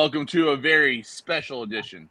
Welcome 0.00 0.24
to 0.28 0.48
a 0.48 0.56
very 0.56 1.02
special 1.02 1.62
edition 1.62 2.08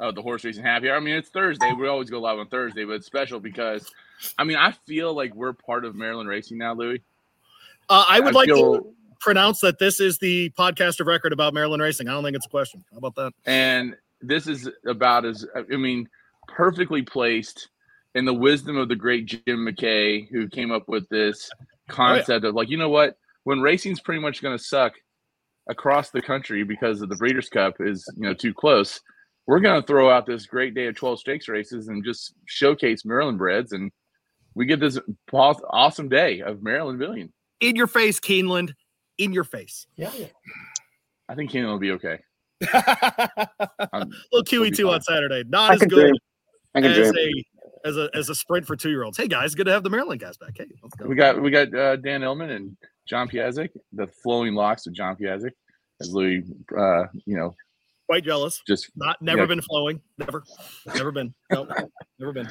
of 0.00 0.16
the 0.16 0.20
Horse 0.20 0.42
Racing 0.42 0.64
Happy 0.64 0.90
Hour. 0.90 0.96
I 0.96 0.98
mean, 0.98 1.14
it's 1.14 1.28
Thursday. 1.28 1.72
We 1.72 1.86
always 1.86 2.10
go 2.10 2.20
live 2.20 2.40
on 2.40 2.48
Thursday, 2.48 2.84
but 2.84 2.94
it's 2.94 3.06
special 3.06 3.38
because, 3.38 3.88
I 4.36 4.42
mean, 4.42 4.56
I 4.56 4.72
feel 4.72 5.14
like 5.14 5.32
we're 5.36 5.52
part 5.52 5.84
of 5.84 5.94
Maryland 5.94 6.28
racing 6.28 6.58
now, 6.58 6.74
Louis. 6.74 7.00
Uh, 7.88 8.04
I 8.08 8.18
would 8.18 8.34
I 8.34 8.36
like 8.36 8.48
feel- 8.48 8.78
to 8.80 8.94
pronounce 9.20 9.60
that 9.60 9.78
this 9.78 10.00
is 10.00 10.18
the 10.18 10.50
podcast 10.58 10.98
of 10.98 11.06
record 11.06 11.32
about 11.32 11.54
Maryland 11.54 11.80
racing. 11.80 12.08
I 12.08 12.14
don't 12.14 12.24
think 12.24 12.34
it's 12.34 12.46
a 12.46 12.50
question. 12.50 12.84
How 12.90 12.98
about 12.98 13.14
that? 13.14 13.32
And 13.46 13.94
this 14.20 14.48
is 14.48 14.68
about 14.84 15.24
as, 15.24 15.46
I 15.54 15.76
mean, 15.76 16.08
perfectly 16.48 17.02
placed 17.02 17.68
in 18.16 18.24
the 18.24 18.34
wisdom 18.34 18.76
of 18.76 18.88
the 18.88 18.96
great 18.96 19.26
Jim 19.26 19.64
McKay, 19.64 20.28
who 20.30 20.48
came 20.48 20.72
up 20.72 20.88
with 20.88 21.08
this 21.10 21.48
concept 21.88 22.44
of 22.44 22.56
like, 22.56 22.70
you 22.70 22.76
know 22.76 22.90
what? 22.90 23.18
When 23.44 23.60
racing's 23.60 24.00
pretty 24.00 24.20
much 24.20 24.42
going 24.42 24.58
to 24.58 24.62
suck 24.64 24.94
across 25.70 26.10
the 26.10 26.20
country 26.20 26.64
because 26.64 27.00
of 27.00 27.08
the 27.08 27.16
Breeders' 27.16 27.48
Cup 27.48 27.76
is, 27.80 28.04
you 28.16 28.24
know, 28.24 28.34
too 28.34 28.52
close, 28.52 29.00
we're 29.46 29.60
going 29.60 29.80
to 29.80 29.86
throw 29.86 30.10
out 30.10 30.26
this 30.26 30.46
great 30.46 30.74
day 30.74 30.86
of 30.86 30.96
12 30.96 31.20
stakes 31.20 31.48
races 31.48 31.88
and 31.88 32.04
just 32.04 32.34
showcase 32.46 33.04
Maryland 33.04 33.38
breds. 33.38 33.72
And 33.72 33.90
we 34.54 34.66
get 34.66 34.80
this 34.80 34.98
awesome 35.32 36.08
day 36.08 36.40
of 36.40 36.62
Maryland 36.62 36.98
Billion. 36.98 37.32
In 37.60 37.76
your 37.76 37.86
face, 37.86 38.20
Keeneland. 38.20 38.74
In 39.18 39.32
your 39.32 39.44
face. 39.44 39.86
Yeah, 39.96 40.10
yeah. 40.16 40.26
I 41.28 41.34
think 41.34 41.50
Keenan 41.50 41.70
will 41.70 41.78
be 41.78 41.92
okay. 41.92 42.18
Little 42.60 44.44
QE 44.44 44.64
be 44.64 44.70
two 44.70 44.90
on 44.90 45.00
Saturday. 45.02 45.44
Not 45.48 45.70
I 45.70 45.74
as 45.74 45.80
good 45.80 45.90
dream. 45.90 46.14
I 46.74 46.80
can 46.80 46.90
as 46.90 47.12
dream. 47.12 47.44
a 47.84 47.88
as 47.88 47.96
a 47.96 48.10
as 48.14 48.28
a 48.28 48.34
sprint 48.34 48.66
for 48.66 48.76
two 48.76 48.90
year 48.90 49.04
olds. 49.04 49.16
Hey 49.16 49.28
guys, 49.28 49.54
good 49.54 49.66
to 49.66 49.72
have 49.72 49.82
the 49.82 49.90
Maryland 49.90 50.20
guys 50.20 50.36
back. 50.36 50.52
Hey, 50.56 50.66
let's 50.82 50.94
go. 50.96 51.06
we 51.06 51.14
got 51.14 51.40
we 51.40 51.50
got 51.50 51.74
uh, 51.74 51.96
Dan 51.96 52.20
Illman 52.20 52.54
and 52.54 52.76
John 53.08 53.28
Piassek, 53.28 53.70
the 53.92 54.06
flowing 54.06 54.54
locks 54.54 54.86
of 54.86 54.92
John 54.92 55.16
Piassek, 55.16 55.52
as 56.00 56.10
Louis, 56.12 56.42
uh, 56.76 57.04
you 57.26 57.36
know, 57.36 57.54
quite 58.06 58.24
jealous. 58.24 58.62
just 58.66 58.90
Not 58.96 59.20
never 59.22 59.42
Yeah. 59.42 59.46
been 59.46 59.60
flowing. 59.62 60.00
Never, 60.18 60.42
never 60.94 61.12
been. 61.12 61.32
No, 61.52 61.68
never 62.18 62.32
been. 62.32 62.44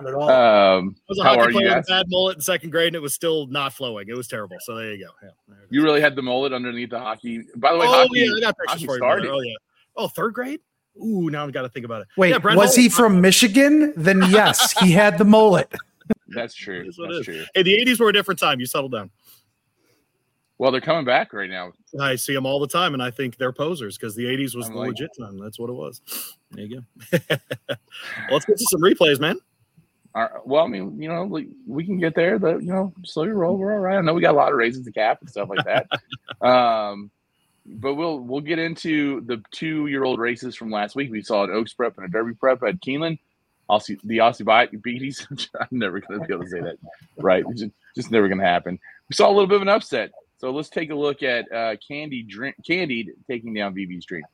Not 0.00 0.08
at 0.08 0.14
all. 0.14 0.28
um, 0.30 0.96
was 1.08 1.18
a 1.18 1.22
how 1.22 1.30
hockey 1.30 1.40
are 1.40 1.50
you 1.50 1.52
player 1.58 1.76
with 1.76 1.88
a 1.88 1.90
bad 1.90 2.06
mullet 2.08 2.36
in 2.36 2.40
second 2.42 2.70
grade, 2.70 2.88
and 2.88 2.96
it 2.96 3.02
was 3.02 3.14
still 3.14 3.46
not 3.46 3.72
flowing. 3.72 4.08
It 4.08 4.16
was 4.16 4.28
terrible. 4.28 4.56
So 4.60 4.74
there 4.74 4.92
you 4.92 5.04
go. 5.06 5.10
Yeah, 5.22 5.28
there 5.48 5.56
You 5.70 5.82
really 5.82 6.00
had 6.00 6.16
the 6.16 6.22
mullet 6.22 6.52
underneath 6.52 6.90
the 6.90 6.98
hockey. 6.98 7.42
By 7.56 7.72
the 7.72 7.78
way, 7.78 7.86
oh 7.86 7.92
hockey, 7.92 8.20
yeah, 8.20 8.32
I 8.36 8.40
got 8.40 8.56
pictures 8.58 8.84
for 8.84 8.92
you. 8.92 8.98
started. 8.98 9.30
Oh 9.30 9.40
yeah. 9.40 9.54
Oh, 9.96 10.08
third 10.08 10.34
grade. 10.34 10.60
Ooh, 11.02 11.28
now 11.30 11.44
I've 11.44 11.52
got 11.52 11.62
to 11.62 11.68
think 11.68 11.84
about 11.84 12.02
it. 12.02 12.08
Wait, 12.16 12.30
Yeah, 12.30 12.38
Brett 12.38 12.56
was 12.56 12.74
he 12.74 12.88
from 12.88 13.20
Michigan? 13.20 13.92
Then 13.96 14.22
yes, 14.30 14.72
he 14.80 14.92
had 14.92 15.18
the 15.18 15.24
mullet. 15.26 15.70
That's 16.28 16.54
true. 16.54 16.80
It 16.80 16.86
is 16.88 16.98
what 16.98 17.10
it 17.10 17.14
That's 17.14 17.24
true. 17.26 17.44
Hey, 17.54 17.62
the 17.62 17.72
'80s 17.86 18.00
were 18.00 18.08
a 18.08 18.12
different 18.12 18.38
time. 18.40 18.60
You 18.60 18.66
settled 18.66 18.92
down. 18.92 19.10
Well, 20.58 20.70
they're 20.70 20.80
coming 20.80 21.04
back 21.04 21.32
right 21.32 21.50
now. 21.50 21.72
I 22.00 22.16
see 22.16 22.32
them 22.32 22.46
all 22.46 22.58
the 22.60 22.66
time, 22.66 22.94
and 22.94 23.02
I 23.02 23.10
think 23.10 23.36
they're 23.36 23.52
posers 23.52 23.98
because 23.98 24.14
the 24.14 24.24
'80s 24.24 24.56
was 24.56 24.66
I'm 24.68 24.72
the 24.74 24.78
like- 24.78 24.88
legit 24.88 25.10
time. 25.18 25.38
That's 25.38 25.58
what 25.58 25.70
it 25.70 25.74
was. 25.74 26.00
There 26.52 26.64
you 26.64 26.80
go. 27.10 27.18
Let's 28.30 28.44
get 28.44 28.56
to 28.56 28.66
some 28.70 28.80
replays, 28.80 29.18
man. 29.18 29.36
All 30.14 30.22
right. 30.22 30.46
well, 30.46 30.64
I 30.64 30.68
mean, 30.68 31.02
you 31.02 31.08
know, 31.08 31.24
like, 31.24 31.48
we 31.66 31.84
can 31.84 31.98
get 31.98 32.14
there. 32.14 32.38
The 32.38 32.58
you 32.58 32.72
know, 32.72 32.94
slow 33.04 33.24
your 33.24 33.34
roll. 33.34 33.56
We're 33.56 33.74
all 33.74 33.80
right. 33.80 33.98
I 33.98 34.00
know 34.00 34.14
we 34.14 34.20
got 34.20 34.30
a 34.30 34.38
lot 34.38 34.52
of 34.52 34.56
races 34.56 34.84
to 34.84 34.92
cap 34.92 35.18
and 35.20 35.28
stuff 35.28 35.48
like 35.48 35.64
that. 35.64 35.88
um, 36.46 37.10
but 37.66 37.96
we'll 37.96 38.20
we'll 38.20 38.40
get 38.40 38.60
into 38.60 39.22
the 39.22 39.42
two 39.50 39.88
year 39.88 40.04
old 40.04 40.20
races 40.20 40.54
from 40.54 40.70
last 40.70 40.94
week. 40.94 41.10
We 41.10 41.20
saw 41.20 41.42
an 41.42 41.50
Oaks 41.50 41.74
Prep 41.74 41.98
and 41.98 42.06
a 42.06 42.08
Derby 42.08 42.34
Prep 42.34 42.62
at 42.62 42.80
Keeneland. 42.80 43.18
Aussie, 43.68 44.00
the 44.04 44.18
Aussie 44.18 44.44
Bite 44.44 44.80
Beaties. 44.82 45.26
I'm 45.60 45.66
never 45.72 46.00
going 46.00 46.20
to 46.20 46.26
be 46.26 46.32
able 46.32 46.44
to 46.44 46.50
say 46.50 46.60
that 46.60 46.78
right. 47.18 47.44
Just, 47.56 47.72
just 47.96 48.10
never 48.12 48.28
going 48.28 48.38
to 48.38 48.44
happen. 48.44 48.78
We 49.08 49.14
saw 49.14 49.28
a 49.28 49.32
little 49.32 49.48
bit 49.48 49.56
of 49.56 49.62
an 49.62 49.68
upset. 49.68 50.12
So 50.38 50.50
let's 50.50 50.68
take 50.68 50.90
a 50.90 50.94
look 50.94 51.22
at 51.22 51.50
uh, 51.50 51.76
Candy 51.86 52.22
Drink, 52.22 52.56
Candied 52.66 53.12
taking 53.28 53.54
down 53.54 53.74
VV's 53.74 54.04
Dream. 54.04 54.24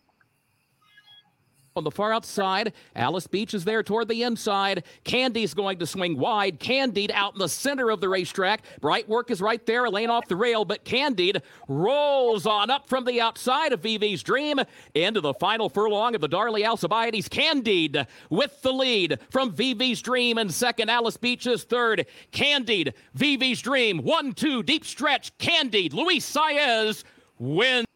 On 1.75 1.84
the 1.84 1.91
far 1.91 2.12
outside, 2.12 2.75
Alice 2.94 3.27
Beach 3.27 3.55
is 3.55 3.65
there 3.65 3.83
toward 3.83 4.09
the 4.09 4.22
inside. 4.25 4.84
Candy's 5.05 5.55
going 5.55 5.78
to 5.78 5.87
swing 5.87 6.19
wide. 6.19 6.60
Candied 6.60 7.10
out 7.12 7.33
in 7.33 7.38
the 7.38 7.49
center 7.49 7.88
of 7.91 8.00
the 8.00 8.10
racetrack. 8.10 8.62
Bright 8.83 9.09
Work 9.09 9.31
is 9.31 9.41
right 9.41 9.65
there, 9.65 9.88
lane 9.88 10.11
off 10.11 10.28
the 10.28 10.37
rail, 10.37 10.66
but 10.66 10.84
Candied 10.84 11.41
rolls 11.69 12.44
on 12.44 12.69
up 12.69 12.91
from 12.91 13.06
the 13.06 13.22
outside 13.22 13.72
of 13.72 13.81
VV's 13.81 14.22
Dream 14.22 14.61
into 14.94 15.22
the 15.22 15.32
final 15.34 15.71
furlong 15.71 16.15
of 16.15 16.21
the 16.21 16.28
Darley 16.28 16.66
Alcibiades. 16.66 17.28
Candied 17.28 18.06
with 18.28 18.61
the 18.61 18.72
lead 18.72 19.19
from 19.31 19.50
VV's 19.50 20.03
Dream 20.03 20.37
and 20.37 20.53
second. 20.53 20.91
Alice 20.91 21.16
Beach 21.16 21.47
is 21.47 21.65
third. 21.65 22.05
Candied, 22.32 22.93
VV's 23.16 23.62
Dream, 23.62 23.99
one, 23.99 24.32
two, 24.32 24.62
deep 24.62 24.84
stretch. 24.84 25.37
Candied, 25.38 25.94
Luis 25.94 26.31
Saez 26.31 27.05
wins. 27.38 27.87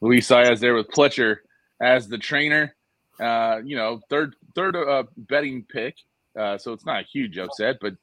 Luis 0.00 0.26
Saez 0.26 0.60
there 0.60 0.74
with 0.74 0.88
Pletcher 0.88 1.38
as 1.84 2.08
the 2.08 2.18
trainer. 2.18 2.74
Uh, 3.20 3.60
you 3.64 3.76
know, 3.76 4.00
third 4.10 4.34
third 4.54 4.74
uh, 4.74 5.04
betting 5.16 5.64
pick. 5.68 5.96
Uh, 6.36 6.58
so 6.58 6.72
it's 6.72 6.84
not 6.84 7.02
a 7.02 7.06
huge 7.06 7.38
upset, 7.38 7.76
but 7.80 7.94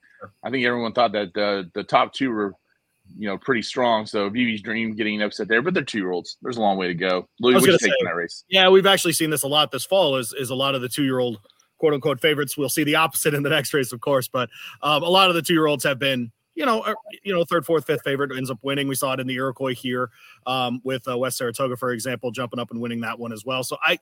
I 0.43 0.49
think 0.49 0.65
everyone 0.65 0.93
thought 0.93 1.11
that 1.13 1.33
the 1.33 1.69
the 1.73 1.83
top 1.83 2.13
two 2.13 2.31
were, 2.31 2.53
you 3.17 3.27
know, 3.27 3.37
pretty 3.37 3.61
strong. 3.61 4.05
So 4.05 4.29
VV's 4.29 4.61
Dream 4.61 4.95
getting 4.95 5.21
upset 5.21 5.49
there, 5.49 5.61
but 5.61 5.73
they're 5.73 5.83
two 5.83 5.97
year 5.97 6.11
olds. 6.11 6.37
There's 6.41 6.55
a 6.55 6.61
long 6.61 6.77
way 6.77 6.87
to 6.87 6.93
go. 6.93 7.27
Louis, 7.41 7.55
what 7.55 7.63
you 7.63 7.71
take 7.71 7.81
say- 7.81 8.05
that 8.05 8.15
race? 8.15 8.45
Yeah, 8.49 8.69
we've 8.69 8.85
actually 8.85 9.13
seen 9.13 9.31
this 9.31 9.43
a 9.43 9.47
lot 9.47 9.71
this 9.71 9.83
fall. 9.83 10.15
Is 10.15 10.33
is 10.33 10.49
a 10.49 10.55
lot 10.55 10.75
of 10.75 10.81
the 10.81 10.89
two 10.89 11.03
year 11.03 11.19
old 11.19 11.39
quote 11.77 11.93
unquote 11.93 12.21
favorites. 12.21 12.55
We'll 12.55 12.69
see 12.69 12.85
the 12.85 12.95
opposite 12.95 13.33
in 13.33 13.43
the 13.43 13.49
next 13.49 13.73
race, 13.73 13.91
of 13.91 13.99
course, 13.99 14.29
but 14.29 14.49
um, 14.81 15.03
a 15.03 15.09
lot 15.09 15.27
of 15.27 15.35
the 15.35 15.41
two 15.41 15.53
year 15.53 15.65
olds 15.65 15.83
have 15.83 15.99
been. 15.99 16.31
You 16.55 16.65
know, 16.65 16.81
uh, 16.81 16.95
you 17.23 17.33
know, 17.33 17.45
third, 17.45 17.65
fourth, 17.65 17.85
fifth 17.85 18.03
favorite 18.03 18.35
ends 18.35 18.51
up 18.51 18.59
winning. 18.61 18.87
We 18.87 18.95
saw 18.95 19.13
it 19.13 19.19
in 19.19 19.27
the 19.27 19.35
Iroquois 19.35 19.73
here 19.73 20.09
um, 20.45 20.81
with 20.83 21.07
uh, 21.07 21.17
West 21.17 21.37
Saratoga, 21.37 21.77
for 21.77 21.91
example, 21.91 22.31
jumping 22.31 22.59
up 22.59 22.71
and 22.71 22.81
winning 22.81 23.01
that 23.01 23.19
one 23.19 23.31
as 23.31 23.45
well. 23.45 23.63
So 23.63 23.77
I, 23.81 23.99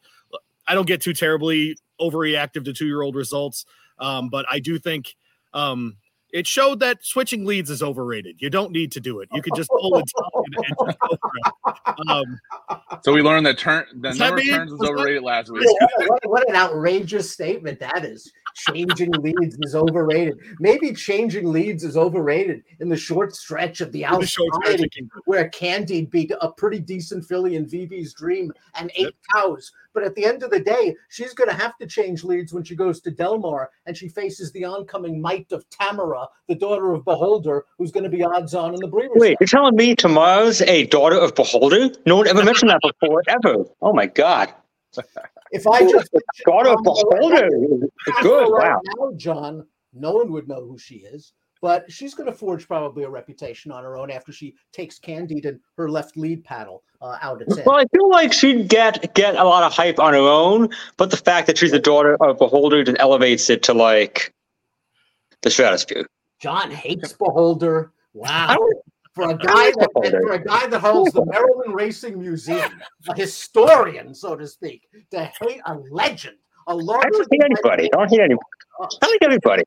I 0.67 0.73
don't 0.73 0.87
get 0.87 1.01
too 1.01 1.13
terribly 1.13 1.77
overreactive 2.01 2.65
to 2.65 2.73
two 2.73 2.87
year 2.87 3.01
old 3.01 3.15
results, 3.15 3.65
um, 3.99 4.29
but 4.29 4.45
I 4.51 4.59
do 4.59 4.79
think 4.79 5.15
um, 5.53 5.97
it 6.31 6.45
showed 6.45 6.79
that 6.81 7.03
switching 7.03 7.45
leads 7.45 7.69
is 7.69 7.81
overrated. 7.81 8.35
You 8.39 8.49
don't 8.49 8.71
need 8.71 8.91
to 8.93 8.99
do 8.99 9.19
it. 9.19 9.29
You 9.33 9.41
could 9.41 9.55
just 9.55 9.69
pull 9.69 9.97
it 9.97 10.05
and, 10.35 10.45
and 10.57 10.75
just 10.85 10.99
go 10.99 11.17
for 11.21 11.31
it. 11.35 12.09
Um, 12.09 12.39
So 13.03 13.13
we 13.13 13.21
learned 13.21 13.45
that 13.47 13.57
turn 13.57 13.85
the 13.95 14.09
Does 14.09 14.19
number 14.19 14.41
of 14.41 14.47
turns 14.47 14.71
was 14.71 14.79
was 14.79 14.89
overrated 14.89 15.23
last 15.23 15.51
week. 15.51 15.65
what, 16.07 16.21
what 16.25 16.49
an 16.49 16.55
outrageous 16.55 17.31
statement 17.31 17.79
that 17.79 18.05
is. 18.05 18.31
Changing 18.67 19.11
leads 19.11 19.57
is 19.61 19.75
overrated. 19.75 20.39
Maybe 20.59 20.93
changing 20.93 21.51
leads 21.51 21.83
is 21.83 21.95
overrated 21.95 22.63
in 22.79 22.89
the 22.89 22.97
short 22.97 23.35
stretch 23.35 23.81
of 23.81 23.91
the 23.91 23.99
the 23.99 24.05
outside 24.05 24.89
where 25.25 25.49
Candied 25.49 26.09
beat 26.09 26.31
a 26.39 26.51
pretty 26.53 26.79
decent 26.79 27.25
filly 27.25 27.55
in 27.57 27.65
VV's 27.65 28.13
Dream 28.13 28.53
and 28.75 28.89
eight 28.95 29.05
Yep. 29.07 29.13
cows. 29.33 29.71
But 29.93 30.03
at 30.03 30.15
the 30.15 30.23
end 30.23 30.41
of 30.43 30.51
the 30.51 30.59
day, 30.61 30.95
she's 31.09 31.33
going 31.33 31.49
to 31.49 31.55
have 31.55 31.77
to 31.79 31.87
change 31.87 32.23
leads 32.23 32.53
when 32.53 32.63
she 32.63 32.75
goes 32.77 33.01
to 33.01 33.11
Delmar 33.11 33.69
and 33.85 33.97
she 33.97 34.07
faces 34.07 34.51
the 34.53 34.63
oncoming 34.63 35.19
might 35.21 35.51
of 35.51 35.65
Tamara, 35.69 36.27
the 36.47 36.55
daughter 36.55 36.93
of 36.93 37.03
Beholder, 37.03 37.65
who's 37.77 37.91
going 37.91 38.05
to 38.05 38.09
be 38.09 38.23
odds 38.23 38.53
on 38.53 38.73
in 38.73 38.79
the 38.79 38.87
Breeders' 38.87 39.11
Wait, 39.15 39.31
Cup. 39.31 39.41
you're 39.41 39.47
telling 39.47 39.75
me 39.75 39.95
Tamara's 39.95 40.61
a 40.61 40.85
daughter 40.85 41.17
of 41.19 41.35
Beholder? 41.35 41.89
No 42.05 42.15
one 42.17 42.27
ever 42.27 42.43
mentioned 42.43 42.71
that 42.71 42.79
before, 42.81 43.21
ever. 43.27 43.65
Oh 43.81 43.91
my 43.91 44.05
God. 44.05 44.53
If 45.51 45.67
I 45.67 45.81
just 45.89 46.09
Daughter 46.45 46.69
of 46.69 46.83
Beholder. 46.83 47.49
Half 48.07 48.23
Good. 48.23 48.49
right 48.51 48.71
Wow. 48.71 48.81
Now, 48.97 49.11
John, 49.17 49.67
no 49.93 50.13
one 50.13 50.31
would 50.31 50.47
know 50.47 50.65
who 50.65 50.77
she 50.77 50.95
is, 50.97 51.33
but 51.61 51.91
she's 51.91 52.13
going 52.13 52.29
to 52.31 52.35
forge 52.37 52.67
probably 52.67 53.03
a 53.03 53.09
reputation 53.09 53.71
on 53.71 53.83
her 53.83 53.97
own 53.97 54.11
after 54.11 54.31
she 54.31 54.55
takes 54.71 54.99
Candied 54.99 55.45
and 55.45 55.59
her 55.77 55.89
left 55.89 56.15
lead 56.17 56.43
paddle 56.43 56.83
uh, 57.01 57.17
out 57.21 57.41
at 57.41 57.51
sea. 57.51 57.63
Well, 57.65 57.77
I 57.77 57.85
feel 57.93 58.09
like 58.09 58.31
she'd 58.33 58.67
get 58.67 59.13
get 59.15 59.35
a 59.35 59.43
lot 59.43 59.63
of 59.63 59.73
hype 59.73 59.99
on 59.99 60.13
her 60.13 60.19
own, 60.19 60.69
but 60.97 61.09
the 61.11 61.17
fact 61.17 61.47
that 61.47 61.57
she's 61.57 61.71
the 61.71 61.79
daughter 61.79 62.15
of 62.23 62.37
Beholder 62.37 62.83
just 62.83 62.97
elevates 62.99 63.49
it 63.49 63.63
to 63.63 63.73
like 63.73 64.33
the 65.41 65.49
stratosphere. 65.49 66.05
John 66.41 66.71
hates 66.71 67.13
Beholder. 67.13 67.91
I 68.15 68.17
Wow. 68.17 68.47
don't 68.55 68.73
For 69.19 69.29
a 69.29 69.33
I 69.33 69.37
guy 69.37 69.71
that, 69.71 69.89
for 70.23 70.31
a 70.33 70.43
guy 70.43 70.67
that 70.67 70.79
holds 70.79 71.11
the 71.13 71.25
Maryland 71.25 71.75
Racing 71.75 72.19
Museum, 72.19 72.81
a 73.09 73.15
historian, 73.15 74.13
so 74.15 74.35
to 74.35 74.47
speak, 74.47 74.87
to 75.11 75.25
hate 75.41 75.61
a 75.65 75.75
legend, 75.91 76.37
a 76.67 76.71
I 76.71 76.73
Lord 76.73 77.05
uh, 77.05 77.09
don't 77.09 77.27
hate 77.31 77.41
anybody. 77.43 77.93
I 77.93 77.97
don't 77.97 78.09
hate 78.09 78.19
anybody. 78.21 78.45
I 79.01 79.07
like 79.07 79.19
everybody. 79.21 79.63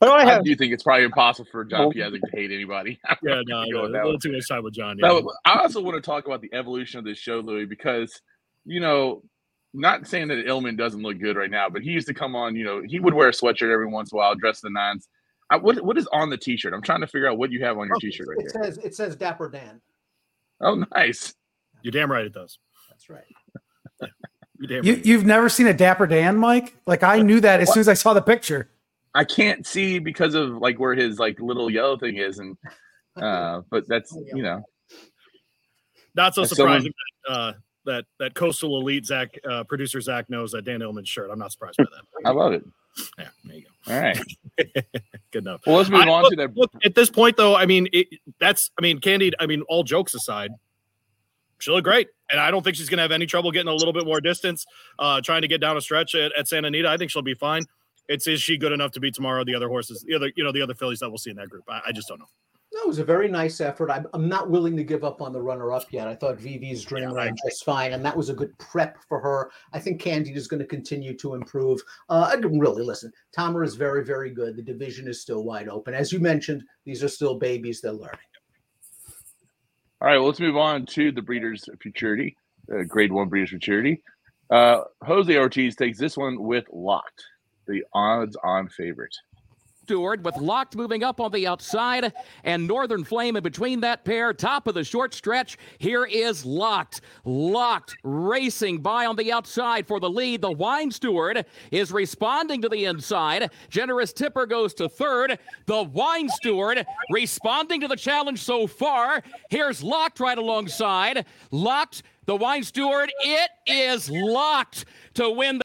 But 0.00 0.08
I 0.10 0.16
I 0.16 0.24
have 0.26 0.44
do 0.44 0.54
think 0.56 0.72
it's 0.72 0.82
probably 0.82 1.04
impossible 1.04 1.48
for 1.50 1.64
John 1.64 1.86
Oh. 1.86 1.90
Piazza 1.90 2.18
to 2.18 2.28
hate 2.34 2.50
anybody. 2.50 2.98
I'm 3.06 3.16
Yeah, 3.22 3.36
not 3.36 3.44
no, 3.46 3.54
gonna 3.54 3.70
no, 3.70 3.72
go 3.72 3.86
a 3.86 4.04
little 4.04 4.18
too 4.18 4.32
much 4.32 4.48
time 4.48 4.64
with 4.64 4.74
John. 4.74 4.98
Yeah. 4.98 5.12
was- 5.12 5.36
I 5.44 5.60
also 5.60 5.80
want 5.80 5.94
to 5.96 6.00
talk 6.02 6.26
about 6.26 6.40
the 6.42 6.52
evolution 6.52 6.98
of 6.98 7.04
this 7.04 7.18
show, 7.18 7.40
Louis, 7.40 7.64
because 7.66 8.20
you 8.66 8.80
know, 8.80 9.22
not 9.72 10.06
saying 10.06 10.28
that 10.28 10.46
Illman 10.46 10.76
doesn't 10.76 11.02
look 11.02 11.18
good 11.18 11.36
right 11.36 11.50
now, 11.50 11.68
but 11.68 11.82
he 11.82 11.90
used 11.90 12.06
to 12.08 12.14
come 12.14 12.34
on. 12.36 12.54
You 12.56 12.64
know, 12.64 12.82
he 12.84 13.00
would 13.00 13.14
wear 13.14 13.28
a 13.28 13.32
sweatshirt 13.32 13.72
every 13.72 13.86
once 13.86 14.12
in 14.12 14.16
a 14.16 14.18
while, 14.18 14.34
dress 14.34 14.60
the 14.60 14.70
nines. 14.70 15.08
I, 15.50 15.56
what 15.56 15.80
what 15.84 15.98
is 15.98 16.06
on 16.12 16.30
the 16.30 16.36
t-shirt? 16.38 16.72
I'm 16.72 16.82
trying 16.82 17.00
to 17.00 17.06
figure 17.06 17.28
out 17.28 17.38
what 17.38 17.50
you 17.52 17.62
have 17.64 17.78
on 17.78 17.86
your 17.86 17.96
Oh, 17.96 18.00
t-shirt 18.00 18.26
right 18.28 18.38
It 18.38 18.52
here. 18.52 18.64
says 18.64 18.78
it 18.78 18.94
says 18.94 19.16
Dapper 19.16 19.48
Dan. 19.50 19.80
Oh, 20.60 20.84
nice. 20.94 21.34
You're 21.82 21.92
damn 21.92 22.10
right 22.10 22.24
it 22.24 22.32
does. 22.32 22.58
That's 22.88 23.08
right. 23.10 23.24
You're 24.58 24.68
damn 24.68 24.84
You, 24.84 24.94
right. 24.94 25.06
you've 25.06 25.26
never 25.26 25.48
seen 25.48 25.66
a 25.66 25.74
Dapper 25.74 26.06
Dan, 26.06 26.36
Mike? 26.38 26.76
Like 26.86 27.02
I 27.02 27.20
knew 27.20 27.40
that 27.40 27.60
as 27.60 27.72
soon 27.72 27.80
as 27.80 27.88
I 27.88 27.94
saw 27.94 28.14
the 28.14 28.22
picture. 28.22 28.70
I 29.14 29.24
can't 29.24 29.66
see 29.66 29.98
because 29.98 30.34
of 30.34 30.56
like 30.58 30.78
where 30.80 30.94
his 30.94 31.18
like 31.18 31.38
little 31.40 31.70
yellow 31.70 31.96
thing 31.98 32.16
is, 32.16 32.38
and 32.38 32.56
uh, 33.16 33.60
but 33.70 33.86
that's 33.88 34.16
you 34.34 34.42
know, 34.42 34.62
Not 36.14 36.34
so 36.34 36.42
As 36.42 36.56
someone- 36.56 36.80
surprising 36.80 36.92
that 37.28 37.32
uh, 37.32 37.52
that 37.86 38.04
that 38.18 38.34
coastal 38.34 38.80
elite 38.80 39.04
Zach 39.06 39.38
uh, 39.48 39.64
producer 39.64 40.00
Zach 40.00 40.30
knows 40.30 40.52
that 40.52 40.64
Dan 40.64 40.80
Illman's 40.80 41.08
shirt. 41.08 41.30
I'm 41.30 41.38
not 41.38 41.52
surprised 41.52 41.76
by 41.78 41.84
that. 41.84 42.26
I 42.28 42.30
love 42.32 42.52
it. 42.54 42.64
Yeah, 43.18 43.28
there 43.44 43.56
you 43.56 43.62
go. 43.86 43.92
All 43.92 44.00
right. 44.00 44.18
Good 45.32 45.42
enough. 45.44 45.62
Well, 45.66 45.76
let's 45.76 45.90
move 45.90 46.02
I- 46.02 46.08
on 46.10 46.22
look, 46.22 46.30
to 46.32 46.36
that. 46.36 46.56
look, 46.56 46.70
at 46.84 46.94
this 46.94 47.10
point, 47.10 47.36
though, 47.36 47.56
I 47.56 47.66
mean, 47.66 47.88
it, 47.92 48.08
that's, 48.38 48.70
I 48.78 48.82
mean, 48.82 49.00
Candied, 49.00 49.34
I 49.40 49.46
mean, 49.46 49.62
all 49.62 49.82
jokes 49.82 50.14
aside, 50.14 50.50
she 51.58 51.70
looked 51.70 51.84
great. 51.84 52.08
And 52.30 52.40
I 52.40 52.50
don't 52.50 52.62
think 52.62 52.76
she's 52.76 52.88
going 52.88 52.98
to 52.98 53.02
have 53.02 53.12
any 53.12 53.26
trouble 53.26 53.50
getting 53.50 53.68
a 53.68 53.74
little 53.74 53.92
bit 53.92 54.04
more 54.06 54.20
distance, 54.20 54.64
uh, 54.98 55.20
trying 55.20 55.42
to 55.42 55.48
get 55.48 55.60
down 55.60 55.76
a 55.76 55.80
stretch 55.80 56.14
at, 56.14 56.32
at 56.38 56.48
Santa 56.48 56.68
Anita. 56.68 56.88
I 56.88 56.96
think 56.96 57.10
she'll 57.10 57.22
be 57.22 57.34
fine. 57.34 57.64
It's, 58.08 58.26
is 58.26 58.40
she 58.42 58.56
good 58.58 58.72
enough 58.72 58.92
to 58.92 59.00
beat 59.00 59.14
Tamara 59.14 59.44
the 59.44 59.54
other 59.54 59.68
horses, 59.68 60.04
the 60.06 60.14
other, 60.14 60.30
you 60.36 60.44
know, 60.44 60.52
the 60.52 60.62
other 60.62 60.74
fillies 60.74 61.00
that 61.00 61.08
we'll 61.08 61.18
see 61.18 61.30
in 61.30 61.36
that 61.36 61.48
group? 61.48 61.64
I, 61.68 61.80
I 61.86 61.92
just 61.92 62.08
don't 62.08 62.18
know. 62.18 62.28
That 62.74 62.88
was 62.88 62.98
a 62.98 63.04
very 63.04 63.28
nice 63.28 63.60
effort. 63.60 63.90
I'm, 63.90 64.06
I'm 64.12 64.28
not 64.28 64.50
willing 64.50 64.76
to 64.76 64.84
give 64.84 65.04
up 65.04 65.22
on 65.22 65.32
the 65.32 65.40
runner 65.40 65.72
up 65.72 65.84
yet. 65.92 66.08
I 66.08 66.14
thought 66.14 66.38
Vivi's 66.38 66.82
dream 66.82 67.10
Yeah, 67.10 67.14
ran 67.14 67.36
just 67.46 67.64
fine, 67.64 67.92
and 67.92 68.04
that 68.04 68.16
was 68.16 68.30
a 68.30 68.34
good 68.34 68.56
prep 68.58 68.98
for 69.08 69.20
her. 69.20 69.50
I 69.72 69.78
think 69.78 70.00
Candied 70.00 70.36
is 70.36 70.48
going 70.48 70.60
to 70.60 70.66
continue 70.66 71.16
to 71.18 71.34
improve. 71.34 71.80
Uh, 72.08 72.32
I 72.32 72.34
really 72.34 72.82
listen. 72.82 73.12
Tamara 73.32 73.64
is 73.64 73.76
very, 73.76 74.04
very 74.04 74.30
good. 74.30 74.56
The 74.56 74.62
division 74.62 75.06
is 75.06 75.22
still 75.22 75.44
wide 75.44 75.68
open. 75.68 75.94
As 75.94 76.12
you 76.12 76.18
mentioned, 76.18 76.64
these 76.84 77.04
are 77.04 77.08
still 77.08 77.38
babies. 77.38 77.80
They're 77.80 77.92
learning. 77.92 78.18
All 80.00 80.08
right, 80.08 80.18
well, 80.18 80.26
let's 80.26 80.40
move 80.40 80.56
on 80.56 80.84
to 80.86 81.12
the 81.12 81.22
Breeders' 81.22 81.68
Futurity, 81.80 82.36
uh, 82.72 82.82
Grade 82.82 83.12
One 83.12 83.28
Breeders' 83.28 83.50
Futurity. 83.50 84.02
Uh, 84.50 84.80
Jose 85.02 85.34
Ortiz 85.38 85.76
takes 85.76 85.98
this 85.98 86.16
one 86.16 86.42
with 86.42 86.64
Locked, 86.72 87.24
the 87.66 87.84
odds-on 87.94 88.68
favorite. 88.68 89.14
Steward 89.84 90.24
with 90.24 90.38
Locked 90.38 90.76
moving 90.76 91.04
up 91.04 91.20
on 91.20 91.30
the 91.30 91.46
outside 91.46 92.10
and 92.42 92.66
Northern 92.66 93.04
Flame 93.04 93.36
in 93.36 93.42
between 93.42 93.80
that 93.80 94.02
pair. 94.02 94.32
Top 94.32 94.66
of 94.66 94.72
the 94.72 94.82
short 94.82 95.12
stretch. 95.12 95.58
Here 95.76 96.06
is 96.06 96.42
Locked. 96.46 97.02
Locked 97.26 97.94
racing 98.02 98.78
by 98.78 99.04
on 99.04 99.16
the 99.16 99.30
outside 99.30 99.86
for 99.86 100.00
the 100.00 100.08
lead. 100.08 100.40
The 100.40 100.50
Wine 100.50 100.90
Steward 100.90 101.44
is 101.70 101.92
responding 101.92 102.62
to 102.62 102.70
the 102.70 102.86
inside. 102.86 103.50
Generous 103.68 104.14
Tipper 104.14 104.46
goes 104.46 104.72
to 104.74 104.88
third. 104.88 105.38
The 105.66 105.82
Wine 105.82 106.30
Steward 106.30 106.86
responding 107.10 107.82
to 107.82 107.88
the 107.88 107.96
challenge 107.96 108.42
so 108.42 108.66
far. 108.66 109.22
Here's 109.50 109.82
Locked 109.82 110.18
right 110.18 110.38
alongside. 110.38 111.26
Locked. 111.50 112.04
The 112.24 112.36
Wine 112.36 112.62
Steward. 112.62 113.12
It 113.20 113.50
is 113.66 114.10
locked 114.10 114.86
to 115.12 115.28
win 115.28 115.58
the 115.58 115.64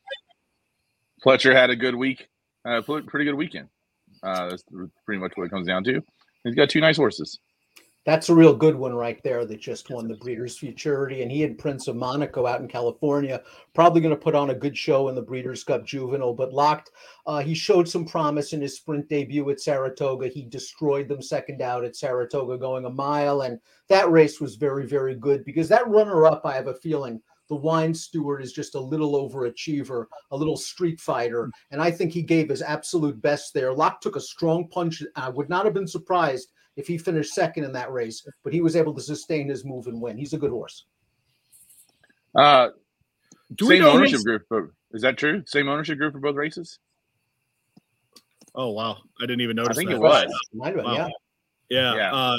Pletcher 1.26 1.54
had 1.54 1.70
a 1.70 1.76
good 1.78 1.96
week, 1.96 2.28
uh, 2.66 2.82
pretty 2.82 3.24
good 3.24 3.36
weekend. 3.36 3.70
Uh, 4.24 4.50
that's 4.50 4.64
pretty 5.06 5.20
much 5.20 5.34
what 5.36 5.46
it 5.46 5.52
comes 5.52 5.68
down 5.68 5.84
to. 5.86 6.02
He's 6.44 6.56
got 6.56 6.70
two 6.70 6.82
nice 6.82 6.98
horses. 6.98 7.40
That's 8.06 8.30
a 8.30 8.34
real 8.34 8.56
good 8.56 8.76
one 8.76 8.96
right 8.96 9.22
there 9.24 9.46
that 9.46 9.60
just 9.60 9.90
won 9.90 10.08
the 10.08 10.16
Breeders' 10.16 10.58
Futurity. 10.58 11.22
And 11.22 11.32
he 11.32 11.44
and 11.44 11.58
Prince 11.58 11.88
of 11.88 11.98
Monaco 11.98 12.48
out 12.48 12.62
in 12.62 12.68
California. 12.68 13.44
Probably 13.76 14.02
going 14.02 14.16
to 14.16 14.20
put 14.20 14.36
on 14.36 14.50
a 14.50 14.56
good 14.56 14.76
show 14.76 15.10
in 15.10 15.16
the 15.16 15.22
Breeders' 15.22 15.66
Cup 15.66 15.86
Juvenile, 15.86 16.34
but 16.34 16.54
locked. 16.54 16.92
Uh, 17.28 17.40
he 17.40 17.54
showed 17.54 17.88
some 17.88 18.06
promise 18.06 18.54
in 18.54 18.62
his 18.62 18.78
sprint 18.78 19.10
debut 19.10 19.48
at 19.50 19.60
Saratoga. 19.60 20.28
He 20.28 20.44
destroyed 20.46 21.10
them 21.10 21.22
second 21.22 21.62
out 21.62 21.84
at 21.84 21.96
Saratoga, 21.96 22.58
going 22.58 22.86
a 22.86 22.90
mile. 22.90 23.42
And 23.42 23.60
that 23.90 24.10
race 24.10 24.40
was 24.40 24.56
very, 24.56 24.88
very 24.88 25.14
good 25.14 25.44
because 25.44 25.68
that 25.70 25.88
runner 25.88 26.26
up, 26.26 26.46
I 26.46 26.56
have 26.56 26.68
a 26.68 26.76
feeling, 26.76 27.22
the 27.50 27.56
wine 27.56 27.94
steward 27.94 28.42
is 28.42 28.54
just 28.54 28.76
a 28.76 28.80
little 28.80 29.14
overachiever, 29.30 30.06
a 30.32 30.38
little 30.38 30.56
street 30.56 31.00
fighter. 31.00 31.50
And 31.72 31.82
I 31.82 31.92
think 31.92 32.12
he 32.12 32.22
gave 32.22 32.48
his 32.50 32.62
absolute 32.62 33.22
best 33.22 33.54
there. 33.54 33.74
Locked 33.74 34.04
took 34.04 34.16
a 34.16 34.22
strong 34.22 34.68
punch. 34.70 35.04
I 35.16 35.30
would 35.30 35.50
not 35.50 35.66
have 35.66 35.74
been 35.74 35.88
surprised 35.88 36.52
if 36.78 36.88
he 36.88 36.98
finished 36.98 37.34
second 37.34 37.64
in 37.66 37.74
that 37.74 37.92
race, 37.92 38.26
but 38.44 38.54
he 38.54 38.62
was 38.62 38.76
able 38.76 38.94
to 38.94 39.02
sustain 39.02 39.50
his 39.50 39.66
move 39.66 39.88
and 39.88 40.00
win. 40.00 40.18
He's 40.18 40.34
a 40.34 40.38
good 40.38 40.52
horse. 40.52 40.86
Uh, 42.36 42.70
Do 43.56 43.68
we 43.68 43.76
same 43.76 43.82
know 43.84 43.92
ownership 43.92 44.14
his- 44.14 44.24
group. 44.24 44.44
for- 44.48 44.74
Is 44.92 45.02
that 45.02 45.18
true? 45.18 45.44
Same 45.48 45.68
ownership 45.68 45.98
group 45.98 46.14
for 46.14 46.20
both 46.20 46.36
races? 46.36 46.80
Oh, 48.56 48.70
wow. 48.70 48.98
I 49.20 49.24
didn't 49.26 49.42
even 49.42 49.56
notice 49.56 49.78
I 49.78 49.80
think 49.80 49.90
that. 49.90 49.96
it 49.98 50.02
was. 50.02 50.26
Mine 50.54 50.76
went, 50.76 50.88
Wow. 50.88 50.94
yeah. 50.96 51.08
Yeah. 51.70 51.96
Yeah. 51.96 52.14
Uh, 52.14 52.38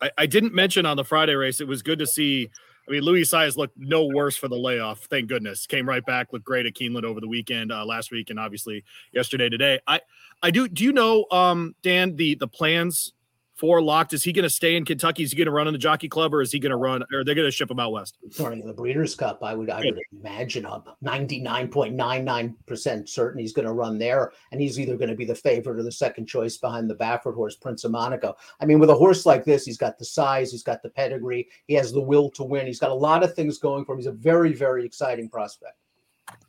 I, 0.00 0.10
I 0.18 0.26
didn't 0.26 0.54
mention 0.54 0.86
on 0.86 0.96
the 0.96 1.04
Friday 1.04 1.34
race. 1.34 1.60
It 1.60 1.66
was 1.66 1.82
good 1.82 1.98
to 1.98 2.06
see. 2.06 2.50
I 2.88 2.92
mean, 2.92 3.02
Luis 3.02 3.30
Saez 3.30 3.56
looked 3.56 3.76
no 3.76 4.06
worse 4.06 4.36
for 4.36 4.48
the 4.48 4.56
layoff. 4.56 5.00
Thank 5.10 5.28
goodness. 5.28 5.66
Came 5.66 5.86
right 5.86 6.04
back, 6.06 6.32
looked 6.32 6.44
great 6.44 6.64
at 6.64 6.72
Keeneland 6.72 7.04
over 7.04 7.20
the 7.20 7.28
weekend, 7.28 7.70
uh, 7.70 7.84
last 7.84 8.10
week, 8.10 8.30
and 8.30 8.40
obviously 8.40 8.84
yesterday, 9.12 9.48
today. 9.50 9.78
I, 9.86 10.00
I 10.42 10.50
do. 10.50 10.68
Do 10.68 10.84
you 10.84 10.92
know, 10.92 11.26
um, 11.30 11.74
Dan, 11.82 12.16
the 12.16 12.34
the 12.36 12.48
plans 12.48 13.12
for 13.58 13.82
Locked? 13.82 14.12
Is 14.12 14.22
he 14.22 14.32
going 14.32 14.44
to 14.44 14.50
stay 14.50 14.76
in 14.76 14.84
Kentucky? 14.84 15.24
Is 15.24 15.32
he 15.32 15.36
going 15.36 15.46
to 15.46 15.52
run 15.52 15.66
in 15.66 15.72
the 15.72 15.78
Jockey 15.78 16.08
Club, 16.08 16.32
or 16.32 16.40
is 16.40 16.52
he 16.52 16.60
going 16.60 16.70
to 16.70 16.76
run? 16.76 17.02
Or 17.12 17.24
they're 17.24 17.34
going 17.34 17.48
to 17.48 17.52
ship 17.52 17.70
him 17.70 17.80
out 17.80 17.92
west? 17.92 18.16
During 18.36 18.64
the 18.64 18.72
Breeders' 18.72 19.14
Cup, 19.14 19.42
I 19.42 19.54
would 19.54 19.68
I 19.68 19.80
would 19.80 19.98
imagine 20.12 20.64
I'm 20.64 20.82
99.99% 21.04 23.08
certain 23.08 23.40
he's 23.40 23.52
going 23.52 23.66
to 23.66 23.72
run 23.72 23.98
there, 23.98 24.32
and 24.52 24.60
he's 24.60 24.78
either 24.78 24.96
going 24.96 25.10
to 25.10 25.16
be 25.16 25.24
the 25.24 25.34
favorite 25.34 25.78
or 25.78 25.82
the 25.82 25.92
second 25.92 26.26
choice 26.26 26.56
behind 26.56 26.88
the 26.88 26.94
Baffert 26.94 27.34
horse, 27.34 27.56
Prince 27.56 27.84
of 27.84 27.90
Monaco. 27.90 28.36
I 28.60 28.66
mean, 28.66 28.78
with 28.78 28.90
a 28.90 28.94
horse 28.94 29.26
like 29.26 29.44
this, 29.44 29.64
he's 29.64 29.78
got 29.78 29.98
the 29.98 30.04
size, 30.04 30.52
he's 30.52 30.62
got 30.62 30.82
the 30.82 30.90
pedigree, 30.90 31.48
he 31.66 31.74
has 31.74 31.92
the 31.92 32.00
will 32.00 32.30
to 32.30 32.44
win, 32.44 32.66
he's 32.66 32.80
got 32.80 32.90
a 32.90 32.94
lot 32.94 33.24
of 33.24 33.34
things 33.34 33.58
going 33.58 33.84
for 33.84 33.92
him. 33.92 33.98
He's 33.98 34.06
a 34.06 34.12
very, 34.12 34.52
very 34.52 34.86
exciting 34.86 35.28
prospect. 35.28 35.74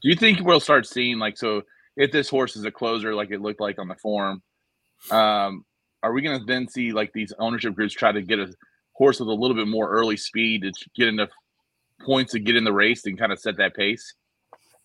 Do 0.01 0.09
you 0.09 0.15
think 0.15 0.41
we'll 0.41 0.59
start 0.59 0.85
seeing 0.85 1.19
like 1.19 1.37
so? 1.37 1.63
If 1.95 2.11
this 2.11 2.29
horse 2.29 2.55
is 2.55 2.63
a 2.63 2.71
closer, 2.71 3.13
like 3.13 3.31
it 3.31 3.41
looked 3.41 3.59
like 3.59 3.77
on 3.77 3.89
the 3.89 3.95
form, 3.95 4.41
um, 5.11 5.65
are 6.03 6.13
we 6.13 6.21
going 6.21 6.39
to 6.39 6.45
then 6.45 6.67
see 6.67 6.91
like 6.91 7.11
these 7.13 7.33
ownership 7.39 7.75
groups 7.75 7.93
try 7.93 8.11
to 8.11 8.21
get 8.21 8.39
a 8.39 8.53
horse 8.93 9.19
with 9.19 9.29
a 9.29 9.33
little 9.33 9.55
bit 9.55 9.67
more 9.67 9.89
early 9.89 10.17
speed 10.17 10.63
to 10.63 10.71
get 10.95 11.07
enough 11.07 11.29
points 12.05 12.31
to 12.33 12.39
get 12.39 12.55
in 12.55 12.63
the 12.63 12.73
race 12.73 13.05
and 13.05 13.17
kind 13.17 13.31
of 13.31 13.39
set 13.39 13.57
that 13.57 13.75
pace? 13.75 14.13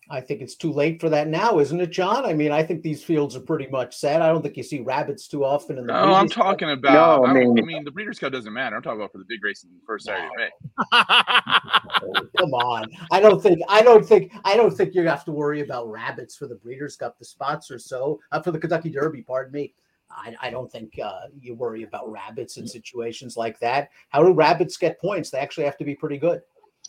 I 0.07 0.21
think 0.21 0.41
it's 0.41 0.55
too 0.55 0.71
late 0.71 1.01
for 1.01 1.09
that 1.09 1.27
now, 1.29 1.57
isn't 1.57 1.81
it, 1.81 1.87
John? 1.89 2.25
I 2.25 2.33
mean, 2.33 2.51
I 2.51 2.61
think 2.61 2.83
these 2.83 3.03
fields 3.03 3.35
are 3.35 3.39
pretty 3.39 3.65
much 3.67 3.95
set. 3.95 4.21
I 4.21 4.27
don't 4.27 4.43
think 4.43 4.55
you 4.55 4.61
see 4.61 4.81
rabbits 4.81 5.27
too 5.27 5.43
often 5.43 5.79
in 5.79 5.87
the. 5.87 5.93
No, 5.93 6.13
I'm 6.13 6.25
Breeders' 6.25 6.35
Cup. 6.35 6.43
talking 6.45 6.69
about. 6.69 6.93
No, 6.93 7.25
I 7.25 7.31
I, 7.31 7.33
don't- 7.33 7.41
I 7.43 7.53
mean- 7.55 7.65
mean, 7.65 7.83
the 7.85 7.89
Breeders' 7.91 8.19
Cup 8.19 8.31
doesn't 8.31 8.53
matter. 8.53 8.75
I'm 8.75 8.83
talking 8.83 8.99
about 8.99 9.11
for 9.13 9.17
the 9.17 9.25
big 9.27 9.43
race 9.43 9.63
in 9.63 9.71
the 9.71 9.79
first 9.87 10.05
Saturday 10.05 10.27
of 10.27 10.31
May. 10.37 12.29
Come 12.37 12.53
on. 12.53 12.85
I 13.11 13.19
don't 13.19 13.41
think 13.41 13.59
I 13.67 13.81
don't 13.81 14.05
think 14.05 14.31
I 14.43 14.55
don't 14.55 14.69
think 14.75 14.93
you 14.93 15.07
have 15.07 15.25
to 15.25 15.31
worry 15.31 15.61
about 15.61 15.89
rabbits 15.89 16.35
for 16.35 16.45
the 16.47 16.55
Breeders' 16.55 16.95
Cup. 16.97 17.17
The 17.17 17.25
spots 17.25 17.71
are 17.71 17.79
so 17.79 18.19
uh, 18.31 18.41
for 18.41 18.51
the 18.51 18.59
Kentucky 18.59 18.91
Derby. 18.91 19.23
Pardon 19.23 19.53
me. 19.53 19.73
I, 20.15 20.35
I 20.41 20.49
don't 20.49 20.71
think 20.71 20.97
uh, 21.03 21.21
you 21.39 21.55
worry 21.55 21.83
about 21.83 22.09
rabbits 22.11 22.57
in 22.57 22.67
situations 22.67 23.35
like 23.37 23.59
that. 23.59 23.89
How 24.09 24.23
do 24.23 24.31
rabbits 24.31 24.77
get 24.77 24.99
points? 24.99 25.29
They 25.29 25.39
actually 25.39 25.65
have 25.65 25.77
to 25.77 25.85
be 25.85 25.95
pretty 25.95 26.17
good. 26.17 26.41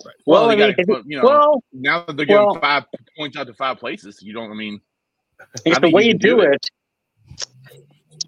Well, 0.04 0.14
Well, 0.26 0.44
I 0.46 0.48
mean, 0.50 0.58
gotta 0.58 0.74
if 0.78 1.06
you 1.06 1.16
know, 1.18 1.24
well, 1.24 1.62
now 1.72 2.04
that 2.04 2.16
they're 2.16 2.26
giving 2.26 2.44
well- 2.44 2.60
five 2.60 2.84
points 3.16 3.36
out 3.36 3.46
to 3.46 3.54
five 3.54 3.78
places, 3.78 4.22
you 4.22 4.32
don't. 4.32 4.50
I 4.50 4.54
mean, 4.54 4.80
I 5.66 5.78
the 5.78 5.90
way 5.90 6.02
you 6.02 6.08
you 6.08 6.14
do 6.14 6.36
do 6.36 6.40
it. 6.42 6.70
it, 7.32 7.46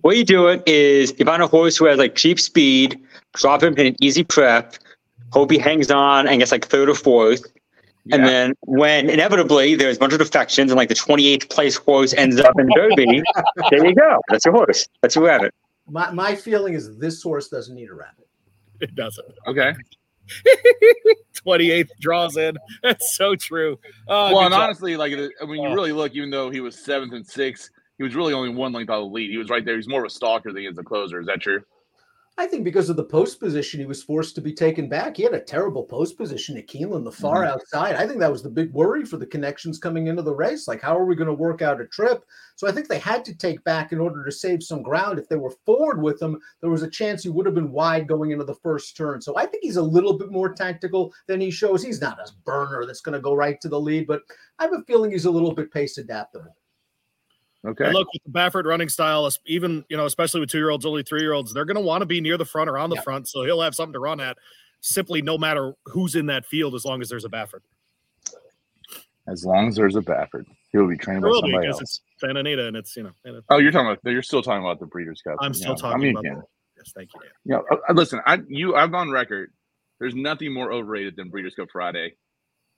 the 0.02 0.08
way 0.08 0.16
you 0.16 0.24
do 0.24 0.48
it 0.48 0.62
is 0.66 1.14
you 1.18 1.24
find 1.24 1.42
a 1.42 1.46
horse 1.46 1.76
who 1.76 1.86
has 1.86 1.98
like 1.98 2.14
cheap 2.14 2.40
speed, 2.40 3.00
drop 3.34 3.62
him 3.62 3.74
in 3.74 3.86
an 3.88 3.96
easy 4.00 4.24
prep, 4.24 4.74
hope 5.32 5.50
he 5.50 5.58
hangs 5.58 5.90
on 5.90 6.26
and 6.26 6.38
gets 6.38 6.52
like 6.52 6.66
third 6.66 6.88
or 6.88 6.94
fourth. 6.94 7.42
And 8.12 8.24
then 8.24 8.54
when 8.62 9.10
inevitably 9.10 9.74
there's 9.74 9.96
a 9.96 10.00
bunch 10.00 10.12
of 10.12 10.18
defections 10.18 10.70
and 10.70 10.76
like 10.76 10.88
the 10.88 10.94
28th 10.94 11.48
place 11.50 11.76
horse 11.76 12.14
ends 12.14 12.40
up 12.40 12.54
in 12.58 12.68
Derby, 12.74 13.22
there 13.70 13.84
you 13.86 13.94
go. 13.94 14.20
That's 14.28 14.44
your 14.44 14.54
horse. 14.54 14.86
That's 15.02 15.14
who 15.14 15.24
have 15.24 15.42
it. 15.42 15.54
My 15.88 16.10
my 16.10 16.34
feeling 16.34 16.74
is 16.74 16.96
this 16.98 17.22
horse 17.22 17.48
doesn't 17.48 17.74
need 17.74 17.88
a 17.90 17.94
rabbit. 17.94 18.28
it 18.80 18.94
doesn't. 18.94 19.26
okay. 19.46 19.72
28th 21.46 21.88
draws 22.00 22.36
in. 22.36 22.56
That's 22.82 23.16
so 23.16 23.34
true. 23.34 23.78
Oh, 24.08 24.34
well, 24.34 24.44
and 24.44 24.52
job. 24.52 24.62
honestly, 24.62 24.96
like 24.96 25.12
it- 25.12 25.32
when 25.42 25.60
you 25.60 25.68
really 25.74 25.92
look, 25.92 26.12
even 26.14 26.30
though 26.30 26.50
he 26.50 26.60
was 26.60 26.78
seventh 26.84 27.12
and 27.14 27.26
sixth, 27.26 27.70
he 27.96 28.04
was 28.04 28.14
really 28.14 28.32
only 28.32 28.50
one 28.50 28.72
length 28.72 28.90
out 28.90 28.98
of 29.02 29.08
the 29.08 29.14
lead. 29.14 29.30
He 29.30 29.38
was 29.38 29.48
right 29.48 29.64
there. 29.64 29.76
He's 29.76 29.88
more 29.88 30.00
of 30.04 30.06
a 30.06 30.10
stalker 30.10 30.52
than 30.52 30.62
he 30.62 30.68
is 30.68 30.78
a 30.78 30.82
closer. 30.82 31.20
Is 31.20 31.26
that 31.26 31.40
true? 31.40 31.62
I 32.40 32.46
think 32.46 32.62
because 32.62 32.88
of 32.88 32.94
the 32.94 33.04
post 33.04 33.40
position, 33.40 33.80
he 33.80 33.86
was 33.86 34.04
forced 34.04 34.36
to 34.36 34.40
be 34.40 34.54
taken 34.54 34.88
back. 34.88 35.16
He 35.16 35.24
had 35.24 35.34
a 35.34 35.40
terrible 35.40 35.82
post 35.82 36.16
position 36.16 36.56
at 36.56 36.68
Keeneland, 36.68 37.02
the 37.02 37.10
far 37.10 37.42
mm-hmm. 37.42 37.52
outside. 37.52 37.96
I 37.96 38.06
think 38.06 38.20
that 38.20 38.30
was 38.30 38.44
the 38.44 38.48
big 38.48 38.72
worry 38.72 39.04
for 39.04 39.16
the 39.16 39.26
connections 39.26 39.80
coming 39.80 40.06
into 40.06 40.22
the 40.22 40.32
race. 40.32 40.68
Like, 40.68 40.80
how 40.80 40.96
are 40.96 41.04
we 41.04 41.16
going 41.16 41.26
to 41.26 41.34
work 41.34 41.62
out 41.62 41.80
a 41.80 41.86
trip? 41.86 42.22
So 42.54 42.68
I 42.68 42.72
think 42.72 42.86
they 42.86 43.00
had 43.00 43.24
to 43.24 43.36
take 43.36 43.64
back 43.64 43.90
in 43.90 43.98
order 43.98 44.24
to 44.24 44.30
save 44.30 44.62
some 44.62 44.84
ground. 44.84 45.18
If 45.18 45.28
they 45.28 45.34
were 45.34 45.54
forward 45.66 46.00
with 46.00 46.22
him, 46.22 46.38
there 46.60 46.70
was 46.70 46.84
a 46.84 46.90
chance 46.90 47.24
he 47.24 47.28
would 47.28 47.44
have 47.44 47.56
been 47.56 47.72
wide 47.72 48.06
going 48.06 48.30
into 48.30 48.44
the 48.44 48.54
first 48.54 48.96
turn. 48.96 49.20
So 49.20 49.36
I 49.36 49.44
think 49.44 49.64
he's 49.64 49.76
a 49.76 49.82
little 49.82 50.16
bit 50.16 50.30
more 50.30 50.54
tactical 50.54 51.12
than 51.26 51.40
he 51.40 51.50
shows. 51.50 51.82
He's 51.82 52.00
not 52.00 52.20
a 52.20 52.30
burner 52.44 52.86
that's 52.86 53.00
going 53.00 53.14
to 53.14 53.20
go 53.20 53.34
right 53.34 53.60
to 53.62 53.68
the 53.68 53.80
lead, 53.80 54.06
but 54.06 54.22
I 54.60 54.62
have 54.62 54.74
a 54.74 54.84
feeling 54.86 55.10
he's 55.10 55.24
a 55.24 55.30
little 55.30 55.54
bit 55.54 55.72
pace 55.72 55.98
adaptable. 55.98 56.54
Okay. 57.66 57.86
And 57.86 57.94
look 57.94 58.06
with 58.12 58.22
the 58.24 58.30
Baffert 58.30 58.64
running 58.64 58.88
style, 58.88 59.26
es- 59.26 59.38
even 59.46 59.84
you 59.88 59.96
know, 59.96 60.06
especially 60.06 60.40
with 60.40 60.48
two 60.50 60.58
year 60.58 60.70
olds, 60.70 60.86
only 60.86 61.02
three 61.02 61.20
year 61.20 61.32
olds, 61.32 61.52
they're 61.52 61.64
going 61.64 61.74
to 61.76 61.80
want 61.82 62.02
to 62.02 62.06
be 62.06 62.20
near 62.20 62.36
the 62.38 62.44
front 62.44 62.70
or 62.70 62.78
on 62.78 62.88
the 62.90 62.96
Yeah. 62.96 63.02
front, 63.02 63.28
so 63.28 63.42
he'll 63.44 63.60
have 63.62 63.74
something 63.74 63.92
to 63.94 63.98
run 64.00 64.20
at. 64.20 64.38
Simply, 64.80 65.22
no 65.22 65.36
matter 65.36 65.74
who's 65.86 66.14
in 66.14 66.26
that 66.26 66.46
field, 66.46 66.74
as 66.76 66.84
long 66.84 67.00
as 67.02 67.08
there's 67.08 67.24
a 67.24 67.28
Baffert, 67.28 67.62
As 69.26 69.44
long 69.44 69.68
as 69.68 69.74
there's 69.76 69.96
a 69.96 70.00
Baffert, 70.00 70.46
he'll 70.72 70.86
be 70.88 70.96
trained 70.96 71.22
there 71.22 71.30
by 71.30 71.34
will 71.34 71.42
be 71.42 71.48
somebody 71.50 71.66
because 71.66 71.80
else. 71.80 72.00
it's 72.16 72.20
Santa 72.20 72.40
Anita 72.40 72.66
and 72.68 72.76
it's 72.76 72.96
you 72.96 73.02
know. 73.02 73.10
And 73.24 73.36
it, 73.36 73.44
Oh, 73.50 73.58
you're 73.58 73.72
talking 73.72 73.88
about. 73.90 73.98
You're 74.10 74.22
still 74.22 74.42
talking 74.42 74.62
about 74.64 74.78
the 74.80 74.86
Breeders' 74.86 75.20
Cup. 75.22 75.36
I'm 75.40 75.52
still 75.52 75.70
know. 75.72 75.76
talking 75.76 76.00
I 76.00 76.02
mean, 76.02 76.12
about. 76.12 76.20
again, 76.24 76.42
yes, 76.76 76.92
thank 76.94 77.10
you. 77.12 77.20
Dan. 77.20 77.30
you 77.44 77.52
know, 77.56 77.64
uh, 77.88 77.92
listen. 77.92 78.20
I 78.24 78.38
you. 78.48 78.76
I'm 78.76 78.94
on 78.94 79.10
record. 79.10 79.52
There's 79.98 80.14
nothing 80.14 80.54
more 80.54 80.72
overrated 80.72 81.16
than 81.16 81.28
Breeders' 81.28 81.56
Cup 81.56 81.68
Friday. 81.72 82.14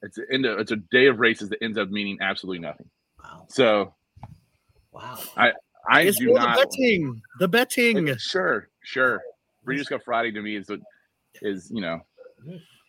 It's 0.02 0.16
a, 0.16 0.22
end 0.32 0.46
of- 0.46 0.58
it's 0.58 0.70
a 0.72 0.76
day 0.76 1.06
of 1.06 1.20
races 1.20 1.50
that 1.50 1.62
ends 1.62 1.76
up 1.76 1.90
meaning 1.90 2.16
absolutely 2.22 2.60
nothing. 2.60 2.88
Wow. 3.22 3.44
So 3.50 3.94
Wow. 4.92 5.18
I 5.36 5.52
I 5.88 6.02
It's 6.02 6.18
do 6.18 6.32
not. 6.32 6.56
the 6.56 6.66
betting. 6.66 7.22
The 7.38 7.48
betting. 7.48 8.16
Sure, 8.18 8.68
sure. 8.82 9.20
Breeders' 9.64 9.88
Cup 9.88 10.02
Friday 10.04 10.32
to 10.32 10.42
me 10.42 10.56
is 10.56 10.66
the 10.66 10.80
is 11.42 11.70
you 11.72 11.80
know 11.80 12.00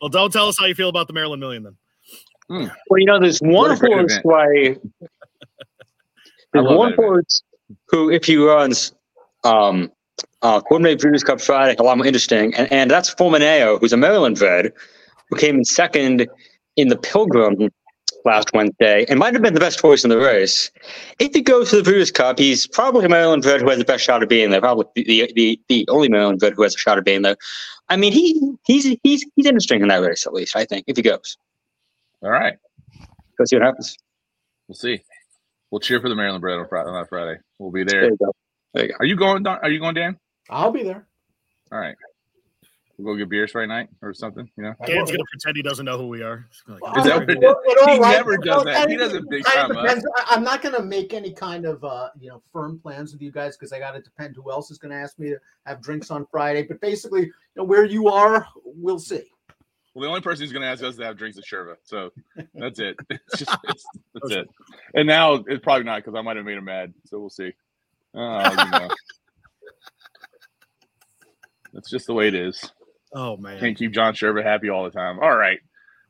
Well, 0.02 0.10
don't 0.10 0.32
tell 0.34 0.48
us 0.48 0.58
how 0.60 0.66
you 0.66 0.76
feel 0.76 0.90
about 0.90 1.08
the 1.08 1.14
Maryland 1.14 1.40
Million 1.40 1.64
then. 1.64 1.78
Well, 2.90 3.00
you 3.00 3.06
know, 3.06 3.20
there's 3.20 3.40
one 3.40 3.72
a 3.72 3.78
great 3.78 3.94
horse 3.94 4.12
event. 4.12 4.82
who 4.84 5.08
there's 6.54 6.68
one 6.68 6.94
horse 6.96 7.44
who, 7.88 8.10
if 8.12 8.26
he 8.26 8.36
runs 8.36 8.94
um, 9.46 9.90
uh, 10.42 10.60
coordinated 10.60 11.00
Breeders' 11.00 11.24
Cup 11.24 11.40
Friday, 11.40 11.76
a 11.80 11.84
lot 11.84 11.98
more 11.98 12.06
interesting, 12.06 12.54
and, 12.56 12.70
and 12.72 12.92
that's 12.92 13.14
Fulmineo, 13.16 13.80
who's 13.80 13.94
a 13.94 13.98
Maryland 13.98 14.38
bred, 14.38 14.74
who 15.30 15.38
came 15.38 15.56
in 15.56 15.64
second 15.64 16.28
in 16.76 16.90
the 16.90 16.98
Pilgrim 16.98 17.70
last 18.26 18.52
Wednesday, 18.54 19.06
and 19.10 19.20
might 19.20 19.34
have 19.34 19.42
been 19.42 19.54
the 19.54 19.60
best 19.60 19.80
horse 19.80 20.04
in 20.04 20.10
the 20.10 20.18
race. 20.18 20.72
If 21.20 21.34
he 21.34 21.42
goes 21.42 21.70
to 21.70 21.78
the 21.78 21.84
Breeders' 21.84 22.12
Cup, 22.12 22.40
he's 22.40 22.68
probably 22.68 23.06
a 23.06 23.10
Maryland 23.10 23.44
bred 23.44 23.62
who 23.62 23.70
has 23.70 23.78
the 23.80 23.86
best 23.86 24.04
shot 24.04 24.24
of 24.24 24.30
being 24.30 24.50
there. 24.50 24.62
Probably 24.62 24.86
the 24.96 25.32
the, 25.36 25.60
the 25.70 25.86
only 25.90 26.10
Maryland 26.10 26.40
bred 26.40 26.54
who 26.54 26.64
has 26.64 26.76
a 26.76 26.78
shot 26.78 26.98
of 26.98 27.04
being 27.04 27.22
there. 27.22 27.38
I 27.90 27.98
mean, 27.98 28.14
he 28.14 28.40
he's 28.66 28.86
he's 29.04 29.26
he's 29.36 29.46
interesting 29.46 29.82
in 29.82 29.88
that 29.90 29.98
race 29.98 30.26
at 30.26 30.34
least. 30.34 30.56
I 30.56 30.66
think 30.66 30.86
if 30.88 30.96
he 30.98 31.04
goes, 31.04 31.38
all 32.24 32.30
right. 32.32 32.58
go 33.38 33.46
see 33.46 33.56
what 33.58 33.66
happens. 33.66 33.98
We'll 34.68 34.76
see. 34.76 35.02
We'll 35.72 35.80
cheer 35.80 36.00
for 36.02 36.10
the 36.10 36.16
Maryland 36.16 36.42
Bred 36.42 36.60
on 36.60 36.68
Friday. 36.68 36.90
On 36.90 36.94
that 36.96 37.10
Friday, 37.10 37.40
we'll 37.60 37.72
be 37.72 37.84
There 37.84 38.02
there. 38.02 38.10
you 38.12 38.18
go. 38.18 38.32
There 38.74 38.84
you 38.86 38.90
go. 38.92 38.96
Are 39.00 39.06
you 39.06 39.16
going? 39.16 39.44
Don? 39.44 39.60
Are 39.62 39.70
you 39.70 39.80
going, 39.80 39.96
Dan? 39.96 40.18
I'll 40.50 40.72
be 40.72 40.84
there. 40.84 41.08
All 41.72 41.80
right. 41.80 41.96
We'll 43.04 43.16
go 43.16 43.18
get 43.20 43.30
beers 43.30 43.52
Friday 43.52 43.68
night 43.68 43.90
or 44.02 44.14
something. 44.14 44.48
You 44.58 44.64
know. 44.64 44.74
I 44.80 44.86
Dan's 44.86 45.10
will. 45.10 45.18
gonna 45.18 45.24
pretend 45.32 45.56
he 45.58 45.64
doesn't 45.64 45.86
know 45.86 45.98
who 45.98 46.08
we 46.08 46.22
are. 46.22 46.46
He's 46.50 46.62
like, 46.82 46.98
Is 46.98 47.04
that 47.06 47.20
what 47.22 47.30
it 47.30 47.40
well, 47.40 47.60
it 47.66 47.78
all 47.88 47.96
He 47.96 48.00
right- 48.00 48.12
never 48.18 48.38
does 48.38 48.46
well, 48.48 48.64
that. 48.66 48.88
He 48.90 48.94
and- 48.96 49.00
doesn't 49.00 49.30
big 49.30 49.44
I- 49.48 49.52
time 49.56 49.72
up. 49.72 49.84
depends- 49.84 50.06
I- 50.18 50.26
I'm 50.36 50.44
not 50.44 50.62
going 50.62 50.76
to 50.76 50.84
make 50.84 51.14
any 51.14 51.34
kind 51.34 51.66
of 51.66 51.84
uh, 51.84 52.10
you 52.20 52.30
know 52.30 52.44
firm 52.54 52.80
plans 52.80 53.12
with 53.14 53.22
you 53.22 53.32
guys 53.32 53.58
because 53.58 53.74
I 53.74 53.80
got 53.80 53.92
to 53.92 54.02
depend 54.02 54.36
who 54.36 54.52
else 54.52 54.70
is 54.72 54.78
going 54.78 54.92
to 54.92 54.98
ask 54.98 55.18
me 55.18 55.30
to 55.30 55.38
have 55.66 55.82
drinks 55.82 56.12
on 56.12 56.28
Friday. 56.30 56.64
But 56.64 56.80
basically, 56.82 57.22
you 57.24 57.34
know, 57.56 57.64
where 57.64 57.86
you 57.86 58.08
are, 58.10 58.48
we'll 58.64 59.00
see. 59.00 59.24
Well, 59.94 60.04
the 60.04 60.08
only 60.08 60.22
person 60.22 60.44
who's 60.44 60.54
going 60.54 60.62
to 60.62 60.70
ask 60.70 60.84
us 60.84 60.96
to 60.96 61.04
have 61.04 61.18
drinks 61.18 61.38
is 61.38 61.44
Sherva. 61.46 61.76
So 61.84 62.12
that's 62.54 62.80
it. 62.80 62.96
It's 63.10 63.40
just 63.40 63.58
it's, 63.64 63.86
that's 64.14 64.32
it. 64.32 64.48
And 64.94 65.08
now 65.08 65.44
it's 65.48 65.64
probably 65.64 65.84
not 65.86 66.04
because 66.04 66.18
I 66.18 66.22
might 66.22 66.38
have 66.38 66.46
made 66.46 66.58
him 66.58 66.66
mad. 66.66 66.94
So 67.06 67.20
we'll 67.20 67.30
see. 67.30 67.52
Uh, 68.14 68.66
you 68.72 68.80
know. 68.80 68.90
That's 71.74 71.90
just 71.90 72.06
the 72.08 72.14
way 72.14 72.28
it 72.28 72.36
is. 72.36 72.70
Oh 73.14 73.38
man. 73.38 73.60
Can't 73.60 73.78
keep 73.78 73.92
John 73.92 74.14
Sherva 74.14 74.44
happy 74.44 74.70
all 74.70 74.84
the 74.84 74.92
time. 74.92 75.20
All 75.20 75.36
right. 75.36 75.60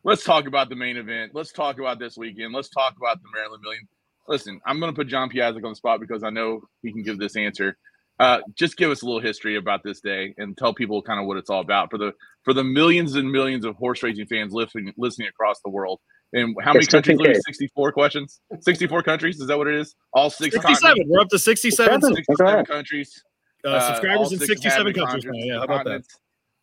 Let's 0.04 0.24
talk 0.24 0.48
about 0.48 0.70
the 0.70 0.76
main 0.76 0.98
event. 0.98 1.32
Let's 1.36 1.52
talk 1.52 1.80
about 1.80 2.00
this 2.00 2.18
weekend. 2.18 2.54
Let's 2.54 2.70
talk 2.70 2.96
about 2.98 3.22
the 3.22 3.30
Maryland 3.36 3.62
Million. 3.64 3.88
Listen, 4.28 4.60
I'm 4.66 4.80
going 4.80 4.92
to 4.92 4.96
put 4.96 5.08
John 5.08 5.30
Piazza 5.30 5.58
on 5.58 5.72
the 5.72 5.76
spot 5.76 6.00
because 6.00 6.24
I 6.24 6.30
know 6.30 6.62
he 6.82 6.92
can 6.92 7.04
give 7.04 7.20
this 7.20 7.36
answer. 7.36 7.78
Uh, 8.20 8.40
just 8.56 8.78
give 8.78 8.92
us 8.92 9.02
a 9.02 9.06
little 9.06 9.20
history 9.20 9.58
about 9.58 9.82
this 9.84 10.00
day 10.00 10.34
and 10.38 10.58
tell 10.58 10.74
people 10.74 11.02
kind 11.02 11.20
of 11.20 11.26
what 11.26 11.38
it's 11.38 11.50
all 11.50 11.62
about 11.62 11.90
for 11.90 11.98
the 11.98 12.14
for 12.44 12.54
the 12.54 12.64
millions 12.64 13.16
and 13.16 13.32
millions 13.32 13.66
of 13.66 13.76
horse 13.76 14.04
racing 14.04 14.28
fans 14.28 14.54
listening 14.54 14.94
listening 14.98 15.28
across 15.28 15.60
the 15.64 15.70
world. 15.70 16.00
And 16.34 16.56
how 16.62 16.72
many 16.72 16.84
It's 16.84 16.92
countries? 16.92 17.18
Louis? 17.20 17.40
64 17.46 17.92
questions. 17.92 18.40
64 18.62 19.04
countries. 19.04 19.40
Is 19.40 19.48
that 19.48 19.58
what 19.58 19.68
it 19.68 19.76
is? 19.76 19.96
All 20.14 20.30
six 20.30 20.56
67. 20.56 21.06
We're 21.08 21.20
up 21.20 21.30
to 21.30 21.40
67 21.40 22.02
67 22.02 22.66
countries 22.66 23.24
uh, 23.66 23.80
subscribers 23.88 24.28
all 24.28 24.34
in 24.34 24.40
67 24.40 24.88
inhabited 24.88 24.96
countries 24.96 25.26
now. 25.26 25.32
Yeah, 25.34 25.58
how 25.58 25.64
about 25.64 25.86
that? 25.86 26.04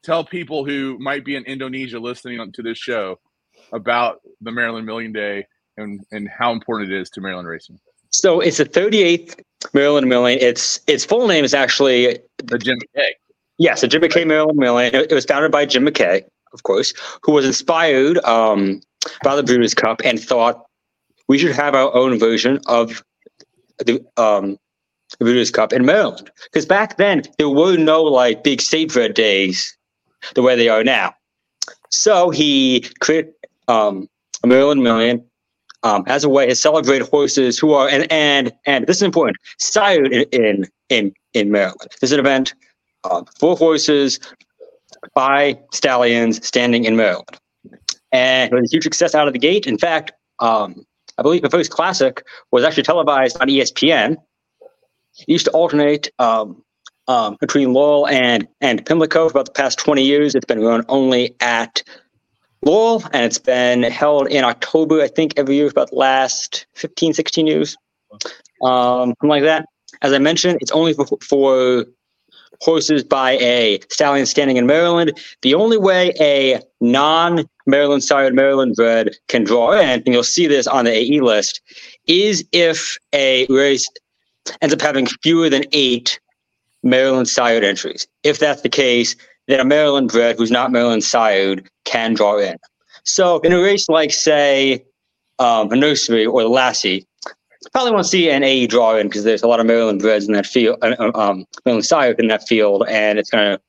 Tell 0.03 0.25
people 0.25 0.65
who 0.65 0.99
might 0.99 1.25
be 1.25 1.37
in 1.37 1.45
Indonesia 1.45 1.99
listening 1.99 2.53
to 2.53 2.63
this 2.63 2.79
show 2.79 3.19
about 3.73 4.21
the 4.41 4.53
Maryland 4.53 4.87
Million 4.87 5.13
Day 5.13 5.47
and, 5.77 6.01
and 6.13 6.29
how 6.29 6.53
important 6.53 6.93
it 6.93 7.01
is 7.01 7.11
to 7.11 7.21
Maryland 7.21 7.49
racing. 7.49 7.79
So 8.11 8.41
it's 8.41 8.57
the 8.57 8.65
38th 8.65 9.41
Maryland 9.75 10.09
Million. 10.09 10.39
Its 10.41 10.81
its 10.87 11.05
full 11.05 11.27
name 11.29 11.45
is 11.45 11.55
actually 11.55 12.19
The 12.39 12.59
Jim 12.59 12.79
McKay. 12.79 13.11
yes, 13.59 13.81
the 13.81 13.89
Jim 13.89 14.03
McKay 14.03 14.27
Maryland 14.27 14.59
Million. 14.59 14.95
It, 14.95 15.13
was 15.13 15.25
founded 15.25 15.53
by 15.53 15.67
Jim 15.67 15.87
McKay, 15.87 16.23
of 16.53 16.63
course, 16.63 16.95
who 17.23 17.33
was 17.33 17.45
inspired 17.45 18.19
um, 18.25 18.81
by 19.23 19.37
the 19.37 19.43
Breeders' 19.43 19.75
Cup 19.75 20.01
and 20.05 20.21
thought 20.21 20.65
we 21.29 21.39
should 21.39 21.55
have 21.55 21.75
our 21.75 21.95
own 21.95 22.19
version 22.19 22.61
of 22.67 23.03
the 23.79 24.05
um, 24.17 24.59
the 25.19 25.25
Breeders' 25.25 25.51
Cup 25.51 25.73
in 25.73 25.85
Maryland. 25.85 26.31
Because 26.45 26.67
back 26.67 26.97
then 26.97 27.23
there 27.39 27.49
were 27.49 27.77
no 27.77 28.03
like 28.03 28.43
big 28.43 28.61
state 28.61 28.93
bred 28.93 29.15
days 29.15 29.77
the 30.35 30.43
way 30.43 30.57
they 30.57 30.69
are 30.69 30.85
now. 30.85 31.15
So 31.91 32.31
he 32.31 32.85
created 33.01 33.33
um, 33.69 34.09
a 34.43 34.47
Maryland 34.47 34.83
Million 34.83 35.25
um, 35.83 36.05
as 36.07 36.25
a 36.25 36.29
way 36.29 36.47
to 36.47 36.55
celebrate 36.55 37.03
horses 37.03 37.59
who 37.59 37.73
are 37.73 37.89
and 37.89 38.11
and 38.11 38.53
and 38.67 38.87
this 38.87 38.97
is 38.97 39.03
important 39.03 39.37
sired 39.59 40.13
in 40.13 40.67
in 40.89 41.13
in, 41.35 41.51
Maryland. 41.51 41.91
This 42.01 42.11
is 42.11 42.13
an 42.13 42.21
event 42.21 42.55
uh, 43.05 43.23
for 43.39 43.57
horses 43.57 44.19
by 45.15 45.59
stallions 45.73 46.45
standing 46.47 46.85
in 46.85 46.97
Maryland, 46.97 47.39
and 48.13 48.53
it 48.53 48.55
was 48.55 48.73
a 48.73 48.77
huge 48.77 48.85
success 48.85 49.15
out 49.15 49.27
of 49.27 49.33
the 49.33 49.39
gate. 49.39 49.67
In 49.67 49.79
fact, 49.79 50.13
um, 50.41 50.85
I 51.19 51.23
believe 51.23 51.43
the 51.43 51.51
first 51.51 51.71
classic 51.71 52.25
was 52.51 52.65
actually 52.65 52.83
televised 52.85 53.37
on 53.41 53.49
ESPN. 53.49 54.17
It 55.19 55.29
used 55.29 55.47
to 55.47 55.51
alternate 55.53 56.11
um, 56.19 56.63
um, 57.09 57.37
between 57.41 57.73
Laurel 57.73 58.07
and 58.07 58.47
and 58.61 58.85
Pimlico 58.85 59.29
for 59.29 59.33
about 59.33 59.47
the 59.47 59.53
past 59.53 59.79
20 59.79 60.05
years. 60.05 60.35
It's 60.35 60.45
been 60.45 60.63
run 60.63 60.85
only 60.89 61.35
at 61.41 61.83
Laurel, 62.63 63.03
and 63.13 63.25
it's 63.25 63.39
been 63.39 63.83
held 63.83 64.29
in 64.29 64.45
October, 64.45 65.01
I 65.01 65.09
think, 65.09 65.35
every 65.37 65.57
year 65.57 65.69
for 65.69 65.73
about 65.73 65.91
the 65.91 65.97
last 65.97 66.67
15, 66.75 67.15
16 67.15 67.47
years. 67.47 67.77
Um, 68.63 69.11
something 69.11 69.29
like 69.29 69.43
that. 69.43 69.67
As 70.03 70.13
I 70.13 70.19
mentioned, 70.19 70.59
it's 70.61 70.71
only 70.71 70.93
for, 70.93 71.07
for 71.23 71.87
horses 72.61 73.05
by 73.05 73.33
a 73.33 73.79
stallion 73.91 74.27
standing 74.27 74.57
in 74.57 74.67
Maryland. 74.67 75.13
The 75.43 75.55
only 75.55 75.79
way 75.79 76.13
a 76.21 76.61
non 76.81 77.49
Maryland 77.67 78.03
sired 78.05 78.35
Maryland 78.35 78.75
bred 78.77 79.11
can 79.29 79.45
draw 79.45 79.73
in, 79.73 79.89
and 79.89 80.07
you'll 80.07 80.23
see 80.23 80.47
this 80.47 80.67
on 80.67 80.85
the 80.85 80.93
AE 80.93 81.21
list, 81.21 81.61
is 82.07 82.45
if 82.53 82.99
a 83.13 83.47
race 83.47 83.89
ends 84.63 84.75
up 84.75 84.81
having 84.81 85.07
fewer 85.23 85.49
than 85.49 85.65
eight 85.73 86.19
Maryland 86.83 87.29
sired 87.29 87.65
entries. 87.65 88.07
If 88.23 88.39
that's 88.39 88.63
the 88.63 88.69
case, 88.69 89.17
then 89.47 89.61
a 89.61 89.65
Maryland 89.65 90.11
bred 90.11 90.37
who's 90.37 90.51
not 90.51 90.71
Maryland 90.71 91.05
sired 91.05 91.69
can 91.85 92.15
draw 92.15 92.39
in. 92.39 92.57
So 93.05 93.41
in 93.41 93.53
a 93.53 93.61
race 93.61 93.89
like, 93.89 94.13
say, 94.13 94.85
um, 95.39 95.73
a 95.73 95.77
nursery 95.77 96.27
or 96.27 96.43
the 96.43 96.49
Lassie, 96.49 97.07
probably 97.73 97.93
won't 97.93 98.07
see 98.07 98.31
an 98.31 98.43
AE 98.43 98.67
draw 98.67 98.97
in 98.97 99.09
because 99.09 99.25
there's 99.25 99.43
a 99.43 99.49
lot 99.49 99.61
of 99.61 99.67
Maryland 99.67 100.01
breds 100.01 100.27
in 100.27 100.35
that 100.35 100.47
field, 100.47 100.79
uh, 100.83 101.11
um, 101.15 101.47
Maryland 101.65 101.85
sired 101.85 102.19
in 102.21 102.29
that 102.29 102.47
field, 102.47 102.85
and 102.89 103.19
it's 103.19 103.31
going 103.31 103.57
to 103.57 103.61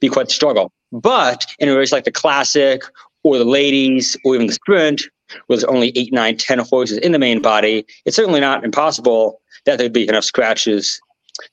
be 0.00 0.08
quite 0.08 0.26
the 0.26 0.34
struggle. 0.34 0.72
But 0.92 1.46
in 1.58 1.68
a 1.68 1.76
race 1.76 1.92
like 1.92 2.04
the 2.04 2.12
Classic 2.12 2.82
or 3.22 3.38
the 3.38 3.44
Ladies 3.44 4.16
or 4.24 4.34
even 4.34 4.46
the 4.46 4.52
Sprint, 4.52 5.02
where 5.46 5.56
there's 5.56 5.64
only 5.64 5.96
eight, 5.96 6.12
nine, 6.12 6.36
ten 6.36 6.58
horses 6.58 6.98
in 6.98 7.12
the 7.12 7.18
main 7.18 7.40
body, 7.40 7.86
it's 8.04 8.16
certainly 8.16 8.40
not 8.40 8.64
impossible 8.64 9.40
that 9.66 9.78
there'd 9.78 9.92
be 9.92 10.08
enough 10.08 10.24
scratches 10.24 11.00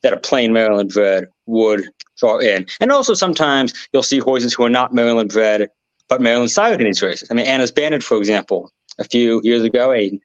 that 0.03 0.13
a 0.13 0.17
plain 0.17 0.53
Maryland 0.53 0.93
bred 0.93 1.27
would 1.45 1.87
draw 2.17 2.37
in. 2.39 2.65
And 2.79 2.91
also 2.91 3.13
sometimes 3.13 3.73
you'll 3.93 4.03
see 4.03 4.19
horses 4.19 4.53
who 4.53 4.63
are 4.63 4.69
not 4.69 4.93
Maryland 4.93 5.31
bred, 5.31 5.69
but 6.09 6.21
Maryland 6.21 6.51
sired 6.51 6.79
in 6.81 6.87
these 6.87 7.01
races. 7.01 7.29
I 7.29 7.33
mean, 7.33 7.45
Anna's 7.45 7.71
Bandit, 7.71 8.03
for 8.03 8.17
example, 8.17 8.71
a 8.99 9.03
few 9.03 9.41
years 9.43 9.63
ago, 9.63 9.91
a 9.91 10.19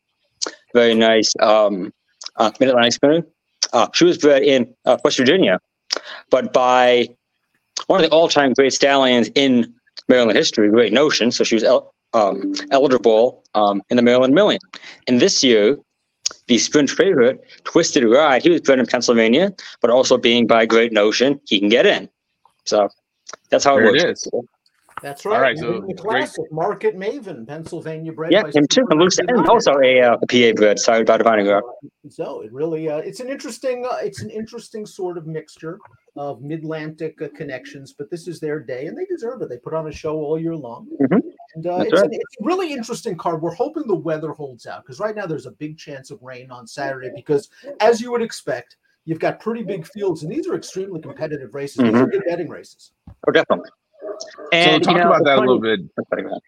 very 0.75 0.95
nice 0.95 1.33
um, 1.41 1.93
uh, 2.37 2.51
Mid 2.61 2.69
Atlantic 2.69 2.95
spinner. 2.95 3.27
Uh, 3.73 3.89
she 3.95 4.05
was 4.05 4.19
bred 4.19 4.43
in 4.43 4.73
uh, 4.85 4.99
West 5.05 5.17
Virginia, 5.17 5.59
but 6.31 6.53
by 6.53 7.09
one 7.87 8.03
of 8.03 8.09
the 8.09 8.15
all 8.15 8.29
time 8.29 8.53
great 8.53 8.73
stallions 8.73 9.31
in 9.35 9.73
Maryland 10.09 10.37
history, 10.37 10.69
Great 10.69 10.93
Notion. 10.93 11.31
So 11.31 11.45
she 11.45 11.55
was 11.55 11.65
el- 11.65 11.93
um, 12.13 12.55
eligible 12.71 13.43
um, 13.55 13.83
in 13.91 13.97
the 13.97 14.03
Maryland 14.03 14.35
Million. 14.35 14.61
And 15.07 15.21
this 15.21 15.43
year, 15.43 15.79
the 16.47 16.59
sprint 16.59 16.91
favorite, 16.91 17.41
Twisted 17.65 18.05
Ride, 18.05 18.43
he 18.43 18.51
was 18.51 18.61
bred 18.61 18.79
in 18.79 18.87
Pennsylvania, 18.87 19.53
but 19.81 19.91
also 19.91 20.17
being 20.19 20.47
by 20.47 20.67
Great 20.67 20.93
Notion, 20.93 21.41
he 21.45 21.59
can 21.59 21.69
get 21.69 21.87
in. 21.87 22.09
So 22.65 22.89
that's 23.51 23.65
how 23.65 23.79
it 23.79 23.85
works. 23.85 24.03
it 24.03 24.11
is. 24.11 24.29
That's 25.03 25.27
All 25.27 25.33
right. 25.33 25.41
right, 25.41 25.51
And 25.57 25.59
so 25.59 25.73
the 25.81 25.81
great. 25.81 25.97
classic 25.99 26.45
Market 26.53 26.97
Maven, 26.97 27.45
Pennsylvania 27.47 28.13
bred. 28.13 28.31
Yeah, 28.31 28.45
him 28.55 28.69
too. 28.69 28.85
And 28.91 29.01
Luke 29.01 29.11
Stanton, 29.11 29.37
99. 29.37 29.51
also 29.51 29.73
a, 29.83 30.01
uh, 30.01 30.17
a 30.23 30.27
PA 30.29 30.53
bred, 30.55 30.79
sired 30.79 31.09
by 31.09 31.19
Divining 31.19 31.47
Rock. 31.49 31.65
So 32.09 32.43
it 32.43 32.53
really, 32.53 32.89
uh, 32.89 32.99
it's 32.99 33.19
an 33.19 33.29
interesting, 33.29 33.85
uh, 33.85 33.97
it's 33.97 34.23
an 34.23 34.31
interesting 34.31 34.87
sort 34.87 35.19
of 35.19 35.27
mixture 35.27 35.79
of 36.17 36.41
Mid-Atlantic 36.43 37.21
uh, 37.21 37.29
connections. 37.35 37.93
But 37.99 38.11
this 38.11 38.29
is 38.29 38.39
their 38.39 38.61
day, 38.61 38.87
and 38.87 38.97
they 38.97 39.05
deserve 39.07 39.43
it. 39.43 39.49
They 39.49 39.57
put 39.59 39.75
on 39.75 39.89
a 39.89 39.93
show 39.93 40.15
all 40.21 40.39
year 40.39 40.55
long, 40.55 40.87
Mhm. 41.01 41.21
And 41.55 41.67
uh, 41.67 41.77
it's, 41.81 41.93
right. 41.93 42.05
an, 42.05 42.15
it's 42.15 42.37
a 42.41 42.45
really 42.45 42.73
interesting 42.73 43.17
card. 43.17 43.43
We're 43.43 43.55
hoping 43.55 43.87
the 43.87 43.95
weather 43.95 44.33
holds 44.33 44.67
out 44.67 44.85
because 44.85 45.01
right 45.01 45.15
now 45.15 45.27
there's 45.27 45.47
a 45.47 45.51
big 45.51 45.79
chance 45.79 46.11
of 46.11 46.23
rain 46.23 46.51
on 46.51 46.67
Saturday. 46.67 47.11
Because 47.15 47.51
as 47.81 48.01
you 48.01 48.11
would 48.11 48.23
expect, 48.23 48.77
you've 49.05 49.19
got 49.19 49.41
pretty 49.41 49.63
big 49.63 49.87
fields, 49.87 50.23
and 50.23 50.33
these 50.33 50.47
are 50.47 50.55
extremely 50.55 51.01
competitive 51.01 51.55
races. 51.55 51.79
These 51.79 51.95
are 51.95 52.07
good 52.07 52.23
betting 52.27 52.49
races. 52.49 52.93
Oh, 53.29 53.33
definitely. 53.33 53.71
So 54.21 54.47
And 54.53 54.83
talk 54.83 54.95
you 54.95 55.01
know, 55.01 55.11
about 55.11 55.25
that 55.25 55.39
a 55.39 55.41
little 55.41 55.61
bit. 55.61 55.81
Sorry, 56.09 56.23
go 56.23 56.29
ahead. 56.29 56.43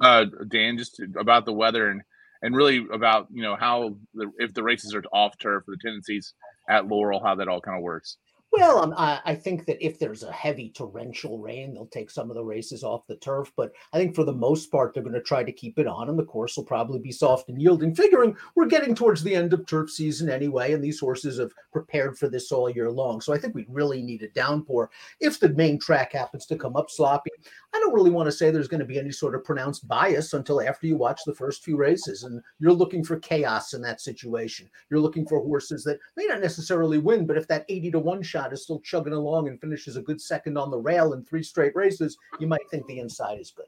uh, 0.00 0.44
Dan, 0.48 0.78
just 0.78 0.96
to- 0.96 1.12
about 1.18 1.44
the 1.44 1.52
weather 1.52 1.88
and 1.88 2.02
and 2.42 2.56
really 2.56 2.86
about 2.92 3.26
you 3.30 3.42
know 3.42 3.54
how 3.54 3.94
the, 4.14 4.30
if 4.38 4.54
the 4.54 4.62
races 4.62 4.94
are 4.94 5.02
off 5.12 5.38
turf, 5.38 5.68
or 5.68 5.72
the 5.72 5.80
tendencies 5.82 6.34
at 6.68 6.86
Laurel, 6.88 7.22
how 7.22 7.34
that 7.34 7.48
all 7.48 7.60
kind 7.60 7.76
of 7.76 7.82
works. 7.82 8.16
Well, 8.52 8.82
um, 8.82 8.94
I, 8.96 9.20
I 9.24 9.34
think 9.36 9.64
that 9.66 9.84
if 9.84 10.00
there's 10.00 10.24
a 10.24 10.32
heavy 10.32 10.70
torrential 10.70 11.38
rain, 11.38 11.72
they'll 11.72 11.86
take 11.86 12.10
some 12.10 12.30
of 12.30 12.36
the 12.36 12.44
races 12.44 12.82
off 12.82 13.06
the 13.06 13.14
turf. 13.16 13.52
But 13.56 13.70
I 13.92 13.98
think 13.98 14.14
for 14.14 14.24
the 14.24 14.32
most 14.32 14.72
part, 14.72 14.92
they're 14.92 15.04
going 15.04 15.14
to 15.14 15.22
try 15.22 15.44
to 15.44 15.52
keep 15.52 15.78
it 15.78 15.86
on, 15.86 16.08
and 16.08 16.18
the 16.18 16.24
course 16.24 16.56
will 16.56 16.64
probably 16.64 16.98
be 16.98 17.12
soft 17.12 17.48
and 17.48 17.62
yielding. 17.62 17.94
Figuring 17.94 18.36
we're 18.56 18.66
getting 18.66 18.92
towards 18.94 19.22
the 19.22 19.36
end 19.36 19.52
of 19.52 19.66
turf 19.66 19.90
season 19.90 20.28
anyway, 20.28 20.72
and 20.72 20.82
these 20.82 20.98
horses 20.98 21.38
have 21.38 21.52
prepared 21.72 22.18
for 22.18 22.28
this 22.28 22.50
all 22.50 22.68
year 22.68 22.90
long. 22.90 23.20
So 23.20 23.32
I 23.32 23.38
think 23.38 23.54
we 23.54 23.66
really 23.68 24.02
need 24.02 24.22
a 24.22 24.28
downpour. 24.28 24.90
If 25.20 25.38
the 25.38 25.50
main 25.50 25.78
track 25.78 26.12
happens 26.12 26.44
to 26.46 26.56
come 26.56 26.74
up 26.74 26.90
sloppy, 26.90 27.30
I 27.72 27.78
don't 27.78 27.94
really 27.94 28.10
want 28.10 28.26
to 28.26 28.32
say 28.32 28.50
there's 28.50 28.68
going 28.68 28.80
to 28.80 28.86
be 28.86 28.98
any 28.98 29.12
sort 29.12 29.36
of 29.36 29.44
pronounced 29.44 29.86
bias 29.86 30.32
until 30.32 30.60
after 30.60 30.88
you 30.88 30.96
watch 30.96 31.20
the 31.24 31.36
first 31.36 31.62
few 31.62 31.76
races, 31.76 32.24
and 32.24 32.42
you're 32.58 32.72
looking 32.72 33.04
for 33.04 33.16
chaos 33.20 33.74
in 33.74 33.82
that 33.82 34.00
situation. 34.00 34.68
You're 34.90 34.98
looking 34.98 35.24
for 35.26 35.38
horses 35.38 35.84
that 35.84 36.00
may 36.16 36.26
not 36.26 36.40
necessarily 36.40 36.98
win, 36.98 37.26
but 37.26 37.36
if 37.36 37.46
that 37.46 37.64
80 37.68 37.92
to 37.92 37.98
1 38.00 38.22
shot 38.22 38.39
is 38.52 38.62
still 38.62 38.80
chugging 38.80 39.12
along 39.12 39.48
and 39.48 39.60
finishes 39.60 39.96
a 39.96 40.02
good 40.02 40.20
second 40.20 40.56
on 40.56 40.70
the 40.70 40.78
rail 40.78 41.12
in 41.12 41.24
three 41.24 41.42
straight 41.42 41.74
races, 41.74 42.16
you 42.38 42.46
might 42.46 42.68
think 42.70 42.86
the 42.86 42.98
inside 42.98 43.38
is 43.38 43.50
good. 43.50 43.66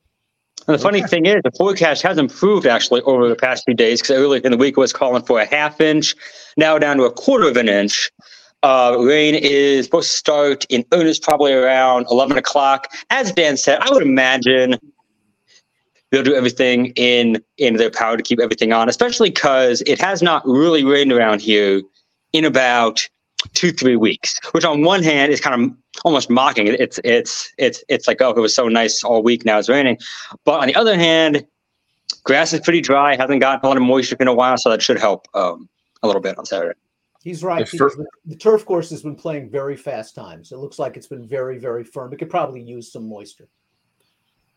And 0.68 0.78
the 0.78 0.82
funny 0.82 1.02
thing 1.02 1.26
is, 1.26 1.40
the 1.42 1.50
forecast 1.52 2.02
has 2.02 2.18
improved 2.18 2.66
actually 2.66 3.02
over 3.02 3.28
the 3.28 3.34
past 3.34 3.64
few 3.64 3.74
days 3.74 4.00
because 4.00 4.16
earlier 4.16 4.40
in 4.44 4.52
the 4.52 4.58
week 4.58 4.76
it 4.76 4.80
was 4.80 4.92
calling 4.92 5.22
for 5.22 5.40
a 5.40 5.44
half 5.44 5.80
inch, 5.80 6.14
now 6.56 6.78
down 6.78 6.98
to 6.98 7.04
a 7.04 7.12
quarter 7.12 7.48
of 7.48 7.56
an 7.56 7.68
inch. 7.68 8.10
Uh, 8.62 8.96
rain 9.00 9.34
is 9.34 9.86
supposed 9.86 10.08
to 10.08 10.16
start 10.16 10.64
in 10.68 10.84
earnest 10.92 11.22
probably 11.22 11.52
around 11.52 12.06
11 12.10 12.38
o'clock. 12.38 12.92
As 13.10 13.32
Dan 13.32 13.56
said, 13.56 13.80
I 13.80 13.90
would 13.90 14.04
imagine 14.04 14.76
they'll 16.12 16.22
do 16.22 16.34
everything 16.34 16.92
in 16.94 17.42
in 17.58 17.76
their 17.76 17.90
power 17.90 18.16
to 18.16 18.22
keep 18.22 18.38
everything 18.38 18.72
on, 18.72 18.88
especially 18.88 19.30
because 19.30 19.82
it 19.86 20.00
has 20.00 20.22
not 20.22 20.46
really 20.46 20.84
rained 20.84 21.10
around 21.10 21.40
here 21.40 21.82
in 22.32 22.44
about 22.44 23.08
two 23.54 23.72
three 23.72 23.96
weeks. 23.96 24.38
Which 24.52 24.64
on 24.64 24.82
one 24.82 25.02
hand 25.02 25.32
is 25.32 25.40
kind 25.40 25.62
of 25.62 25.76
almost 26.04 26.30
mocking. 26.30 26.66
It's 26.68 27.00
it's 27.04 27.52
it's 27.58 27.84
it's 27.88 28.06
like 28.08 28.20
oh, 28.20 28.30
it 28.30 28.40
was 28.40 28.54
so 28.54 28.68
nice 28.68 29.04
all 29.04 29.22
week. 29.22 29.44
Now 29.44 29.58
it's 29.58 29.68
raining, 29.68 29.98
but 30.44 30.60
on 30.60 30.66
the 30.66 30.74
other 30.74 30.96
hand, 30.96 31.46
grass 32.24 32.52
is 32.52 32.60
pretty 32.60 32.80
dry. 32.80 33.16
Hasn't 33.16 33.40
gotten 33.40 33.64
a 33.64 33.68
lot 33.68 33.76
of 33.76 33.82
moisture 33.82 34.16
in 34.20 34.28
a 34.28 34.34
while, 34.34 34.56
so 34.56 34.70
that 34.70 34.82
should 34.82 34.98
help 34.98 35.26
um, 35.34 35.68
a 36.02 36.06
little 36.06 36.22
bit 36.22 36.38
on 36.38 36.46
Saturday. 36.46 36.78
He's 37.22 37.44
right. 37.44 37.68
The 37.70 37.76
fir- 37.76 37.90
the, 37.90 38.06
the 38.26 38.36
turf 38.36 38.64
course 38.64 38.90
has 38.90 39.02
been 39.02 39.14
playing 39.14 39.48
very 39.48 39.76
fast 39.76 40.14
times. 40.14 40.50
It 40.50 40.58
looks 40.58 40.78
like 40.78 40.96
it's 40.96 41.06
been 41.06 41.26
very, 41.26 41.58
very 41.58 41.84
firm. 41.84 42.12
It 42.12 42.18
could 42.18 42.30
probably 42.30 42.60
use 42.60 42.90
some 42.90 43.08
moisture. 43.08 43.48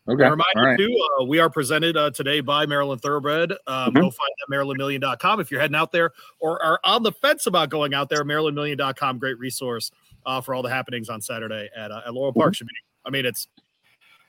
Okay, 0.08 0.22
A 0.22 0.30
reminder 0.30 0.44
right. 0.56 0.78
too, 0.78 1.08
uh, 1.20 1.24
we 1.24 1.40
are 1.40 1.50
presented 1.50 1.96
uh, 1.96 2.10
today 2.10 2.40
by 2.40 2.64
Maryland 2.64 3.00
Thoroughbred. 3.02 3.52
Um, 3.66 3.92
Mhm. 3.92 3.94
Go 3.94 4.10
find 4.10 4.30
them 4.46 4.52
at 4.52 4.56
marylandmillion.com 4.56 5.40
if 5.40 5.50
you're 5.50 5.60
heading 5.60 5.74
out 5.74 5.90
there 5.90 6.12
or 6.38 6.62
are 6.62 6.78
on 6.84 7.02
the 7.02 7.10
fence 7.10 7.46
about 7.46 7.70
going 7.70 7.92
out 7.92 8.08
there. 8.08 8.22
Marylandmillion.com, 8.24 9.18
great 9.18 9.38
resource 9.38 9.90
uh, 10.24 10.40
for 10.40 10.54
all 10.54 10.62
the 10.62 10.68
happenings 10.70 11.08
on 11.08 11.20
Saturday 11.20 11.68
at, 11.76 11.90
uh, 11.90 12.02
at 12.06 12.14
Laurel 12.14 12.32
Park. 12.32 12.54
Should 12.54 12.68
be, 12.68 12.74
I 13.04 13.10
mean, 13.10 13.26
it's 13.26 13.48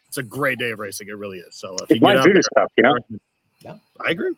it's 0.07 0.17
a 0.17 0.24
great 0.24 0.57
day 0.57 0.72
of 0.72 0.79
racing. 0.79 1.10
It 1.10 1.17
really 1.17 1.39
is. 1.39 1.55
So 1.55 1.75
if 1.75 1.89
you 1.89 1.96
It's 1.98 2.01
my 2.01 2.13
get 2.13 2.19
out 2.19 2.24
Breeders' 2.24 2.48
Cup, 2.55 2.72
you 2.77 2.84
know. 2.84 2.98
Yeah. 3.61 3.77
I 4.05 4.11
agree. 4.11 4.33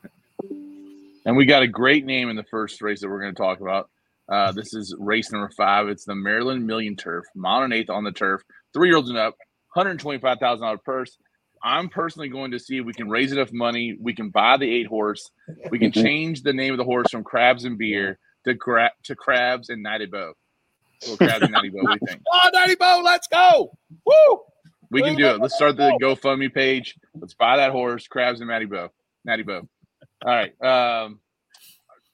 And 1.26 1.38
we 1.38 1.46
got 1.46 1.62
a 1.64 1.68
great 1.68 2.06
name 2.06 2.30
in 2.30 2.36
the 2.36 2.44
first 2.46 2.82
race 2.82 3.02
that 3.02 3.10
we're 3.10 3.22
going 3.22 3.36
to 3.36 3.42
talk 3.42 3.62
about. 3.62 3.90
Uh, 4.28 4.52
this 4.52 4.74
is 4.74 4.96
race 5.00 5.32
number 5.32 5.50
five. 5.56 5.88
It's 5.88 6.06
the 6.06 6.16
Maryland 6.16 6.66
Million 6.66 6.96
Turf, 6.96 7.26
mile 7.36 7.64
and 7.64 7.74
eighth 7.74 7.90
on 7.90 8.04
the 8.04 8.12
turf, 8.12 8.42
three 8.74 8.90
year 8.90 8.98
olds 8.98 9.10
and 9.10 9.18
up, 9.18 9.36
$125,000 9.76 10.84
purse. 10.84 11.18
I'm 11.64 11.90
personally 11.90 12.30
going 12.30 12.52
to 12.52 12.60
see 12.60 12.78
if 12.78 12.86
we 12.86 12.94
can 12.94 13.10
raise 13.10 13.32
enough 13.32 13.52
money. 13.52 13.98
We 14.00 14.14
can 14.14 14.30
buy 14.30 14.58
the 14.58 14.70
eight 14.70 14.88
horse. 14.88 15.30
We 15.70 15.80
can 15.80 15.92
change 15.92 16.44
the 16.44 16.54
name 16.54 16.74
of 16.74 16.78
the 16.78 16.84
horse 16.84 17.08
from 17.12 17.24
Crabs 17.24 17.66
and 17.66 17.78
Beer 17.78 18.18
to, 18.46 18.54
gra- 18.54 18.94
to 19.04 19.16
Crabs 19.16 19.70
and 19.70 19.84
Natty 19.84 20.06
Boh. 20.06 20.34
Little 21.02 21.18
Crabs 21.18 21.44
and 21.44 21.52
Natty 21.52 21.70
Boh. 21.70 21.80
What 21.82 22.00
do 22.00 22.06
you 22.06 22.08
think? 22.08 22.22
Oh, 22.32 22.50
Natty 22.54 22.76
Boh, 22.76 23.02
let's 23.04 23.28
go. 23.28 23.78
Woo! 24.06 24.42
We 24.92 25.02
can 25.02 25.16
do 25.16 25.28
it. 25.28 25.40
Let's 25.40 25.56
start 25.56 25.78
the 25.78 25.98
GoFundMe 26.02 26.54
page. 26.54 26.96
Let's 27.20 27.34
buy 27.34 27.58
that 27.58 27.72
horse, 27.72 28.08
Crabs 28.08 28.42
and 28.42 28.50
Natty 28.50 28.66
Boh. 28.66 28.90
Natty 29.24 29.44
Boh. 29.44 29.68
All 30.26 30.34
right. 30.34 30.54
Um, 30.62 31.20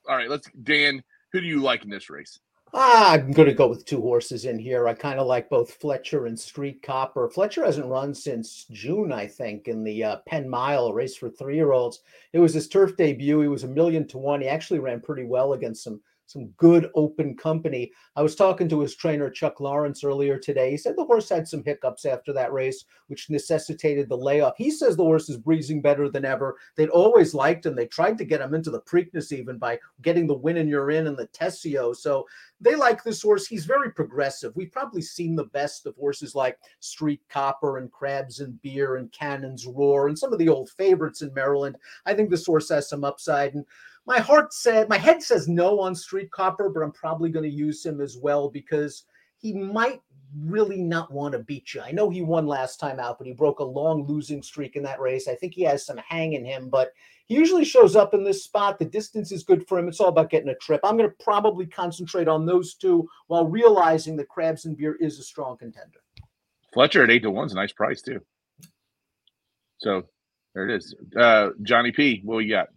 all 0.07 0.15
right. 0.15 0.29
Let's 0.29 0.49
Dan. 0.61 1.03
Who 1.31 1.41
do 1.41 1.47
you 1.47 1.61
like 1.61 1.83
in 1.83 1.89
this 1.89 2.09
race? 2.09 2.39
Ah, 2.77 3.13
I'm 3.13 3.31
going 3.31 3.47
to 3.47 3.53
go 3.53 3.69
with 3.69 3.85
two 3.85 4.01
horses 4.01 4.43
in 4.43 4.59
here. 4.59 4.85
I 4.85 4.93
kind 4.93 5.17
of 5.17 5.27
like 5.27 5.49
both 5.49 5.75
Fletcher 5.75 6.25
and 6.25 6.37
Street 6.37 6.83
Copper. 6.83 7.29
Fletcher 7.29 7.63
hasn't 7.63 7.87
run 7.87 8.13
since 8.13 8.65
June, 8.69 9.13
I 9.13 9.27
think, 9.27 9.69
in 9.69 9.81
the 9.85 10.03
uh, 10.03 10.17
Penn 10.27 10.49
Mile 10.49 10.91
race 10.91 11.15
for 11.15 11.29
three 11.29 11.55
year 11.55 11.71
olds. 11.71 12.01
It 12.33 12.39
was 12.39 12.53
his 12.53 12.67
turf 12.67 12.97
debut. 12.97 13.39
He 13.39 13.47
was 13.47 13.63
a 13.63 13.69
million 13.69 14.05
to 14.09 14.17
one. 14.17 14.41
He 14.41 14.49
actually 14.49 14.79
ran 14.79 14.99
pretty 14.99 15.23
well 15.23 15.53
against 15.53 15.85
some 15.85 16.01
some 16.25 16.47
good 16.57 16.89
open 16.95 17.35
company. 17.35 17.91
I 18.15 18.23
was 18.23 18.35
talking 18.35 18.67
to 18.69 18.79
his 18.79 18.95
trainer 18.95 19.29
Chuck 19.29 19.59
Lawrence 19.59 20.03
earlier 20.03 20.37
today. 20.37 20.71
He 20.71 20.77
said 20.77 20.95
the 20.97 21.05
horse 21.05 21.29
had 21.29 21.47
some 21.47 21.63
hiccups 21.63 22.05
after 22.05 22.33
that 22.33 22.51
race, 22.51 22.85
which 23.07 23.29
necessitated 23.29 24.09
the 24.09 24.17
layoff. 24.17 24.55
He 24.57 24.71
says 24.71 24.95
the 24.95 25.03
horse 25.03 25.29
is 25.29 25.37
breezing 25.37 25.81
better 25.81 26.09
than 26.09 26.25
ever. 26.25 26.55
They'd 26.75 26.89
always 26.89 27.33
liked 27.33 27.65
him. 27.65 27.75
They 27.75 27.87
tried 27.87 28.17
to 28.17 28.25
get 28.25 28.41
him 28.41 28.53
into 28.53 28.71
the 28.71 28.81
Preakness 28.81 29.31
even 29.31 29.57
by 29.57 29.79
getting 30.01 30.27
the 30.27 30.33
win 30.33 30.57
and 30.57 30.69
you're 30.69 30.91
in 30.91 31.07
and 31.07 31.17
the 31.17 31.27
Tessio. 31.27 31.95
So 31.95 32.25
they 32.59 32.75
like 32.75 33.03
this 33.03 33.21
horse. 33.21 33.45
He's 33.45 33.65
very 33.65 33.91
progressive. 33.91 34.55
We've 34.55 34.71
probably 34.71 35.01
seen 35.01 35.35
the 35.35 35.45
best 35.45 35.85
of 35.85 35.95
horses 35.95 36.35
like 36.35 36.57
Street 36.79 37.21
Copper 37.29 37.77
and 37.77 37.91
Crabs 37.91 38.39
and 38.39 38.61
Beer 38.61 38.95
and 38.95 39.11
Cannon's 39.11 39.65
Roar 39.67 40.07
and 40.07 40.17
some 40.17 40.33
of 40.33 40.39
the 40.39 40.49
old 40.49 40.69
favorites 40.71 41.21
in 41.21 41.33
Maryland. 41.33 41.75
I 42.05 42.13
think 42.13 42.29
this 42.29 42.45
horse 42.45 42.69
has 42.69 42.89
some 42.89 43.03
upside. 43.03 43.53
And 43.53 43.65
my 44.05 44.19
heart 44.19 44.53
said, 44.53 44.87
my 44.89 44.97
head 44.97 45.21
says 45.21 45.47
no 45.47 45.79
on 45.79 45.95
Street 45.95 46.31
Copper, 46.31 46.69
but 46.69 46.81
I'm 46.81 46.91
probably 46.91 47.29
going 47.29 47.49
to 47.49 47.55
use 47.55 47.85
him 47.85 48.01
as 48.01 48.17
well 48.17 48.49
because 48.49 49.03
he 49.37 49.53
might 49.53 50.01
really 50.39 50.81
not 50.81 51.11
want 51.11 51.33
to 51.33 51.39
beat 51.39 51.73
you. 51.73 51.81
I 51.81 51.91
know 51.91 52.09
he 52.09 52.21
won 52.21 52.45
last 52.45 52.79
time 52.79 52.99
out, 52.99 53.17
but 53.17 53.27
he 53.27 53.33
broke 53.33 53.59
a 53.59 53.63
long 53.63 54.05
losing 54.05 54.43
streak 54.43 54.75
in 54.75 54.83
that 54.83 54.99
race. 54.99 55.27
I 55.27 55.35
think 55.35 55.53
he 55.53 55.63
has 55.63 55.85
some 55.85 55.97
hang 55.97 56.33
in 56.33 56.45
him, 56.45 56.69
but 56.69 56.91
he 57.25 57.35
usually 57.35 57.65
shows 57.65 57.95
up 57.95 58.13
in 58.13 58.23
this 58.23 58.43
spot. 58.43 58.77
The 58.77 58.85
distance 58.85 59.31
is 59.31 59.43
good 59.43 59.67
for 59.67 59.79
him. 59.79 59.87
It's 59.87 59.99
all 59.99 60.09
about 60.09 60.29
getting 60.29 60.49
a 60.49 60.55
trip. 60.55 60.81
I'm 60.83 60.97
going 60.97 61.09
to 61.09 61.23
probably 61.23 61.65
concentrate 61.65 62.27
on 62.27 62.45
those 62.45 62.75
two 62.75 63.07
while 63.27 63.47
realizing 63.47 64.15
that 64.17 64.29
Crabs 64.29 64.65
and 64.65 64.77
Beer 64.77 64.95
is 64.99 65.19
a 65.19 65.23
strong 65.23 65.57
contender. 65.57 65.99
Fletcher 66.73 67.03
at 67.03 67.09
eight 67.09 67.23
to 67.23 67.31
one's 67.31 67.53
a 67.53 67.55
nice 67.55 67.71
price 67.71 68.01
too. 68.01 68.19
So 69.77 70.03
there 70.53 70.69
it 70.69 70.75
is. 70.75 70.95
Uh, 71.17 71.49
Johnny 71.63 71.91
P. 71.91 72.21
What 72.23 72.39
you 72.39 72.51
got? 72.51 72.67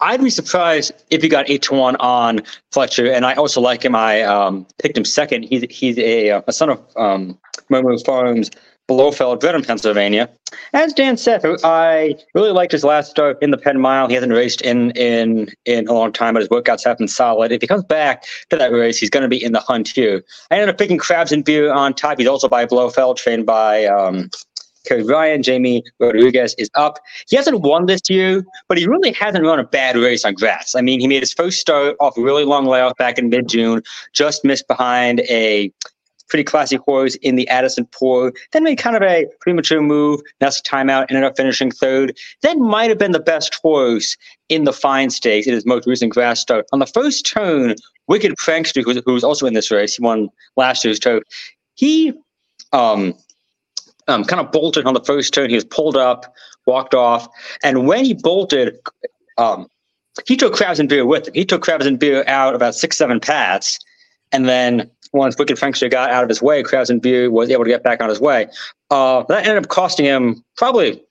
I'd 0.00 0.22
be 0.22 0.30
surprised 0.30 0.92
if 1.10 1.22
he 1.22 1.28
got 1.28 1.50
eight 1.50 1.62
to 1.62 1.74
one 1.74 1.96
on 1.96 2.40
Fletcher, 2.72 3.10
and 3.12 3.26
I 3.26 3.34
also 3.34 3.60
like 3.60 3.84
him. 3.84 3.94
I 3.94 4.22
um, 4.22 4.66
picked 4.80 4.96
him 4.96 5.04
second. 5.04 5.44
He's 5.44 5.64
he's 5.70 5.98
a, 5.98 6.42
a 6.46 6.52
son 6.52 6.70
of 6.70 6.82
um, 6.96 7.38
Momo 7.70 8.04
Farms, 8.04 8.50
Blofeld, 8.88 9.40
bred 9.40 9.54
in 9.54 9.62
Pennsylvania. 9.62 10.30
As 10.72 10.92
Dan 10.92 11.16
said, 11.16 11.44
I 11.64 12.16
really 12.34 12.52
liked 12.52 12.72
his 12.72 12.84
last 12.84 13.10
start 13.10 13.36
in 13.42 13.50
the 13.50 13.58
Penn 13.58 13.80
Mile. 13.80 14.08
He 14.08 14.14
hasn't 14.14 14.32
raced 14.32 14.62
in 14.62 14.92
in 14.92 15.48
in 15.64 15.88
a 15.88 15.92
long 15.92 16.12
time, 16.12 16.34
but 16.34 16.40
his 16.40 16.48
workouts 16.48 16.84
have 16.84 16.98
been 16.98 17.08
solid. 17.08 17.52
If 17.52 17.60
he 17.60 17.66
comes 17.66 17.84
back 17.84 18.24
to 18.50 18.56
that 18.56 18.72
race, 18.72 18.98
he's 18.98 19.10
going 19.10 19.24
to 19.24 19.28
be 19.28 19.42
in 19.42 19.52
the 19.52 19.60
hunt 19.60 19.88
here. 19.88 20.22
I 20.50 20.54
ended 20.54 20.68
up 20.70 20.78
picking 20.78 20.98
Crabs 20.98 21.32
and 21.32 21.44
Beer 21.44 21.72
on 21.72 21.92
top. 21.92 22.18
He's 22.18 22.28
also 22.28 22.48
by 22.48 22.66
Blofeld, 22.66 23.16
trained 23.16 23.46
by. 23.46 23.86
Um, 23.86 24.30
Kerry 24.88 25.02
Ryan, 25.02 25.42
Jamie 25.42 25.82
Rodriguez 26.00 26.54
is 26.56 26.70
up. 26.74 26.98
He 27.28 27.36
hasn't 27.36 27.60
won 27.60 27.86
this 27.86 28.00
year, 28.08 28.44
but 28.68 28.78
he 28.78 28.86
really 28.86 29.12
hasn't 29.12 29.44
run 29.44 29.60
a 29.60 29.64
bad 29.64 29.96
race 29.96 30.24
on 30.24 30.34
grass. 30.34 30.74
I 30.74 30.80
mean, 30.80 30.98
he 30.98 31.06
made 31.06 31.20
his 31.20 31.32
first 31.32 31.60
start 31.60 31.94
off 32.00 32.16
a 32.16 32.22
really 32.22 32.44
long 32.44 32.64
layoff 32.64 32.96
back 32.96 33.18
in 33.18 33.28
mid 33.28 33.48
June, 33.48 33.82
just 34.14 34.44
missed 34.44 34.66
behind 34.66 35.20
a 35.28 35.70
pretty 36.28 36.44
classy 36.44 36.76
horse 36.76 37.16
in 37.16 37.36
the 37.36 37.48
Addison 37.48 37.86
Poor, 37.90 38.32
then 38.52 38.62
made 38.62 38.76
kind 38.76 38.96
of 38.96 39.02
a 39.02 39.26
premature 39.40 39.80
move, 39.80 40.20
a 40.40 40.46
timeout, 40.46 41.06
ended 41.08 41.24
up 41.24 41.36
finishing 41.36 41.70
third. 41.70 42.16
Then 42.42 42.62
might 42.62 42.90
have 42.90 42.98
been 42.98 43.12
the 43.12 43.20
best 43.20 43.54
horse 43.62 44.16
in 44.48 44.64
the 44.64 44.72
fine 44.72 45.10
stakes 45.10 45.46
in 45.46 45.54
his 45.54 45.66
most 45.66 45.86
recent 45.86 46.12
grass 46.12 46.40
start. 46.40 46.66
On 46.72 46.78
the 46.78 46.86
first 46.86 47.26
turn, 47.26 47.74
Wicked 48.06 48.36
Prankster, 48.36 48.82
who 48.82 48.88
was, 48.88 49.02
who 49.04 49.12
was 49.12 49.24
also 49.24 49.46
in 49.46 49.54
this 49.54 49.70
race, 49.70 49.96
he 49.96 50.02
won 50.02 50.28
last 50.56 50.84
year's 50.84 50.98
turf. 50.98 51.22
He 51.74 52.12
um, 52.72 53.14
um, 54.08 54.24
kind 54.24 54.40
of 54.40 54.50
bolted 54.50 54.86
on 54.86 54.94
the 54.94 55.00
first 55.00 55.32
turn. 55.32 55.48
He 55.50 55.54
was 55.54 55.64
pulled 55.64 55.96
up, 55.96 56.34
walked 56.66 56.94
off, 56.94 57.28
and 57.62 57.86
when 57.86 58.04
he 58.04 58.14
bolted, 58.14 58.78
um, 59.36 59.68
he 60.26 60.36
took 60.36 60.54
Crabs 60.54 60.80
and 60.80 60.88
Beer 60.88 61.06
with 61.06 61.28
him. 61.28 61.34
He 61.34 61.44
took 61.44 61.62
Crabs 61.62 61.86
and 61.86 61.98
Beer 61.98 62.24
out 62.26 62.54
about 62.54 62.74
six, 62.74 62.96
seven 62.96 63.20
pats, 63.20 63.78
and 64.32 64.48
then 64.48 64.90
once 65.12 65.38
Wicked 65.38 65.56
Frankster 65.56 65.90
got 65.90 66.10
out 66.10 66.22
of 66.22 66.28
his 66.28 66.42
way, 66.42 66.62
Crabs 66.62 66.90
and 66.90 67.00
Beer 67.00 67.30
was 67.30 67.50
able 67.50 67.64
to 67.64 67.70
get 67.70 67.82
back 67.82 68.02
on 68.02 68.08
his 68.08 68.20
way. 68.20 68.48
Uh, 68.90 69.22
that 69.28 69.46
ended 69.46 69.62
up 69.62 69.68
costing 69.68 70.04
him 70.04 70.44
probably 70.56 71.02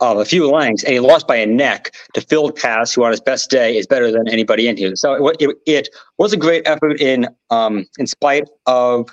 uh, 0.00 0.16
a 0.18 0.24
few 0.24 0.50
lengths, 0.50 0.84
and 0.84 0.92
he 0.92 1.00
lost 1.00 1.26
by 1.26 1.36
a 1.36 1.46
neck 1.46 1.94
to 2.14 2.20
Field 2.20 2.56
Pass, 2.56 2.92
who 2.94 3.04
on 3.04 3.10
his 3.10 3.20
best 3.20 3.50
day 3.50 3.76
is 3.76 3.86
better 3.86 4.10
than 4.10 4.28
anybody 4.28 4.68
in 4.68 4.76
here. 4.76 4.94
So 4.96 5.26
it, 5.28 5.36
it, 5.40 5.56
it 5.66 5.88
was 6.18 6.32
a 6.32 6.36
great 6.36 6.66
effort 6.66 7.00
in 7.00 7.28
um, 7.50 7.86
in 7.98 8.06
spite 8.06 8.48
of 8.66 9.08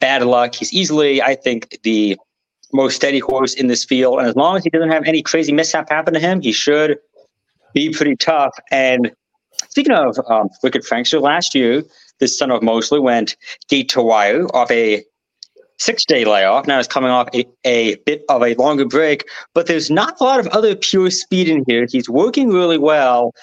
bad 0.00 0.22
luck. 0.24 0.54
He's 0.54 0.72
easily, 0.72 1.20
I 1.22 1.34
think, 1.34 1.78
the 1.82 2.18
most 2.72 2.96
steady 2.96 3.18
horse 3.18 3.54
in 3.54 3.66
this 3.66 3.84
field. 3.84 4.18
And 4.18 4.28
as 4.28 4.36
long 4.36 4.56
as 4.56 4.64
he 4.64 4.70
doesn't 4.70 4.90
have 4.90 5.04
any 5.04 5.22
crazy 5.22 5.52
mishap 5.52 5.88
happen 5.90 6.14
to 6.14 6.20
him, 6.20 6.40
he 6.40 6.52
should 6.52 6.98
be 7.74 7.90
pretty 7.90 8.16
tough. 8.16 8.56
And 8.70 9.12
speaking 9.68 9.92
of 9.92 10.18
um, 10.28 10.48
Wicked 10.62 10.82
Frankster, 10.82 11.20
last 11.20 11.54
year, 11.54 11.82
this 12.18 12.36
son 12.38 12.50
of 12.50 12.62
Mosley 12.62 13.00
went 13.00 13.36
gate 13.68 13.88
to 13.90 14.02
wire 14.02 14.46
off 14.54 14.70
a 14.70 15.04
six 15.78 16.04
day 16.04 16.24
layoff. 16.24 16.66
Now 16.66 16.76
he's 16.76 16.86
coming 16.86 17.10
off 17.10 17.28
a, 17.34 17.44
a 17.64 17.96
bit 18.06 18.24
of 18.28 18.42
a 18.42 18.54
longer 18.54 18.84
break, 18.84 19.24
but 19.54 19.66
there's 19.66 19.90
not 19.90 20.20
a 20.20 20.24
lot 20.24 20.40
of 20.40 20.46
other 20.48 20.76
pure 20.76 21.10
speed 21.10 21.48
in 21.48 21.64
here. 21.66 21.86
He's 21.90 22.08
working 22.08 22.50
really 22.50 22.78
well. 22.78 23.34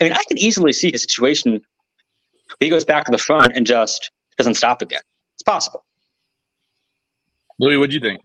I 0.00 0.04
mean, 0.04 0.12
I 0.12 0.22
can 0.28 0.38
easily 0.38 0.72
see 0.72 0.92
a 0.92 0.98
situation 0.98 1.60
he 2.60 2.68
goes 2.68 2.84
back 2.84 3.04
to 3.04 3.10
the 3.10 3.18
front 3.18 3.52
and 3.54 3.66
just 3.66 4.10
doesn't 4.36 4.54
stop 4.54 4.80
again. 4.82 5.02
It's 5.34 5.42
possible. 5.42 5.84
Louis, 7.58 7.76
what 7.76 7.90
do 7.90 7.94
you 7.94 8.00
think? 8.00 8.20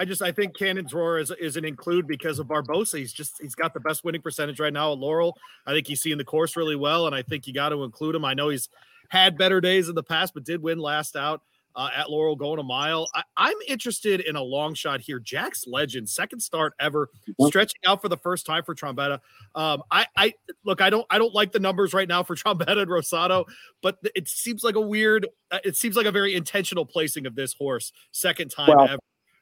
I 0.00 0.04
just 0.04 0.22
I 0.22 0.32
think 0.32 0.56
Cannon's 0.56 0.92
Roar 0.92 1.18
is, 1.18 1.30
is 1.40 1.56
an 1.56 1.64
include 1.64 2.06
because 2.06 2.38
of 2.38 2.48
Barbosa. 2.48 2.98
He's 2.98 3.12
just 3.12 3.40
he's 3.40 3.54
got 3.54 3.74
the 3.74 3.80
best 3.80 4.04
winning 4.04 4.22
percentage 4.22 4.58
right 4.58 4.72
now 4.72 4.92
at 4.92 4.98
Laurel. 4.98 5.36
I 5.66 5.72
think 5.72 5.86
he's 5.86 6.00
seeing 6.00 6.18
the 6.18 6.24
course 6.24 6.56
really 6.56 6.76
well, 6.76 7.06
and 7.06 7.14
I 7.14 7.22
think 7.22 7.46
you 7.46 7.54
got 7.54 7.68
to 7.70 7.84
include 7.84 8.14
him. 8.14 8.24
I 8.24 8.34
know 8.34 8.48
he's 8.48 8.68
had 9.08 9.38
better 9.38 9.60
days 9.60 9.88
in 9.88 9.94
the 9.94 10.02
past, 10.02 10.34
but 10.34 10.44
did 10.44 10.62
win 10.62 10.78
last 10.78 11.14
out 11.14 11.42
uh, 11.76 11.90
at 11.94 12.10
Laurel 12.10 12.36
going 12.36 12.58
a 12.58 12.62
mile. 12.62 13.08
I, 13.36 13.50
am 13.50 13.56
interested 13.66 14.20
in 14.20 14.36
a 14.36 14.42
long 14.42 14.74
shot 14.74 15.00
here. 15.00 15.18
Jack's 15.18 15.66
Legend, 15.66 16.08
second 16.08 16.40
start 16.40 16.74
ever, 16.78 17.10
stretching 17.46 17.80
out 17.86 18.00
for 18.00 18.08
the 18.08 18.16
first 18.16 18.46
time 18.46 18.62
for 18.64 18.74
Trombetta. 18.74 19.20
Um, 19.54 19.82
I, 19.90 20.06
I 20.16 20.34
look, 20.64 20.80
I 20.80 20.90
don't, 20.90 21.06
I 21.10 21.18
don't 21.18 21.34
like 21.34 21.52
the 21.52 21.58
numbers 21.58 21.92
right 21.92 22.08
now 22.08 22.22
for 22.22 22.36
Trombetta 22.36 22.78
and 22.78 22.90
Rosado, 22.90 23.44
but 23.82 23.98
it 24.14 24.28
seems 24.28 24.62
like 24.62 24.76
a 24.76 24.80
weird, 24.80 25.28
uh, 25.50 25.58
it 25.64 25.76
seems 25.76 25.96
like 25.96 26.06
a 26.06 26.12
very 26.12 26.34
intentional 26.34 26.86
placing 26.86 27.26
of 27.26 27.34
this 27.34 27.54
horse, 27.54 27.92
second 28.12 28.50
time 28.50 28.68
well, 28.76 28.88
ever. 28.88 28.98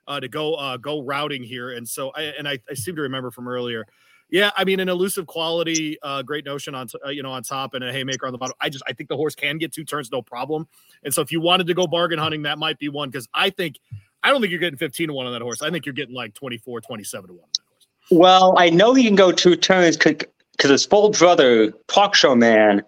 Uh, 0.08 0.18
to 0.18 0.28
go 0.28 0.54
uh, 0.54 0.76
go 0.76 1.00
routing 1.02 1.44
here, 1.44 1.70
and 1.70 1.88
so 1.88 2.10
I 2.16 2.22
and 2.22 2.48
I, 2.48 2.58
I 2.68 2.74
seem 2.74 2.96
to 2.96 3.02
remember 3.02 3.30
from 3.30 3.46
earlier 3.46 3.86
yeah, 4.32 4.50
I 4.56 4.64
mean, 4.64 4.80
an 4.80 4.88
elusive 4.88 5.26
quality, 5.26 5.98
uh, 6.02 6.22
great 6.22 6.46
notion 6.46 6.74
on 6.74 6.86
t- 6.88 6.98
uh, 7.04 7.10
you 7.10 7.22
know 7.22 7.30
on 7.32 7.42
top 7.42 7.74
and 7.74 7.84
a 7.84 7.92
haymaker 7.92 8.24
on 8.24 8.32
the 8.32 8.38
bottom. 8.38 8.54
I 8.62 8.70
just 8.70 8.82
I 8.88 8.94
think 8.94 9.10
the 9.10 9.16
horse 9.16 9.34
can 9.34 9.58
get 9.58 9.72
two 9.74 9.84
turns 9.84 10.10
no 10.10 10.22
problem. 10.22 10.66
And 11.04 11.12
so 11.12 11.20
if 11.20 11.30
you 11.30 11.38
wanted 11.38 11.66
to 11.66 11.74
go 11.74 11.86
bargain 11.86 12.18
hunting, 12.18 12.42
that 12.42 12.58
might 12.58 12.78
be 12.78 12.88
one 12.88 13.10
because 13.10 13.28
I 13.34 13.50
think 13.50 13.78
I 14.22 14.30
don't 14.30 14.40
think 14.40 14.50
you're 14.50 14.58
getting 14.58 14.78
15 14.78 15.08
to 15.08 15.12
one 15.12 15.26
on 15.26 15.32
that 15.32 15.42
horse. 15.42 15.60
I 15.60 15.70
think 15.70 15.84
you're 15.84 15.92
getting 15.92 16.14
like 16.14 16.32
24, 16.32 16.80
27 16.80 17.28
to 17.28 17.34
one 17.34 17.42
on 17.42 17.48
that 17.52 17.62
horse. 17.68 17.86
Well, 18.10 18.54
I 18.56 18.70
know 18.70 18.94
he 18.94 19.04
can 19.04 19.16
go 19.16 19.32
two 19.32 19.54
turns 19.54 19.98
because 19.98 20.26
his 20.58 20.86
full 20.86 21.10
brother, 21.10 21.70
talk 21.88 22.14
show 22.14 22.34
man, 22.34 22.82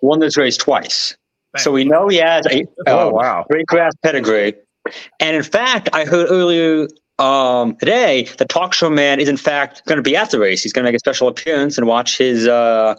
won 0.00 0.20
this 0.20 0.36
race 0.36 0.56
twice. 0.56 1.16
Bang. 1.54 1.62
So 1.64 1.72
we 1.72 1.82
know 1.82 2.06
he 2.06 2.18
has 2.18 2.46
a 2.46 2.64
oh, 2.86 3.10
wow 3.10 3.44
great 3.50 3.66
grass 3.66 3.94
pedigree. 4.04 4.54
And 5.20 5.36
in 5.36 5.42
fact, 5.42 5.88
I 5.92 6.04
heard 6.04 6.30
earlier 6.30 6.88
um, 7.18 7.76
today, 7.76 8.28
the 8.38 8.44
talk 8.44 8.72
show 8.72 8.90
man 8.90 9.20
is 9.20 9.28
in 9.28 9.36
fact 9.36 9.84
going 9.86 9.96
to 9.96 10.02
be 10.02 10.16
at 10.16 10.30
the 10.30 10.38
race. 10.38 10.62
He's 10.62 10.72
going 10.72 10.84
to 10.84 10.88
make 10.88 10.96
a 10.96 11.00
special 11.00 11.28
appearance 11.28 11.76
and 11.76 11.86
watch 11.86 12.16
his 12.16 12.46
uh, 12.46 12.94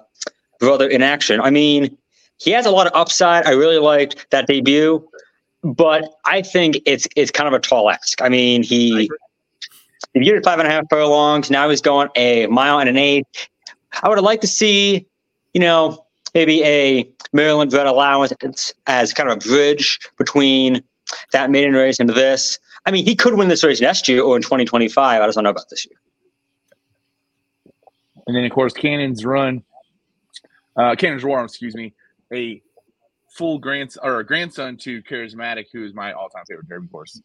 brother 0.59 0.87
in 0.87 1.01
action. 1.01 1.39
I 1.39 1.49
mean, 1.49 1.97
he 2.37 2.51
has 2.51 2.65
a 2.65 2.71
lot 2.71 2.87
of 2.87 2.93
upside. 2.95 3.45
I 3.45 3.51
really 3.51 3.79
liked 3.79 4.27
that 4.31 4.47
debut, 4.47 5.07
but 5.63 6.05
I 6.25 6.41
think 6.41 6.79
it's 6.85 7.07
it's 7.15 7.31
kind 7.31 7.47
of 7.47 7.53
a 7.53 7.59
tall 7.59 7.89
ask. 7.89 8.21
I 8.21 8.29
mean, 8.29 8.63
he 8.63 9.09
did 10.13 10.43
five 10.43 10.59
and 10.59 10.67
a 10.67 10.71
half 10.71 10.83
furlongs. 10.89 11.49
Now 11.49 11.69
he's 11.69 11.81
going 11.81 12.09
a 12.15 12.47
mile 12.47 12.79
and 12.79 12.89
an 12.89 12.97
eighth. 12.97 13.47
I 14.03 14.09
would 14.09 14.17
have 14.17 14.25
liked 14.25 14.41
to 14.41 14.47
see, 14.47 15.05
you 15.53 15.61
know, 15.61 16.05
maybe 16.33 16.63
a 16.63 17.09
Maryland 17.33 17.71
vet 17.71 17.87
allowance 17.87 18.33
as 18.87 19.13
kind 19.13 19.29
of 19.29 19.37
a 19.37 19.39
bridge 19.39 19.99
between 20.17 20.83
that 21.31 21.49
maiden 21.49 21.73
race 21.73 21.99
and 21.99 22.09
this. 22.09 22.59
I 22.85 22.91
mean, 22.91 23.05
he 23.05 23.15
could 23.15 23.35
win 23.35 23.49
this 23.49 23.63
race 23.63 23.81
next 23.81 24.07
year 24.07 24.21
or 24.23 24.35
in 24.35 24.41
2025. 24.41 25.21
I 25.21 25.25
just 25.25 25.35
don't 25.35 25.43
know 25.43 25.49
about 25.49 25.69
this 25.69 25.85
year. 25.85 25.97
And 28.27 28.35
then, 28.35 28.45
of 28.45 28.51
course, 28.51 28.73
Cannon's 28.73 29.25
run, 29.25 29.63
uh, 30.75 30.95
Cannon's 30.95 31.23
Roar, 31.23 31.43
excuse 31.43 31.75
me, 31.75 31.93
a 32.31 32.61
full 33.29 33.57
grandson 33.57 34.03
or 34.05 34.19
a 34.19 34.25
grandson 34.25 34.77
to 34.77 35.01
Charismatic, 35.03 35.65
who 35.73 35.83
is 35.83 35.93
my 35.93 36.13
all-time 36.13 36.43
favorite 36.47 36.67
Derby 36.67 36.87
horse. 36.91 37.19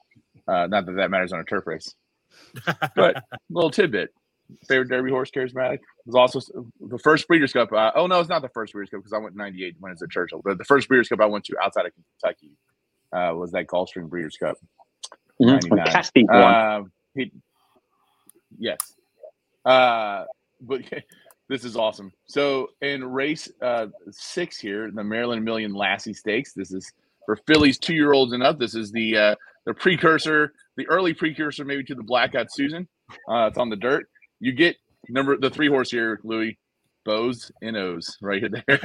Uh, 0.49 0.67
not 0.67 0.87
that 0.87 0.93
that 0.97 1.11
matters 1.11 1.33
on 1.33 1.41
a 1.41 1.45
turf 1.45 1.67
race, 1.67 1.95
but 2.97 3.23
little 3.51 3.71
tidbit. 3.71 4.11
Favorite 4.69 4.89
Derby 4.89 5.11
horse, 5.11 5.31
Charismatic 5.31 5.81
was 6.05 6.15
also 6.15 6.41
the 6.81 6.99
first 6.99 7.27
Breeders' 7.27 7.53
Cup. 7.53 7.73
Uh, 7.73 7.93
oh 7.95 8.07
no, 8.07 8.21
it's 8.21 8.29
not 8.29 8.43
the 8.43 8.51
first 8.51 8.73
Breeders' 8.73 8.91
Cup 8.91 9.01
because 9.01 9.13
I 9.13 9.19
went 9.19 9.37
'98 9.37 9.77
when 9.81 9.93
it's 9.93 10.03
at 10.03 10.11
Churchill. 10.11 10.43
But 10.45 10.59
the 10.59 10.65
first 10.65 10.89
Breeders' 10.89 11.09
Cup 11.09 11.21
I 11.21 11.27
went 11.27 11.45
to 11.47 11.57
outside 11.63 11.87
of 11.87 11.93
Kentucky 11.95 12.51
uh, 13.15 13.33
was 13.35 13.53
that 13.53 13.67
Gulfstream 13.67 14.09
Breeders' 14.09 14.37
Cup. 14.37 14.57
Mm-hmm. 15.41 16.31
Uh, 16.31 16.83
he, 17.15 17.33
yes. 18.59 18.79
Uh, 19.65 20.25
but 20.61 20.83
this 21.49 21.65
is 21.65 21.77
awesome. 21.77 22.13
So 22.27 22.69
in 22.81 23.05
race 23.05 23.49
uh, 23.63 23.87
six 24.11 24.59
here, 24.59 24.91
the 24.91 25.05
Maryland 25.05 25.45
Million 25.45 25.75
Lassie 25.75 26.15
Stakes. 26.15 26.53
This 26.53 26.73
is 26.73 26.93
for 27.27 27.37
fillies 27.47 27.79
two 27.79 27.95
year 27.95 28.13
olds 28.13 28.33
and 28.33 28.43
up. 28.43 28.59
This 28.59 28.75
is 28.75 28.93
the 28.93 29.17
uh, 29.17 29.35
the 29.67 29.75
precursor, 29.75 30.53
the 30.77 30.87
early 30.89 31.15
precursor, 31.15 31.65
maybe 31.65 31.85
to 31.85 31.95
the 31.95 32.03
Black-Eyed 32.03 32.49
Susan. 32.51 32.87
Uh, 33.29 33.47
it's 33.49 33.59
on 33.59 33.71
the 33.71 33.77
dirt. 33.77 34.07
You 34.41 34.53
get 34.53 34.77
number 35.09 35.37
the 35.37 35.51
three 35.51 35.69
horse 35.69 35.91
here, 35.91 36.21
Louis. 36.23 36.59
Bows 37.05 37.53
and 37.61 37.77
O's 37.77 38.17
right 38.23 38.41
here 38.41 38.49
there. 38.67 38.81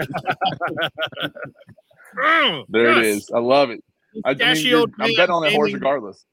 there 2.67 2.89
yes. 2.89 2.97
it 2.97 3.05
is. 3.05 3.31
I 3.33 3.39
love 3.39 3.69
it. 3.69 3.81
I, 4.25 4.31
I 4.31 4.53
mean, 4.53 4.85
I'm 4.99 5.15
betting 5.15 5.31
on 5.31 5.43
that 5.43 5.53
horse 5.53 5.73
regardless. 5.73 6.25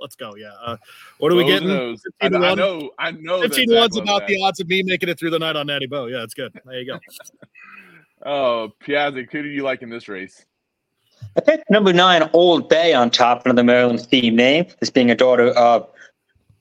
Let's 0.00 0.16
go. 0.16 0.34
Yeah. 0.36 0.52
Uh, 0.64 0.76
what 1.18 1.32
are 1.32 1.36
we 1.36 1.44
getting? 1.44 1.70
I, 1.70 2.26
I, 2.26 2.54
know. 2.54 2.90
I 2.98 3.12
know. 3.12 3.42
15 3.42 3.68
to 3.68 3.74
one's 3.76 3.96
about 3.96 4.20
that. 4.20 4.28
the 4.28 4.42
odds 4.42 4.58
of 4.60 4.68
me 4.68 4.82
making 4.82 5.08
it 5.08 5.18
through 5.18 5.30
the 5.30 5.38
night 5.38 5.54
on 5.54 5.66
Natty 5.66 5.86
Boh. 5.86 6.06
Yeah, 6.06 6.22
it's 6.22 6.34
good. 6.34 6.52
There 6.64 6.80
you 6.80 6.86
go. 6.86 6.98
oh, 8.26 8.72
Piazzi, 8.84 9.30
who 9.30 9.42
do 9.42 9.48
you 9.48 9.62
like 9.62 9.82
in 9.82 9.90
this 9.90 10.08
race? 10.08 10.44
I 11.36 11.40
picked 11.40 11.70
number 11.70 11.92
nine, 11.92 12.28
Old 12.32 12.68
Bay, 12.68 12.94
on 12.94 13.10
top, 13.10 13.44
another 13.44 13.62
Maryland 13.62 14.00
theme 14.00 14.34
name. 14.34 14.66
This 14.80 14.90
being 14.90 15.10
a 15.10 15.14
daughter 15.14 15.48
of 15.50 15.88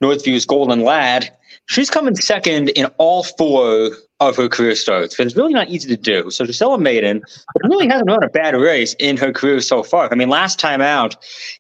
Northview's 0.02 0.46
Golden 0.46 0.84
Lad. 0.84 1.36
She's 1.68 1.90
coming 1.90 2.16
second 2.16 2.70
in 2.70 2.86
all 2.98 3.24
four 3.24 3.92
of 4.22 4.38
her 4.38 4.48
career 4.48 4.76
starts. 4.76 5.16
But 5.18 5.26
it's 5.26 5.36
really 5.36 5.54
not 5.54 5.70
easy 5.70 5.90
to 5.90 5.98
do. 5.98 6.30
So 6.30 6.46
Gisela 6.46 6.78
Maiden 6.78 7.24
really 7.64 7.88
hasn't 7.88 8.08
run 8.08 8.24
a 8.24 8.30
bad 8.30 8.56
race 8.56 8.96
in 9.00 9.18
her 9.18 9.34
career 9.34 9.60
so 9.60 9.82
far. 9.82 10.10
I 10.12 10.16
mean, 10.16 10.30
last 10.30 10.60
time 10.60 10.80
out 10.80 11.16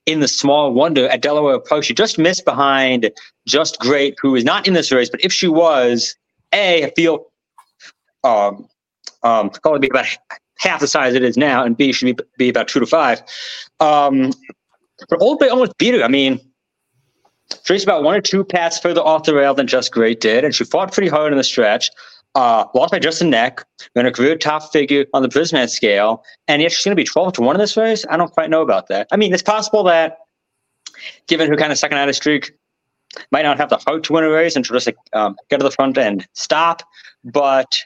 in 0.05 0.19
the 0.19 0.27
small 0.27 0.71
wonder 0.71 1.07
at 1.09 1.21
Delaware 1.21 1.59
Park, 1.59 1.83
she 1.83 1.95
just 1.95 2.19
missed 2.19 2.45
behind 2.45 3.11
Just 3.47 3.79
Great, 3.79 4.15
who 4.21 4.35
is 4.35 4.45
not 4.45 4.67
in 4.67 4.73
this 4.73 4.91
race. 4.91 5.09
But 5.09 5.25
if 5.25 5.33
she 5.33 5.47
was, 5.47 6.15
A, 6.53 6.85
I 6.85 6.91
feel 6.95 7.25
um, 8.23 8.67
um, 9.23 9.49
probably 9.49 9.79
be 9.79 9.89
about 9.89 10.05
half 10.59 10.79
the 10.79 10.87
size 10.87 11.15
it 11.15 11.23
is 11.23 11.37
now, 11.37 11.63
and 11.63 11.75
B, 11.75 11.91
should 11.91 12.15
be, 12.15 12.23
be 12.37 12.49
about 12.49 12.67
two 12.67 12.79
to 12.79 12.85
five. 12.85 13.23
Um, 13.79 14.33
but 15.09 15.19
Old 15.19 15.39
Bay 15.39 15.49
almost 15.49 15.75
beat 15.79 15.95
her. 15.95 16.03
I 16.03 16.07
mean, 16.07 16.39
she's 17.63 17.83
about 17.83 18.03
one 18.03 18.13
or 18.13 18.21
two 18.21 18.43
paths 18.43 18.77
further 18.77 19.01
off 19.01 19.23
the 19.23 19.33
rail 19.33 19.55
than 19.55 19.65
Just 19.65 19.91
Great 19.91 20.21
did, 20.21 20.45
and 20.45 20.53
she 20.53 20.63
fought 20.63 20.93
pretty 20.93 21.09
hard 21.09 21.31
in 21.31 21.39
the 21.39 21.43
stretch 21.43 21.89
uh, 22.35 22.65
lost 22.73 22.91
by 22.91 22.99
just 22.99 23.21
a 23.21 23.25
neck, 23.25 23.65
been 23.93 24.05
a 24.05 24.11
career 24.11 24.37
top 24.37 24.71
figure 24.71 25.05
on 25.13 25.21
the 25.21 25.29
Prismatic 25.29 25.69
scale, 25.69 26.23
and 26.47 26.61
if 26.61 26.71
she's 26.71 26.85
going 26.85 26.95
to 26.95 26.99
be 26.99 27.05
12 27.05 27.33
to 27.33 27.41
1 27.41 27.55
in 27.55 27.59
this 27.59 27.75
race, 27.75 28.05
I 28.09 28.17
don't 28.17 28.31
quite 28.31 28.49
know 28.49 28.61
about 28.61 28.87
that. 28.87 29.07
I 29.11 29.17
mean, 29.17 29.33
it's 29.33 29.43
possible 29.43 29.83
that, 29.83 30.19
given 31.27 31.49
her 31.49 31.55
kind 31.57 31.71
of 31.71 31.77
second 31.77 31.97
out 31.97 32.09
of 32.09 32.15
streak, 32.15 32.53
might 33.31 33.43
not 33.43 33.57
have 33.57 33.69
the 33.69 33.77
heart 33.77 34.03
to 34.05 34.13
win 34.13 34.23
a 34.23 34.29
race 34.29 34.55
and 34.55 34.63
just 34.63 34.89
um, 35.13 35.35
get 35.49 35.57
to 35.57 35.63
the 35.63 35.71
front 35.71 35.97
and 35.97 36.25
stop, 36.33 36.83
but 37.23 37.83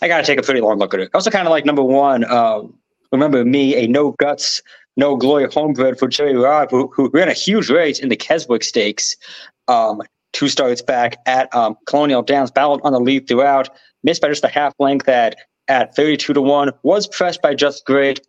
I 0.00 0.08
got 0.08 0.18
to 0.18 0.24
take 0.24 0.38
a 0.38 0.42
pretty 0.42 0.60
long 0.60 0.78
look 0.78 0.94
at 0.94 1.00
it. 1.00 1.10
Also, 1.14 1.30
kind 1.30 1.46
of 1.46 1.50
like 1.50 1.64
number 1.64 1.82
one, 1.82 2.24
uh, 2.24 2.62
remember 3.12 3.44
me, 3.44 3.74
a 3.76 3.86
no 3.86 4.12
guts, 4.12 4.62
no 4.96 5.16
glory 5.16 5.46
homebred 5.48 5.98
for 5.98 6.08
Jerry 6.08 6.36
Robb, 6.36 6.70
who, 6.70 6.88
who 6.94 7.10
ran 7.12 7.28
a 7.28 7.34
huge 7.34 7.68
race 7.68 7.98
in 7.98 8.08
the 8.08 8.16
Keswick 8.16 8.62
Stakes. 8.62 9.16
Um, 9.66 10.02
two 10.32 10.48
starts 10.48 10.82
back 10.82 11.16
at 11.26 11.54
um, 11.54 11.76
Colonial 11.86 12.22
Downs, 12.22 12.50
battled 12.50 12.80
on 12.84 12.92
the 12.92 13.00
lead 13.00 13.28
throughout, 13.28 13.68
missed 14.02 14.22
by 14.22 14.28
just 14.28 14.44
a 14.44 14.48
half 14.48 14.74
length 14.78 15.08
at 15.08 15.36
at 15.68 15.94
32 15.94 16.32
to 16.32 16.40
1, 16.40 16.72
was 16.82 17.06
pressed 17.06 17.42
by 17.42 17.54
Just 17.54 17.84
Great 17.84 18.20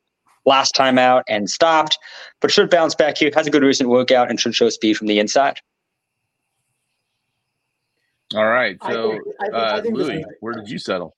last 0.45 0.75
time 0.75 0.97
out 0.97 1.23
and 1.29 1.49
stopped, 1.49 1.97
but 2.41 2.51
should 2.51 2.69
bounce 2.69 2.95
back 2.95 3.17
here, 3.17 3.31
has 3.33 3.47
a 3.47 3.49
good 3.49 3.63
recent 3.63 3.89
workout, 3.89 4.29
and 4.29 4.39
should 4.39 4.53
show 4.53 4.69
speed 4.69 4.97
from 4.97 5.07
the 5.07 5.19
inside. 5.19 5.57
All 8.35 8.47
right. 8.47 8.77
So, 8.83 8.89
I 8.89 9.11
think, 9.11 9.23
I 9.39 9.81
think, 9.81 9.95
uh, 9.95 9.97
Louis, 9.97 10.25
where 10.41 10.53
did 10.53 10.69
you 10.69 10.77
settle? 10.77 11.15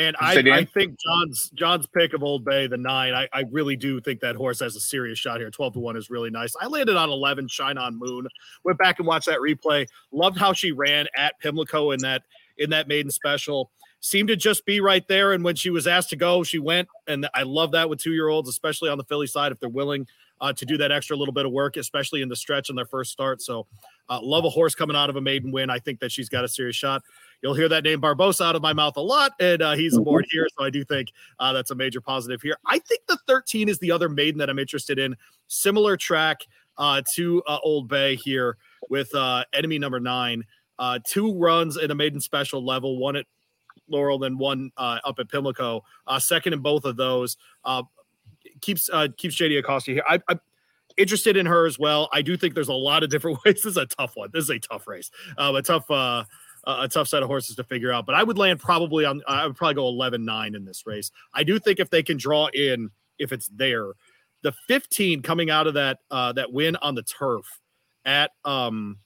And 0.00 0.16
I, 0.18 0.34
I, 0.50 0.64
think 0.64 0.98
John's 0.98 1.50
John's 1.54 1.86
pick 1.86 2.14
of 2.14 2.24
Old 2.24 2.44
Bay, 2.44 2.66
the 2.66 2.76
nine, 2.76 3.14
I, 3.14 3.28
I 3.32 3.44
really 3.52 3.76
do 3.76 4.00
think 4.00 4.20
that 4.20 4.34
horse 4.34 4.58
has 4.58 4.74
a 4.74 4.80
serious 4.80 5.20
shot 5.20 5.38
here. 5.38 5.50
12 5.50 5.74
to 5.74 5.78
1 5.78 5.96
is 5.96 6.10
really 6.10 6.30
nice. 6.30 6.56
I 6.60 6.66
landed 6.66 6.96
on 6.96 7.10
11, 7.10 7.46
Shine 7.46 7.78
on 7.78 7.96
Moon. 7.96 8.26
Went 8.64 8.76
back 8.78 8.98
and 8.98 9.06
watched 9.06 9.26
that 9.26 9.38
replay. 9.38 9.86
Loved 10.10 10.36
how 10.36 10.52
she 10.52 10.72
ran 10.72 11.06
at 11.16 11.38
Pimlico 11.38 11.92
in 11.92 12.00
that 12.00 12.22
in 12.58 12.70
that 12.70 12.88
maiden 12.88 13.10
special. 13.10 13.70
seemed 14.00 14.28
to 14.28 14.36
just 14.36 14.66
be 14.66 14.80
right 14.80 15.06
there. 15.06 15.32
And 15.32 15.44
when 15.44 15.54
she 15.54 15.70
was 15.70 15.86
asked 15.86 16.10
to 16.10 16.16
go, 16.16 16.42
she 16.42 16.58
went. 16.58 16.88
And 17.06 17.28
I 17.32 17.44
love 17.44 17.70
that 17.72 17.88
with 17.88 18.00
two 18.00 18.12
year 18.12 18.28
olds, 18.28 18.48
especially 18.48 18.90
on 18.90 18.98
the 18.98 19.04
Filly 19.04 19.28
side, 19.28 19.52
if 19.52 19.60
they're 19.60 19.68
willing 19.68 20.08
uh, 20.40 20.52
to 20.52 20.66
do 20.66 20.76
that 20.78 20.90
extra 20.90 21.16
little 21.16 21.32
bit 21.32 21.46
of 21.46 21.52
work, 21.52 21.76
especially 21.76 22.20
in 22.20 22.28
the 22.28 22.36
stretch 22.36 22.68
in 22.68 22.74
their 22.74 22.86
first 22.86 23.12
start. 23.12 23.40
So, 23.42 23.66
uh, 24.08 24.20
love 24.20 24.44
a 24.44 24.50
horse 24.50 24.74
coming 24.74 24.96
out 24.96 25.08
of 25.08 25.16
a 25.16 25.20
maiden 25.20 25.50
win. 25.50 25.70
I 25.70 25.78
think 25.78 26.00
that 26.00 26.12
she's 26.12 26.28
got 26.28 26.44
a 26.44 26.48
serious 26.48 26.76
shot. 26.76 27.02
You'll 27.44 27.52
hear 27.52 27.68
that 27.68 27.84
name 27.84 28.00
Barbosa 28.00 28.46
out 28.46 28.56
of 28.56 28.62
my 28.62 28.72
mouth 28.72 28.96
a 28.96 29.02
lot, 29.02 29.32
and 29.38 29.60
uh, 29.60 29.74
he's 29.74 29.94
aboard 29.94 30.24
here. 30.30 30.46
So 30.56 30.64
I 30.64 30.70
do 30.70 30.82
think 30.82 31.12
uh, 31.38 31.52
that's 31.52 31.70
a 31.70 31.74
major 31.74 32.00
positive 32.00 32.40
here. 32.40 32.56
I 32.64 32.78
think 32.78 33.02
the 33.06 33.18
13 33.26 33.68
is 33.68 33.78
the 33.80 33.92
other 33.92 34.08
maiden 34.08 34.38
that 34.38 34.48
I'm 34.48 34.58
interested 34.58 34.98
in. 34.98 35.14
Similar 35.46 35.98
track 35.98 36.40
uh, 36.78 37.02
to 37.16 37.42
uh, 37.46 37.58
Old 37.62 37.86
Bay 37.86 38.16
here 38.16 38.56
with 38.88 39.14
uh, 39.14 39.44
enemy 39.52 39.78
number 39.78 40.00
nine. 40.00 40.44
Uh, 40.78 40.98
two 41.06 41.38
runs 41.38 41.76
in 41.76 41.90
a 41.90 41.94
maiden 41.94 42.18
special 42.18 42.64
level, 42.64 42.96
one 42.96 43.14
at 43.14 43.26
Laurel, 43.88 44.18
then 44.18 44.38
one 44.38 44.70
uh, 44.78 45.00
up 45.04 45.18
at 45.18 45.28
Pimlico. 45.28 45.82
Uh, 46.06 46.18
second 46.18 46.54
in 46.54 46.60
both 46.60 46.86
of 46.86 46.96
those. 46.96 47.36
Uh, 47.62 47.82
keeps 48.62 48.88
uh, 48.90 49.08
keeps 49.18 49.36
JD 49.36 49.58
Acosta 49.58 49.90
here. 49.92 50.02
I, 50.08 50.18
I'm 50.28 50.40
interested 50.96 51.36
in 51.36 51.44
her 51.44 51.66
as 51.66 51.78
well. 51.78 52.08
I 52.10 52.22
do 52.22 52.36
think 52.36 52.54
there's 52.54 52.68
a 52.68 52.72
lot 52.72 53.02
of 53.02 53.10
different 53.10 53.38
ways. 53.44 53.56
This 53.56 53.66
is 53.66 53.76
a 53.76 53.86
tough 53.86 54.16
one. 54.16 54.30
This 54.32 54.44
is 54.44 54.50
a 54.50 54.58
tough 54.58 54.86
race. 54.86 55.10
Um, 55.36 55.56
a 55.56 55.62
tough 55.62 55.90
uh, 55.90 56.24
a 56.66 56.88
tough 56.88 57.08
set 57.08 57.22
of 57.22 57.28
horses 57.28 57.56
to 57.56 57.64
figure 57.64 57.92
out. 57.92 58.06
But 58.06 58.14
I 58.14 58.22
would 58.22 58.38
land 58.38 58.60
probably 58.60 59.04
on. 59.04 59.22
I 59.28 59.46
would 59.46 59.56
probably 59.56 59.74
go 59.74 59.92
11-9 59.92 60.56
in 60.56 60.64
this 60.64 60.86
race. 60.86 61.10
I 61.32 61.44
do 61.44 61.58
think 61.58 61.80
if 61.80 61.90
they 61.90 62.02
can 62.02 62.16
draw 62.16 62.48
in, 62.48 62.90
if 63.18 63.32
it's 63.32 63.48
there, 63.48 63.92
the 64.42 64.52
15 64.68 65.22
coming 65.22 65.50
out 65.50 65.66
of 65.66 65.74
that 65.74 65.98
uh, 66.10 66.32
that 66.32 66.52
win 66.52 66.76
on 66.76 66.94
the 66.94 67.02
turf 67.02 67.46
at 68.04 68.32
um 68.44 68.98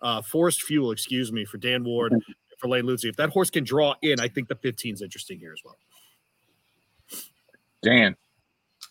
uh 0.00 0.20
Forest 0.22 0.62
Fuel, 0.62 0.90
excuse 0.90 1.32
me, 1.32 1.44
for 1.44 1.58
Dan 1.58 1.84
Ward 1.84 2.14
for 2.58 2.68
Lane 2.68 2.86
Lucy. 2.86 3.08
If 3.08 3.16
that 3.16 3.30
horse 3.30 3.50
can 3.50 3.64
draw 3.64 3.94
in, 4.02 4.20
I 4.20 4.28
think 4.28 4.48
the 4.48 4.54
15 4.54 4.94
is 4.94 5.02
interesting 5.02 5.38
here 5.38 5.52
as 5.52 5.62
well. 5.64 5.76
Dan. 7.82 8.16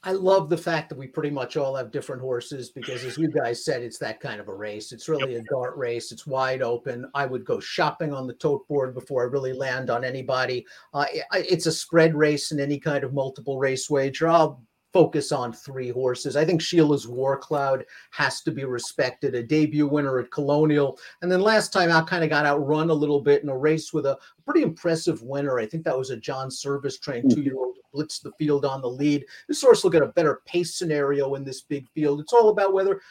I 0.03 0.13
love 0.13 0.49
the 0.49 0.57
fact 0.57 0.89
that 0.89 0.97
we 0.97 1.05
pretty 1.05 1.29
much 1.29 1.57
all 1.57 1.75
have 1.75 1.91
different 1.91 2.23
horses 2.23 2.71
because, 2.71 3.03
as 3.03 3.19
you 3.19 3.29
guys 3.29 3.63
said, 3.63 3.83
it's 3.83 3.99
that 3.99 4.19
kind 4.19 4.41
of 4.41 4.47
a 4.47 4.53
race. 4.53 4.91
It's 4.91 5.07
really 5.07 5.35
a 5.35 5.43
dart 5.43 5.77
race. 5.77 6.11
It's 6.11 6.25
wide 6.25 6.63
open. 6.63 7.05
I 7.13 7.27
would 7.27 7.45
go 7.45 7.59
shopping 7.59 8.11
on 8.11 8.25
the 8.25 8.33
tote 8.33 8.67
board 8.67 8.95
before 8.95 9.21
I 9.21 9.25
really 9.25 9.53
land 9.53 9.91
on 9.91 10.03
anybody. 10.03 10.65
Uh, 10.91 11.05
it's 11.33 11.67
a 11.67 11.71
spread 11.71 12.15
race 12.15 12.51
in 12.51 12.59
any 12.59 12.79
kind 12.79 13.03
of 13.03 13.13
multiple 13.13 13.59
race 13.59 13.91
wager. 13.91 14.27
I'll 14.27 14.63
focus 14.91 15.31
on 15.31 15.53
three 15.53 15.89
horses. 15.89 16.35
I 16.35 16.45
think 16.45 16.61
Sheila's 16.61 17.07
War 17.07 17.37
Cloud 17.37 17.85
has 18.09 18.41
to 18.41 18.51
be 18.51 18.65
respected, 18.65 19.35
a 19.35 19.43
debut 19.43 19.87
winner 19.87 20.19
at 20.19 20.31
Colonial. 20.31 20.97
And 21.21 21.31
then 21.31 21.41
last 21.41 21.71
time 21.71 21.91
out, 21.91 22.07
kind 22.07 22.23
of 22.23 22.29
got 22.31 22.47
outrun 22.47 22.89
a 22.89 22.93
little 22.93 23.21
bit 23.21 23.43
in 23.43 23.49
a 23.49 23.57
race 23.57 23.93
with 23.93 24.07
a 24.07 24.17
pretty 24.45 24.63
impressive 24.63 25.21
winner. 25.21 25.59
I 25.59 25.67
think 25.67 25.83
that 25.85 25.97
was 25.97 26.09
a 26.09 26.17
John 26.17 26.49
Servis 26.49 26.97
trained 26.97 27.31
two 27.31 27.41
year 27.41 27.55
old 27.55 27.77
blitzed 27.93 28.23
the 28.23 28.31
field 28.33 28.65
on 28.65 28.81
the 28.81 28.89
lead. 28.89 29.25
This 29.47 29.61
horse 29.61 29.83
will 29.83 29.91
get 29.91 30.03
a 30.03 30.07
better 30.07 30.41
pace 30.45 30.75
scenario 30.75 31.35
in 31.35 31.43
this 31.43 31.61
big 31.61 31.87
field. 31.89 32.19
It's 32.19 32.33
all 32.33 32.49
about 32.49 32.73
whether 32.73 33.01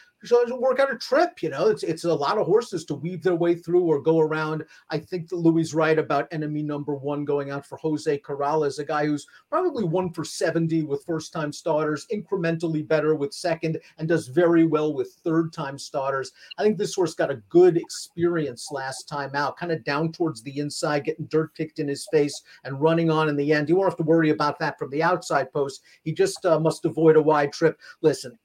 work 0.61 0.81
out 0.81 0.93
a 0.93 0.99
trip. 0.99 1.43
You 1.43 1.51
know, 1.51 1.69
it's 1.69 1.83
it's 1.83 2.05
a 2.05 2.15
lot 2.15 2.39
of 2.39 2.47
horses 2.47 2.85
to 2.87 2.95
weave 2.95 3.23
their 3.23 3.35
way 3.35 3.55
through 3.55 3.83
or 3.83 4.01
go 4.01 4.21
around. 4.21 4.65
I 4.91 4.99
think 4.99 5.29
that 5.29 5.37
Louis 5.37 5.63
is 5.63 5.75
right 5.75 5.99
about 5.99 6.29
enemy 6.31 6.63
number 6.63 6.95
one 6.95 7.25
going 7.25 7.51
out 7.51 7.67
for 7.67 7.79
Jose 7.79 8.19
Corrales, 8.19 8.79
a 8.79 8.85
guy 8.85 9.07
who's 9.07 9.27
probably 9.49 9.85
one 9.85 10.13
for 10.13 10.25
70 10.25 10.83
with 10.85 11.05
first 11.05 11.33
time 11.33 11.53
starters, 11.53 12.07
incrementally 12.13 12.87
better 12.87 13.15
with 13.15 13.33
second, 13.33 13.79
and 13.99 14.09
does 14.09 14.29
very 14.29 14.65
well 14.65 14.95
with 14.95 15.13
third 15.25 15.53
time 15.53 15.79
starters. 15.79 16.33
I 16.59 16.63
think 16.63 16.79
this 16.79 16.95
horse 16.95 17.15
got 17.15 17.31
a 17.31 17.43
good 17.49 17.77
experience 17.77 18.69
last 18.71 19.09
time 19.09 19.35
out, 19.35 19.57
kind 19.57 19.73
of 19.73 19.85
down 19.85 20.13
towards 20.13 20.43
the 20.43 20.59
inside, 20.59 21.05
getting 21.05 21.27
dirt 21.27 21.55
kicked 21.55 21.79
in 21.79 21.89
his 21.89 22.07
face 22.13 22.43
and 22.65 22.81
running 22.81 23.11
on 23.11 23.29
in 23.29 23.37
the 23.37 23.53
end. 23.53 23.69
You 23.69 23.77
won't 23.77 23.91
have 23.91 23.97
to 23.99 24.03
worry 24.03 24.31
about 24.31 24.59
that 24.59 24.79
from 24.79 24.91
the 24.91 25.03
outside 25.03 25.53
post. 25.53 25.83
He 26.03 26.13
just 26.13 26.45
uh, 26.45 26.59
must 26.59 26.85
avoid 26.85 27.17
a 27.17 27.23
wide 27.23 27.53
trip. 27.53 27.79
Listen, 28.03 28.39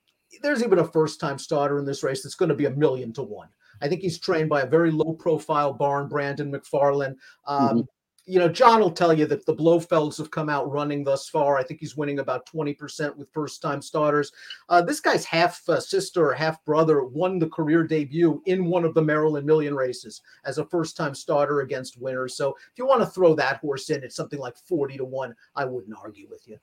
there's 0.46 0.64
even 0.64 0.80
a 0.80 0.88
first 0.88 1.20
time 1.20 1.38
starter 1.38 1.80
in 1.80 1.86
this 1.86 2.04
race 2.04 2.24
that's 2.24 2.36
going 2.36 2.50
to 2.50 2.56
be 2.56 2.66
a 2.66 2.72
million 2.72 3.12
to 3.14 3.24
one. 3.24 3.50
I 3.82 3.88
think 3.88 4.02
he's 4.02 4.20
trained 4.20 4.50
by 4.50 4.62
a 4.62 4.68
very 4.68 4.92
low 4.92 5.14
profile 5.14 5.74
barn, 5.74 6.08
Brandon 6.08 6.52
McFarlane. 6.52 7.16
Um, 7.46 7.88
You 8.28 8.40
know, 8.40 8.50
John 8.50 8.80
will 8.80 8.90
tell 8.92 9.14
you 9.14 9.28
that 9.28 9.46
the 9.46 9.54
Blofelds 9.54 10.18
have 10.18 10.32
come 10.32 10.50
out 10.50 10.72
running 10.72 11.04
thus 11.04 11.30
far. 11.30 11.60
I 11.60 11.64
think 11.64 11.80
he's 11.80 11.96
winning 11.96 12.18
about 12.18 12.48
20% 12.48 13.16
with 13.16 13.32
first 13.32 13.62
time 13.62 13.84
starters. 13.84 14.32
Uh, 14.68 14.82
this 14.82 15.00
guy's 15.00 15.26
half 15.26 15.62
uh, 15.70 15.80
sister 15.80 16.30
or 16.30 16.34
half 16.34 16.64
brother 16.66 17.04
won 17.04 17.38
the 17.38 17.50
career 17.50 17.84
debut 17.84 18.42
in 18.48 18.66
one 18.66 18.84
of 18.84 18.96
the 18.96 19.02
Maryland 19.02 19.46
Million 19.46 19.76
races 19.76 20.24
as 20.44 20.58
a 20.58 20.66
first 20.66 20.98
time 20.98 21.14
starter 21.14 21.62
against 21.62 22.02
winners. 22.02 22.36
So 22.36 22.58
if 22.72 22.78
you 22.78 22.88
want 22.88 23.02
to 23.02 23.08
throw 23.08 23.36
that 23.36 23.58
horse 23.58 23.92
in, 23.92 24.04
it's 24.04 24.16
something 24.16 24.40
like 24.40 24.58
40 24.58 24.98
to 24.98 25.06
1. 25.06 25.36
I 25.56 25.66
wouldn't 25.66 25.96
argue 25.96 26.28
with 26.28 26.48
you. 26.48 26.58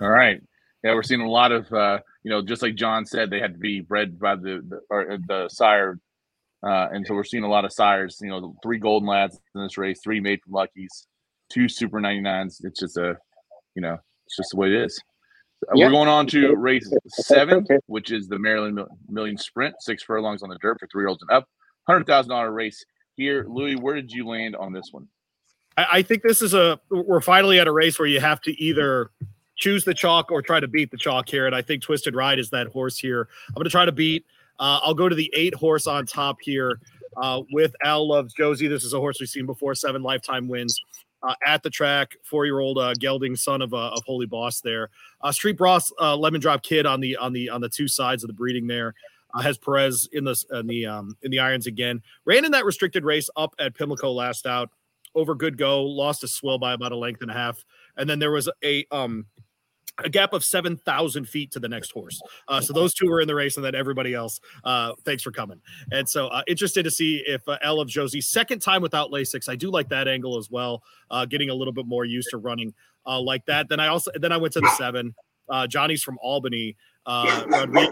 All 0.00 0.10
right. 0.10 0.42
Yeah, 0.82 0.94
we're 0.94 1.04
seeing 1.04 1.20
a 1.20 1.30
lot 1.30 1.52
of, 1.52 1.72
uh, 1.72 2.00
you 2.26 2.30
know, 2.32 2.42
just 2.42 2.60
like 2.60 2.74
John 2.74 3.06
said, 3.06 3.30
they 3.30 3.38
had 3.38 3.52
to 3.52 3.58
be 3.60 3.80
bred 3.80 4.18
by 4.18 4.34
the 4.34 4.60
the, 4.68 4.80
or 4.90 5.16
the 5.28 5.48
sire, 5.48 6.00
uh, 6.66 6.88
and 6.90 7.06
so 7.06 7.14
we're 7.14 7.22
seeing 7.22 7.44
a 7.44 7.48
lot 7.48 7.64
of 7.64 7.72
sires. 7.72 8.18
You 8.20 8.30
know, 8.30 8.56
three 8.64 8.78
golden 8.80 9.08
lads 9.08 9.38
in 9.54 9.62
this 9.62 9.78
race, 9.78 10.00
three 10.02 10.18
made 10.18 10.40
from 10.42 10.54
Luckies, 10.54 11.06
two 11.52 11.68
Super 11.68 12.00
99s. 12.00 12.64
It's 12.64 12.80
just 12.80 12.96
a, 12.96 13.16
you 13.76 13.82
know, 13.82 13.96
it's 14.26 14.36
just 14.36 14.50
the 14.50 14.56
way 14.56 14.74
it 14.74 14.74
is. 14.86 15.00
Uh, 15.68 15.74
Yeah. 15.76 15.86
We're 15.86 15.92
going 15.92 16.08
on 16.08 16.26
to 16.26 16.56
race 16.56 16.92
seven, 17.10 17.58
Okay. 17.58 17.78
which 17.86 18.10
is 18.10 18.26
the 18.26 18.40
Maryland 18.40 18.80
Million 19.08 19.38
Sprint, 19.38 19.76
six 19.78 20.02
furlongs 20.02 20.42
on 20.42 20.48
the 20.48 20.58
dirt 20.60 20.78
for 20.80 20.88
three 20.88 21.02
year 21.02 21.08
olds 21.08 21.22
and 21.22 21.30
up, 21.30 21.48
hundred 21.86 22.08
thousand 22.08 22.30
dollar 22.30 22.50
race. 22.50 22.84
Here, 23.14 23.46
Louis, 23.48 23.76
where 23.76 23.94
did 23.94 24.10
you 24.10 24.26
land 24.26 24.56
on 24.56 24.72
this 24.72 24.88
one? 24.90 25.06
I, 25.76 25.86
I 25.92 26.02
think 26.02 26.24
this 26.24 26.42
is 26.42 26.54
a 26.54 26.80
we're 26.90 27.20
finally 27.20 27.60
at 27.60 27.68
a 27.68 27.72
race 27.72 28.00
where 28.00 28.08
you 28.08 28.18
have 28.18 28.40
to 28.40 28.60
either 28.60 29.12
choose 29.56 29.84
the 29.84 29.94
chalk 29.94 30.30
or 30.30 30.42
try 30.42 30.60
to 30.60 30.68
beat 30.68 30.90
the 30.90 30.96
chalk 30.96 31.28
here. 31.28 31.46
And 31.46 31.54
I 31.54 31.62
think 31.62 31.82
Twisted 31.82 32.14
Ride 32.14 32.38
is 32.38 32.50
that 32.50 32.68
horse 32.68 32.98
here. 32.98 33.28
I'm 33.48 33.54
going 33.54 33.64
to 33.64 33.70
try 33.70 33.84
to 33.84 33.92
beat. 33.92 34.24
Uh, 34.58 34.80
I'll 34.82 34.94
go 34.94 35.08
to 35.08 35.14
the 35.14 35.30
eight 35.34 35.54
horse 35.54 35.86
on 35.86 36.06
top 36.06 36.38
here 36.40 36.80
uh, 37.16 37.42
with 37.52 37.74
Al 37.82 38.08
Loves 38.08 38.32
Josie. 38.34 38.68
This 38.68 38.84
is 38.84 38.94
a 38.94 38.98
horse 38.98 39.18
we've 39.20 39.28
seen 39.28 39.46
before, 39.46 39.74
seven 39.74 40.02
lifetime 40.02 40.48
wins. 40.48 40.80
Uh, 41.22 41.34
at 41.44 41.62
the 41.62 41.70
track, 41.70 42.14
four-year-old 42.22 42.78
uh, 42.78 42.92
gelding 43.00 43.34
son 43.34 43.62
of 43.62 43.72
uh, 43.72 43.88
of 43.88 44.02
Holy 44.06 44.26
Boss 44.26 44.60
there. 44.60 44.90
Uh, 45.22 45.32
Street 45.32 45.56
Bros, 45.56 45.90
uh, 45.98 46.14
Lemon 46.14 46.40
Drop 46.40 46.62
Kid 46.62 46.86
on 46.86 47.00
the 47.00 47.16
on 47.16 47.32
the 47.32 47.48
on 47.48 47.60
the 47.60 47.70
two 47.70 47.88
sides 47.88 48.22
of 48.22 48.28
the 48.28 48.34
breeding 48.34 48.66
there. 48.66 48.94
Has 49.42 49.58
Perez 49.58 50.08
in 50.12 50.24
the 50.24 50.36
in 50.52 50.66
the 50.66 50.86
um, 50.86 51.16
in 51.22 51.30
the 51.30 51.40
irons 51.40 51.66
again. 51.66 52.02
Ran 52.26 52.44
in 52.44 52.52
that 52.52 52.64
restricted 52.64 53.02
race 53.02 53.28
up 53.36 53.54
at 53.58 53.74
Pimlico 53.74 54.12
last 54.12 54.46
out 54.46 54.70
over 55.14 55.34
good 55.34 55.56
go, 55.58 55.82
lost 55.82 56.22
a 56.22 56.28
swill 56.28 56.58
by 56.58 56.74
about 56.74 56.92
a 56.92 56.96
length 56.96 57.22
and 57.22 57.30
a 57.30 57.34
half, 57.34 57.64
and 57.96 58.08
then 58.08 58.18
there 58.18 58.30
was 58.30 58.48
a 58.62 58.86
um 58.92 59.26
a 60.04 60.08
gap 60.08 60.32
of 60.32 60.44
seven 60.44 60.76
thousand 60.76 61.26
feet 61.28 61.50
to 61.52 61.60
the 61.60 61.68
next 61.68 61.90
horse. 61.90 62.20
Uh, 62.48 62.60
so 62.60 62.72
those 62.72 62.92
two 62.92 63.08
were 63.08 63.20
in 63.20 63.28
the 63.28 63.34
race, 63.34 63.56
and 63.56 63.64
then 63.64 63.74
everybody 63.74 64.14
else. 64.14 64.40
Uh, 64.64 64.92
thanks 65.04 65.22
for 65.22 65.30
coming. 65.30 65.60
And 65.90 66.08
so 66.08 66.28
uh, 66.28 66.42
interested 66.46 66.82
to 66.82 66.90
see 66.90 67.22
if 67.26 67.48
uh, 67.48 67.58
L 67.62 67.80
of 67.80 67.88
Josie 67.88 68.20
second 68.20 68.60
time 68.60 68.82
without 68.82 69.10
Lasix. 69.10 69.48
I 69.48 69.56
do 69.56 69.70
like 69.70 69.88
that 69.88 70.08
angle 70.08 70.36
as 70.36 70.50
well. 70.50 70.82
Uh, 71.10 71.24
getting 71.24 71.50
a 71.50 71.54
little 71.54 71.72
bit 71.72 71.86
more 71.86 72.04
used 72.04 72.28
to 72.30 72.38
running 72.38 72.74
uh, 73.06 73.20
like 73.20 73.44
that. 73.46 73.68
Then 73.68 73.80
I 73.80 73.88
also 73.88 74.10
then 74.14 74.32
I 74.32 74.36
went 74.36 74.52
to 74.54 74.60
the 74.60 74.74
seven. 74.76 75.14
Uh, 75.48 75.66
Johnny's 75.66 76.02
from 76.02 76.18
Albany. 76.20 76.76
Rodriguez. 77.06 77.90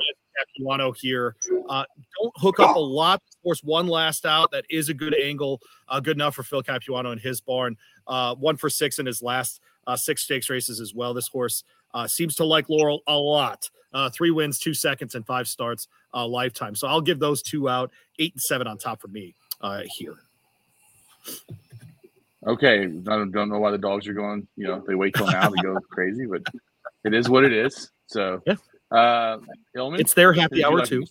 Capuano 0.56 0.90
here. 0.90 1.36
Uh, 1.68 1.84
don't 2.20 2.32
hook 2.36 2.58
up 2.58 2.74
a 2.74 2.80
lot. 2.80 3.22
Of 3.36 3.42
course, 3.44 3.62
one 3.62 3.86
last 3.86 4.26
out. 4.26 4.50
That 4.50 4.64
is 4.68 4.88
a 4.88 4.94
good 4.94 5.14
angle. 5.14 5.60
Uh, 5.88 6.00
good 6.00 6.16
enough 6.16 6.34
for 6.34 6.42
Phil 6.42 6.60
Capuano 6.60 7.12
in 7.12 7.18
his 7.18 7.40
barn. 7.40 7.76
Uh, 8.08 8.34
one 8.34 8.56
for 8.56 8.68
six 8.68 8.98
in 8.98 9.06
his 9.06 9.22
last 9.22 9.60
six 9.94 10.22
stakes 10.22 10.50
races 10.50 10.80
as 10.80 10.92
well. 10.92 11.14
This 11.14 11.28
horse 11.28 11.62
uh, 11.94 12.06
seems 12.06 12.34
to 12.36 12.44
like 12.44 12.68
Laurel 12.68 13.00
a 13.06 13.16
lot. 13.16 13.70
Uh, 13.92 14.10
three 14.10 14.32
wins, 14.32 14.58
two 14.58 14.74
seconds, 14.74 15.14
and 15.14 15.24
five 15.24 15.46
starts 15.46 15.86
uh, 16.12 16.26
lifetime. 16.26 16.74
So 16.74 16.88
I'll 16.88 17.00
give 17.00 17.20
those 17.20 17.40
two 17.42 17.68
out. 17.68 17.92
Eight 18.18 18.32
and 18.32 18.40
seven 18.40 18.66
on 18.66 18.76
top 18.76 19.00
for 19.00 19.08
me 19.08 19.34
uh, 19.60 19.82
here. 19.96 20.16
Okay, 22.46 22.82
I 22.82 22.86
don't, 22.86 23.30
don't 23.30 23.48
know 23.48 23.58
why 23.58 23.70
the 23.70 23.78
dogs 23.78 24.06
are 24.06 24.12
going. 24.12 24.46
You 24.56 24.66
know, 24.66 24.84
they 24.86 24.94
wait 24.94 25.14
till 25.14 25.26
now 25.26 25.48
to 25.48 25.62
go 25.62 25.78
crazy, 25.90 26.26
but 26.26 26.42
it 27.04 27.14
is 27.14 27.28
what 27.28 27.44
it 27.44 27.52
is. 27.52 27.90
So, 28.06 28.42
Yeah. 28.46 28.56
uh, 28.90 29.38
Illman, 29.76 29.98
It's 30.00 30.12
their 30.12 30.32
happy 30.32 30.62
hour 30.62 30.78
like 30.78 30.88
too. 30.88 31.04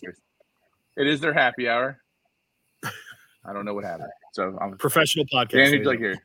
It 0.96 1.06
is 1.08 1.20
their 1.20 1.32
happy 1.34 1.68
hour. 1.68 2.00
I 3.44 3.52
don't 3.52 3.64
know 3.64 3.74
what 3.74 3.84
happened. 3.84 4.10
So, 4.32 4.56
I'm 4.60 4.78
Professional 4.78 5.24
podcast. 5.26 5.50
Dan, 5.50 5.50
There 5.50 5.64
who'd 5.64 5.72
you 5.72 5.78
you 5.80 5.88
like 5.88 5.98
here? 5.98 6.22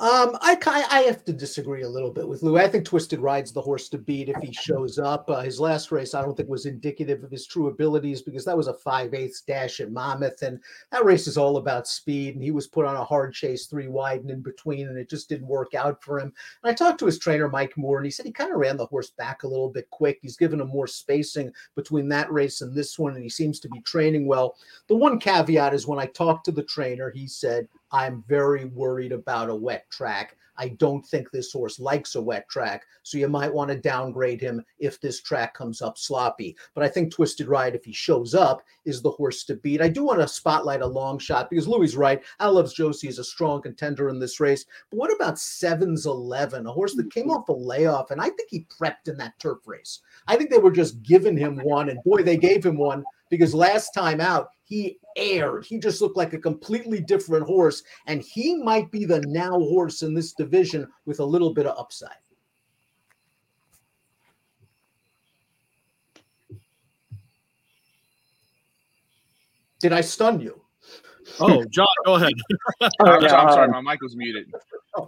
Um, 0.00 0.38
I, 0.40 0.56
I 0.90 1.00
have 1.02 1.26
to 1.26 1.32
disagree 1.34 1.82
a 1.82 1.88
little 1.88 2.10
bit 2.10 2.26
with 2.26 2.42
Lou. 2.42 2.56
I 2.56 2.66
think 2.66 2.86
Twisted 2.86 3.20
Ride's 3.20 3.52
the 3.52 3.60
horse 3.60 3.90
to 3.90 3.98
beat 3.98 4.30
if 4.30 4.36
he 4.40 4.50
shows 4.50 4.98
up. 4.98 5.28
Uh, 5.28 5.42
his 5.42 5.60
last 5.60 5.92
race, 5.92 6.14
I 6.14 6.22
don't 6.22 6.34
think 6.34 6.48
was 6.48 6.64
indicative 6.64 7.22
of 7.22 7.30
his 7.30 7.46
true 7.46 7.68
abilities 7.68 8.22
because 8.22 8.46
that 8.46 8.56
was 8.56 8.66
a 8.66 8.72
five 8.72 9.12
eighths 9.12 9.42
dash 9.42 9.78
at 9.78 9.92
Monmouth, 9.92 10.40
and 10.40 10.58
that 10.90 11.04
race 11.04 11.26
is 11.26 11.36
all 11.36 11.58
about 11.58 11.86
speed. 11.86 12.34
And 12.34 12.42
he 12.42 12.50
was 12.50 12.66
put 12.66 12.86
on 12.86 12.96
a 12.96 13.04
hard 13.04 13.34
chase, 13.34 13.66
three 13.66 13.88
wide 13.88 14.22
and 14.22 14.30
in 14.30 14.40
between, 14.40 14.88
and 14.88 14.96
it 14.96 15.10
just 15.10 15.28
didn't 15.28 15.46
work 15.46 15.74
out 15.74 16.02
for 16.02 16.18
him. 16.18 16.32
And 16.62 16.70
I 16.70 16.72
talked 16.72 16.98
to 17.00 17.06
his 17.06 17.18
trainer 17.18 17.50
Mike 17.50 17.76
Moore, 17.76 17.98
and 17.98 18.06
he 18.06 18.10
said 18.10 18.24
he 18.24 18.32
kind 18.32 18.52
of 18.52 18.58
ran 18.58 18.78
the 18.78 18.86
horse 18.86 19.10
back 19.10 19.42
a 19.42 19.48
little 19.48 19.68
bit 19.68 19.90
quick. 19.90 20.18
He's 20.22 20.38
given 20.38 20.62
him 20.62 20.68
more 20.68 20.86
spacing 20.86 21.52
between 21.74 22.08
that 22.08 22.32
race 22.32 22.62
and 22.62 22.74
this 22.74 22.98
one, 22.98 23.16
and 23.16 23.22
he 23.22 23.28
seems 23.28 23.60
to 23.60 23.68
be 23.68 23.82
training 23.82 24.26
well. 24.26 24.56
The 24.88 24.96
one 24.96 25.20
caveat 25.20 25.74
is 25.74 25.86
when 25.86 25.98
I 25.98 26.06
talked 26.06 26.46
to 26.46 26.52
the 26.52 26.62
trainer, 26.62 27.10
he 27.10 27.26
said 27.26 27.68
I'm 27.92 28.24
very 28.28 28.66
worried 28.66 29.12
about 29.12 29.50
a 29.50 29.54
wet 29.54 29.88
track. 29.90 30.36
I 30.60 30.68
don't 30.68 31.04
think 31.06 31.30
this 31.30 31.52
horse 31.52 31.80
likes 31.80 32.16
a 32.16 32.22
wet 32.22 32.46
track, 32.50 32.84
so 33.02 33.16
you 33.16 33.28
might 33.28 33.52
want 33.52 33.70
to 33.70 33.78
downgrade 33.78 34.42
him 34.42 34.62
if 34.78 35.00
this 35.00 35.22
track 35.22 35.54
comes 35.54 35.80
up 35.80 35.96
sloppy. 35.96 36.54
But 36.74 36.84
I 36.84 36.88
think 36.88 37.10
Twisted 37.10 37.48
Ride, 37.48 37.74
if 37.74 37.82
he 37.82 37.94
shows 37.94 38.34
up, 38.34 38.62
is 38.84 39.00
the 39.00 39.10
horse 39.10 39.44
to 39.44 39.56
beat. 39.56 39.80
I 39.80 39.88
do 39.88 40.04
want 40.04 40.20
to 40.20 40.28
spotlight 40.28 40.82
a 40.82 40.86
long 40.86 41.18
shot 41.18 41.48
because 41.48 41.66
Louis 41.66 41.96
right. 41.96 42.22
Al 42.40 42.52
Loves 42.52 42.74
Josie 42.74 43.08
is 43.08 43.18
a 43.18 43.24
strong 43.24 43.62
contender 43.62 44.10
in 44.10 44.18
this 44.18 44.38
race. 44.38 44.66
But 44.90 44.98
what 44.98 45.14
about 45.14 45.38
Sevens 45.38 46.04
Eleven, 46.04 46.66
a 46.66 46.72
horse 46.72 46.94
that 46.96 47.10
came 47.10 47.30
off 47.30 47.48
a 47.48 47.52
layoff, 47.52 48.10
and 48.10 48.20
I 48.20 48.28
think 48.28 48.50
he 48.50 48.66
prepped 48.68 49.08
in 49.08 49.16
that 49.16 49.38
turf 49.38 49.66
race. 49.66 50.00
I 50.28 50.36
think 50.36 50.50
they 50.50 50.58
were 50.58 50.70
just 50.70 51.02
giving 51.02 51.38
him 51.38 51.56
one, 51.56 51.88
and 51.88 52.02
boy, 52.04 52.22
they 52.22 52.36
gave 52.36 52.66
him 52.66 52.76
one 52.76 53.02
because 53.30 53.54
last 53.54 53.92
time 53.92 54.20
out 54.20 54.50
he 54.64 54.98
aired. 55.16 55.64
He 55.64 55.78
just 55.78 56.00
looked 56.00 56.16
like 56.16 56.32
a 56.32 56.38
completely 56.38 57.00
different 57.00 57.46
horse, 57.46 57.82
and 58.06 58.22
he 58.22 58.56
might 58.56 58.90
be 58.90 59.04
the 59.04 59.20
now 59.22 59.58
horse 59.58 60.02
in 60.02 60.14
this 60.14 60.32
division 60.32 60.86
with 61.06 61.20
a 61.20 61.24
little 61.24 61.54
bit 61.54 61.66
of 61.66 61.78
upside. 61.78 62.10
Did 69.80 69.92
I 69.92 70.02
stun 70.02 70.40
you? 70.40 70.60
Oh, 71.40 71.64
John, 71.70 71.86
go 72.04 72.14
ahead. 72.16 72.32
I'm, 72.80 72.90
sorry, 73.00 73.26
I'm 73.28 73.52
sorry, 73.52 73.68
my 73.68 73.80
mic 73.80 74.02
was 74.02 74.14
muted. 74.14 74.52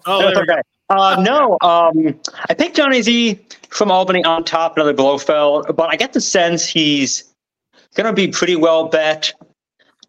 Oh, 0.07 0.23
there 0.23 0.41
we 0.41 0.47
go. 0.47 0.61
Uh, 0.89 1.23
no, 1.23 1.59
um, 1.63 2.21
I 2.49 2.55
picked 2.55 2.77
Johnny 2.77 3.03
Z 3.03 3.41
from 3.69 3.91
Albany 3.91 4.25
on 4.25 4.45
top, 4.45 4.77
another 4.77 4.95
Blofeld, 4.95 5.75
but 5.77 5.91
I 5.91 5.97
get 5.97 6.13
the 6.13 6.21
sense 6.21 6.67
he's 6.67 7.32
going 7.95 8.07
to 8.07 8.13
be 8.13 8.29
pretty 8.29 8.57
well 8.57 8.89
bet. 8.89 9.33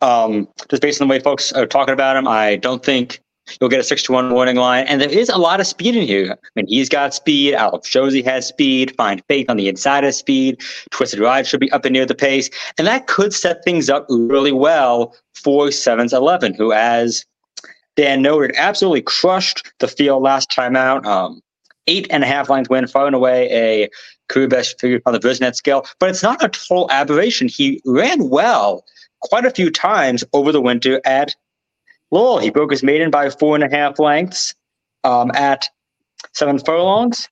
Um, 0.01 0.49
just 0.69 0.81
based 0.81 1.01
on 1.01 1.07
the 1.07 1.11
way 1.11 1.19
folks 1.19 1.53
are 1.53 1.65
talking 1.65 1.93
about 1.93 2.17
him, 2.17 2.27
I 2.27 2.57
don't 2.57 2.83
think 2.83 3.21
you'll 3.59 3.69
get 3.69 3.79
a 3.79 3.83
six 3.83 4.03
to 4.03 4.11
one 4.11 4.29
morning 4.29 4.55
line. 4.55 4.85
And 4.87 5.01
there 5.01 5.09
is 5.09 5.29
a 5.29 5.37
lot 5.37 5.59
of 5.59 5.67
speed 5.67 5.95
in 5.95 6.05
here. 6.05 6.31
I 6.31 6.49
mean, 6.55 6.67
he's 6.67 6.89
got 6.89 7.13
speed. 7.13 7.53
Alex 7.53 7.89
Josie 7.89 8.21
has 8.23 8.47
speed. 8.47 8.93
Find 8.95 9.21
Faith 9.27 9.49
on 9.49 9.57
the 9.57 9.67
inside 9.69 10.03
has 10.03 10.17
speed. 10.17 10.61
Twisted 10.91 11.19
Ride 11.19 11.47
should 11.47 11.59
be 11.59 11.71
up 11.71 11.85
and 11.85 11.93
near 11.93 12.05
the 12.05 12.15
pace, 12.15 12.49
and 12.77 12.87
that 12.87 13.07
could 13.07 13.33
set 13.33 13.63
things 13.63 13.89
up 13.89 14.05
really 14.09 14.51
well 14.51 15.15
for 15.33 15.71
Sevens 15.71 16.13
Eleven, 16.13 16.53
who, 16.53 16.71
as 16.71 17.25
Dan 17.95 18.21
noted, 18.21 18.55
absolutely 18.57 19.01
crushed 19.01 19.71
the 19.79 19.87
field 19.87 20.23
last 20.23 20.51
time 20.51 20.75
out. 20.75 21.05
Um, 21.05 21.41
eight 21.87 22.07
and 22.09 22.23
a 22.23 22.27
half 22.27 22.49
length 22.49 22.69
win, 22.69 22.87
far 22.87 23.07
and 23.07 23.15
away 23.15 23.49
a 23.51 23.89
career 24.33 24.47
best 24.47 24.79
figure 24.79 24.99
on 25.05 25.13
the 25.13 25.19
Brisnet 25.19 25.55
scale. 25.55 25.85
But 25.99 26.09
it's 26.09 26.23
not 26.23 26.43
a 26.43 26.49
total 26.49 26.89
aberration. 26.91 27.47
He 27.47 27.81
ran 27.85 28.29
well 28.29 28.83
quite 29.21 29.45
a 29.45 29.51
few 29.51 29.69
times 29.69 30.23
over 30.33 30.51
the 30.51 30.61
winter 30.61 30.99
at 31.05 31.35
Laurel. 32.11 32.39
He 32.39 32.49
broke 32.49 32.71
his 32.71 32.83
maiden 32.83 33.11
by 33.11 33.29
four 33.29 33.55
and 33.55 33.63
a 33.63 33.69
half 33.69 33.99
lengths 33.99 34.55
um, 35.03 35.31
at 35.33 35.69
seven 36.33 36.59
furlongs. 36.59 37.29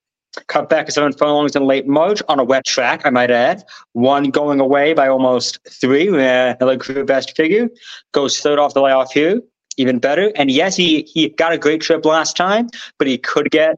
Cut 0.48 0.70
back 0.70 0.86
to 0.86 0.94
seven 0.94 1.12
furlongs 1.12 1.58
in 1.58 1.66
late 1.66 1.88
March 1.88 2.22
on 2.30 2.40
a 2.40 2.44
wet 2.44 2.66
track, 2.66 3.02
I 3.04 3.10
might 3.10 3.32
add. 3.32 3.66
One 3.92 4.30
going 4.30 4.62
away 4.62 4.94
by 4.94 5.10
almost 5.10 5.60
three, 5.70 6.08
uh, 6.08 6.56
another 6.56 6.78
career 6.78 7.04
best 7.04 7.36
figure. 7.36 7.70
Goes 8.14 8.40
third 8.40 8.58
off 8.58 8.74
the 8.74 8.82
layoff 8.82 9.12
here, 9.12 9.42
even 9.76 10.00
better. 10.00 10.32
And 10.38 10.50
yes, 10.50 10.78
he 10.78 11.02
he 11.02 11.30
got 11.30 11.52
a 11.52 11.58
great 11.58 11.82
trip 11.82 12.06
last 12.06 12.38
time, 12.38 12.70
but 12.98 13.08
he 13.08 13.18
could 13.18 13.52
get 13.52 13.76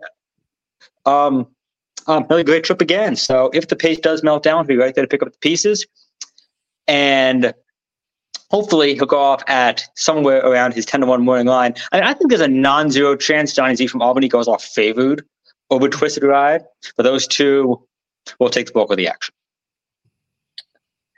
um, 1.07 1.47
um 2.07 2.23
another 2.25 2.43
great 2.43 2.63
trip 2.63 2.81
again. 2.81 3.15
So 3.15 3.49
if 3.53 3.67
the 3.67 3.75
pace 3.75 3.99
does 3.99 4.23
melt 4.23 4.43
down, 4.43 4.65
he'll 4.65 4.67
be 4.67 4.77
right 4.77 4.93
there 4.93 5.03
to 5.03 5.07
pick 5.07 5.21
up 5.21 5.31
the 5.31 5.37
pieces. 5.39 5.85
And 6.87 7.53
hopefully 8.51 8.95
he'll 8.95 9.05
go 9.05 9.19
off 9.19 9.43
at 9.47 9.83
somewhere 9.95 10.39
around 10.45 10.73
his 10.73 10.85
10 10.85 11.01
to 11.01 11.07
1 11.07 11.21
morning 11.23 11.47
line. 11.47 11.73
I, 11.91 12.01
I 12.01 12.13
think 12.13 12.29
there's 12.29 12.41
a 12.41 12.47
non 12.47 12.91
zero 12.91 13.15
chance 13.15 13.53
Johnny 13.53 13.75
Z 13.75 13.87
from 13.87 14.01
Albany 14.01 14.27
goes 14.27 14.47
off 14.47 14.63
favored 14.63 15.25
over 15.69 15.89
Twisted 15.89 16.23
Ride. 16.23 16.63
But 16.97 17.03
those 17.03 17.27
two 17.27 17.85
will 18.39 18.49
take 18.49 18.67
the 18.67 18.73
bulk 18.73 18.91
of 18.91 18.97
the 18.97 19.07
action. 19.07 19.33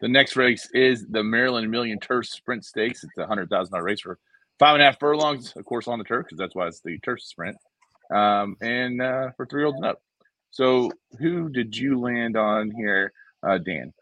The 0.02 0.10
next 0.10 0.36
race 0.36 0.70
is 0.74 1.06
the 1.08 1.24
Maryland 1.24 1.72
Million 1.72 2.00
Turf 2.00 2.28
Sprint 2.28 2.66
Stakes. 2.66 3.04
It's 3.04 3.18
a 3.18 3.26
hundred 3.26 3.50
thousand 3.50 3.72
dollar 3.72 3.84
race 3.84 4.02
for 4.02 4.20
five 4.60 4.76
and 4.76 4.82
a 4.82 4.86
half 4.86 5.00
furlongs, 5.00 5.54
of 5.56 5.66
course, 5.66 5.88
on 5.88 6.00
the 6.00 6.06
turf 6.06 6.26
because 6.26 6.38
that's 6.38 6.56
why 6.56 6.68
it's 6.68 6.82
the 6.82 7.00
turf 7.00 7.22
sprint, 7.22 7.58
um, 8.14 8.56
and 8.62 9.02
uh, 9.02 9.32
for 9.36 9.46
three 9.46 9.62
year 9.62 9.68
olds 9.68 9.78
and 9.78 9.86
up. 9.86 10.02
So, 10.52 10.92
who 11.20 11.50
did 11.50 11.76
you 11.76 12.00
land 12.00 12.38
on 12.38 12.72
here, 12.72 13.12
uh, 13.44 13.58
Dan? 13.58 13.94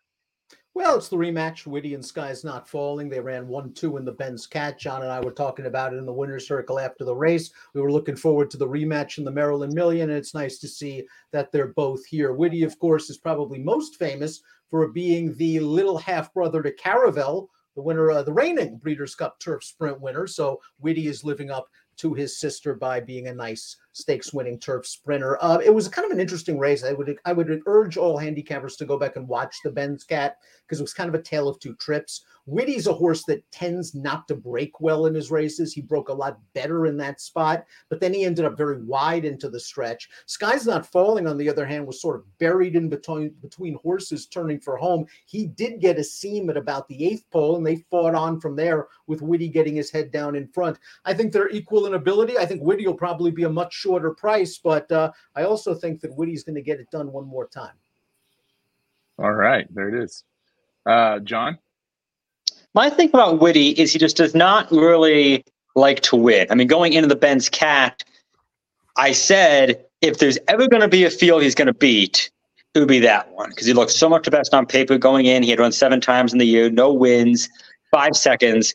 Well, 0.76 0.98
it's 0.98 1.10
the 1.10 1.18
rematch. 1.18 1.68
Witty 1.68 1.94
and 1.94 2.04
Sky's 2.04 2.44
not 2.44 2.68
falling. 2.68 3.08
They 3.08 3.20
ran 3.20 3.48
1 3.48 3.74
2 3.74 3.98
in 3.98 4.06
the 4.06 4.12
Ben's 4.12 4.48
Cat. 4.48 4.80
John 4.80 5.04
and 5.04 5.12
I 5.12 5.20
were 5.20 5.32
talking 5.32 5.68
about 5.68 5.94
it 5.94 5.98
in 5.98 6.06
the 6.06 6.12
winner's 6.12 6.48
circle 6.48 6.80
after 6.80 7.06
the 7.06 7.16
race. 7.16 7.52
We 7.76 7.82
were 7.82 7.92
looking 7.92 8.16
forward 8.16 8.50
to 8.52 8.58
the 8.58 8.68
rematch 8.68 9.20
in 9.20 9.24
the 9.24 9.30
Maryland 9.30 9.74
Million, 9.74 10.10
and 10.10 10.18
it's 10.18 10.34
nice 10.34 10.58
to 10.60 10.68
see 10.68 11.06
that 11.32 11.52
they're 11.52 11.68
both 11.68 12.04
here. 12.08 12.34
Witty, 12.34 12.64
of 12.64 12.80
course, 12.80 13.12
is 13.12 13.20
probably 13.20 13.60
most 13.60 13.98
famous 13.98 14.42
for 14.72 14.88
being 14.88 15.36
the 15.36 15.60
little 15.60 16.00
half 16.00 16.34
brother 16.34 16.64
to 16.64 16.72
Caravel, 16.72 17.52
the 17.76 17.82
winner 17.84 18.10
of 18.10 18.26
the 18.26 18.34
reigning 18.34 18.78
Breeders' 18.78 19.14
Cup 19.14 19.40
Turf 19.40 19.64
Sprint 19.64 20.02
winner. 20.02 20.26
So 20.26 20.60
Witty 20.80 21.08
is 21.08 21.24
living 21.24 21.52
up 21.52 21.68
to 21.98 22.16
his 22.16 22.40
sister 22.40 22.74
by 22.74 23.00
being 23.00 23.28
a 23.28 23.34
nice 23.36 23.78
stakes 23.94 24.34
winning 24.34 24.60
turf 24.60 24.86
sprinter. 24.86 25.38
Uh, 25.42 25.60
it 25.64 25.74
was 25.74 25.88
kind 25.88 26.06
of 26.06 26.12
an 26.12 26.20
interesting 26.20 26.60
race. 26.60 26.84
I 26.84 26.94
would 26.94 27.18
I 27.26 27.34
would 27.34 27.62
urge 27.66 27.96
all 27.96 28.20
handicappers 28.20 28.78
to 28.78 28.86
go 28.86 28.98
back 28.98 29.16
and 29.16 29.28
watch 29.28 29.56
the 29.64 29.72
Ben's 29.72 30.04
Cat 30.04 30.38
because 30.66 30.80
it 30.80 30.84
was 30.84 30.94
kind 30.94 31.08
of 31.08 31.16
a 31.16 31.24
tale 31.24 31.48
of 31.48 31.60
two 31.60 31.76
trips. 31.76 32.26
Witty's 32.46 32.88
a 32.88 32.94
horse 32.94 33.24
that 33.24 33.50
tends 33.52 33.96
not 33.96 34.28
to 34.28 34.36
break 34.36 34.82
well 34.82 35.06
in 35.06 35.16
his 35.16 35.32
races. 35.32 35.72
He 35.72 35.82
broke 35.82 36.10
a 36.10 36.14
lot 36.14 36.40
better 36.54 36.88
in 36.88 36.98
that 36.98 37.22
spot, 37.22 37.64
but 37.90 38.02
then 38.02 38.14
he 38.14 38.26
ended 38.26 38.44
up 38.44 38.58
very 38.58 38.84
wide 38.84 39.24
into 39.24 39.50
the 39.50 39.60
stretch. 39.60 40.10
Sky's 40.26 40.66
Not 40.66 40.86
Falling, 40.86 41.26
on 41.26 41.38
the 41.38 41.50
other 41.50 41.66
hand, 41.66 41.88
was 41.88 42.02
sort 42.02 42.18
of 42.18 42.38
buried 42.40 42.76
in 42.76 42.90
between 42.90 43.30
between 43.42 43.76
horses 43.76 44.26
turning 44.26 44.60
for 44.60 44.76
home. 44.76 45.06
He 45.26 45.46
did 45.46 45.80
get 45.80 46.00
a 46.00 46.04
seam 46.04 46.50
at 46.50 46.58
about 46.58 46.88
the 46.90 47.06
eighth 47.06 47.30
pole, 47.32 47.56
and 47.56 47.66
they 47.66 47.86
fought 47.90 48.16
on 48.16 48.42
from 48.42 48.58
there 48.58 48.88
with 49.08 49.22
Witty 49.22 49.48
getting 49.48 49.76
his 49.76 49.92
head 49.92 50.12
down 50.12 50.36
in 50.36 50.48
front. 50.50 50.80
I 51.06 51.14
think 51.14 51.32
they're 51.32 51.50
equal 51.50 51.86
in 51.86 51.94
ability. 51.94 52.38
I 52.38 52.46
think 52.46 52.62
Witty 52.62 52.86
will 52.86 52.94
probably 52.94 53.32
be 53.32 53.44
a 53.44 53.50
much 53.50 53.74
shorter 53.84 54.12
price, 54.12 54.58
but 54.58 54.90
uh, 54.92 55.12
I 55.36 55.44
also 55.44 55.76
think 55.76 56.00
that 56.02 56.16
Witty's 56.16 56.44
going 56.44 56.56
to 56.56 56.62
get 56.62 56.80
it 56.80 56.90
done 56.90 57.12
one 57.12 57.28
more 57.28 57.48
time. 57.48 57.76
All 59.20 59.34
right, 59.34 59.68
there 59.76 59.90
it 59.90 60.04
is. 60.04 60.24
Uh, 60.86 61.20
John? 61.20 61.60
My 62.74 62.90
thing 62.90 63.10
about 63.10 63.40
Witty 63.40 63.70
is 63.72 63.94
he 63.94 64.00
just 64.00 64.18
does 64.18 64.34
not 64.34 64.72
really 64.72 65.46
like 65.76 66.02
to 66.02 66.16
win. 66.16 66.48
I 66.50 66.56
mean, 66.56 66.68
going 66.68 66.94
into 66.94 67.08
the 67.08 67.16
Ben's 67.16 67.50
Cat, 67.50 68.04
I 68.98 69.12
said 69.12 69.86
if 70.02 70.18
there's 70.18 70.40
ever 70.48 70.68
going 70.68 70.82
to 70.82 70.88
be 70.88 71.04
a 71.04 71.10
field 71.10 71.44
he's 71.44 71.56
going 71.56 71.68
to 71.68 71.74
beat, 71.74 72.32
it 72.74 72.80
would 72.80 72.88
be 72.88 73.00
that 73.00 73.32
one 73.34 73.50
because 73.50 73.68
he 73.68 73.74
looked 73.74 73.92
so 73.92 74.10
much 74.10 74.26
the 74.26 74.32
best 74.32 74.54
on 74.54 74.66
paper 74.66 74.98
going 74.98 75.26
in. 75.26 75.44
He 75.44 75.52
had 75.52 75.60
run 75.60 75.72
seven 75.72 76.02
times 76.02 76.34
in 76.34 76.40
the 76.40 76.46
year, 76.46 76.72
no 76.72 76.92
wins, 76.92 77.48
five 77.92 78.16
seconds, 78.16 78.74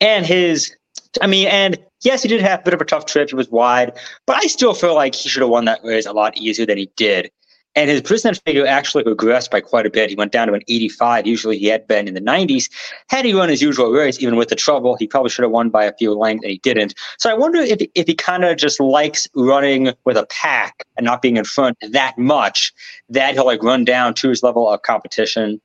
and 0.00 0.24
his. 0.24 0.74
I 1.20 1.26
mean, 1.26 1.48
and 1.48 1.78
yes, 2.02 2.22
he 2.22 2.28
did 2.28 2.40
have 2.40 2.60
a 2.60 2.62
bit 2.62 2.74
of 2.74 2.80
a 2.80 2.84
tough 2.84 3.06
trip. 3.06 3.30
He 3.30 3.34
was 3.34 3.50
wide, 3.50 3.92
but 4.26 4.36
I 4.36 4.46
still 4.46 4.74
feel 4.74 4.94
like 4.94 5.14
he 5.14 5.28
should 5.28 5.42
have 5.42 5.50
won 5.50 5.64
that 5.66 5.80
race 5.84 6.06
a 6.06 6.12
lot 6.12 6.36
easier 6.36 6.66
than 6.66 6.78
he 6.78 6.90
did. 6.96 7.30
And 7.76 7.88
his 7.88 8.02
Brisnet 8.02 8.42
figure 8.44 8.66
actually 8.66 9.04
regressed 9.04 9.50
by 9.50 9.60
quite 9.60 9.86
a 9.86 9.90
bit. 9.90 10.10
He 10.10 10.16
went 10.16 10.32
down 10.32 10.48
to 10.48 10.54
an 10.54 10.62
85. 10.66 11.24
Usually 11.26 11.56
he 11.56 11.66
had 11.66 11.86
been 11.86 12.08
in 12.08 12.14
the 12.14 12.20
90s. 12.20 12.68
Had 13.08 13.24
he 13.24 13.32
run 13.32 13.48
his 13.48 13.62
usual 13.62 13.92
race, 13.92 14.20
even 14.20 14.34
with 14.34 14.48
the 14.48 14.56
trouble, 14.56 14.96
he 14.96 15.06
probably 15.06 15.30
should 15.30 15.44
have 15.44 15.52
won 15.52 15.70
by 15.70 15.84
a 15.84 15.92
few 15.92 16.12
lengths, 16.12 16.42
and 16.42 16.50
he 16.50 16.58
didn't. 16.58 16.94
So 17.18 17.30
I 17.30 17.34
wonder 17.34 17.60
if, 17.60 17.80
if 17.94 18.08
he 18.08 18.14
kind 18.14 18.44
of 18.44 18.56
just 18.56 18.80
likes 18.80 19.28
running 19.36 19.92
with 20.04 20.16
a 20.16 20.26
pack 20.26 20.84
and 20.96 21.04
not 21.04 21.22
being 21.22 21.36
in 21.36 21.44
front 21.44 21.78
that 21.80 22.18
much, 22.18 22.72
that 23.08 23.34
he'll 23.34 23.46
like 23.46 23.62
run 23.62 23.84
down 23.84 24.14
to 24.14 24.28
his 24.28 24.42
level 24.42 24.68
of 24.68 24.82
competition 24.82 25.60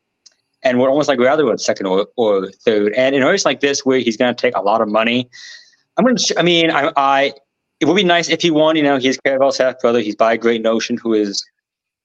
and 0.62 0.80
would 0.80 0.89
almost 0.89 1.07
like 1.07 1.20
rather 1.20 1.45
run 1.45 1.57
second 1.57 1.88
or, 1.88 2.07
or 2.18 2.51
third. 2.51 2.93
And 2.93 3.16
in 3.16 3.24
a 3.24 3.28
race 3.28 3.45
like 3.45 3.62
this, 3.62 3.84
where 3.84 3.97
he's 3.97 4.18
going 4.18 4.34
to 4.34 4.39
take 4.39 4.55
a 4.55 4.62
lot 4.62 4.82
of 4.82 4.89
money, 4.89 5.28
I'm 5.98 6.16
to, 6.16 6.39
I 6.39 6.43
mean, 6.43 6.72
I, 6.72 6.91
I, 6.96 7.34
it 7.80 7.86
would 7.86 7.96
be 7.96 8.04
nice 8.04 8.30
if 8.30 8.41
he 8.41 8.52
won. 8.52 8.76
You 8.76 8.84
know, 8.84 8.98
he's 8.98 9.18
Caravel's 9.18 9.58
half 9.58 9.80
brother. 9.80 10.00
He's 10.00 10.16
by 10.16 10.38
Great 10.38 10.62
Notion, 10.62 10.98
who 10.98 11.14
is 11.14 11.43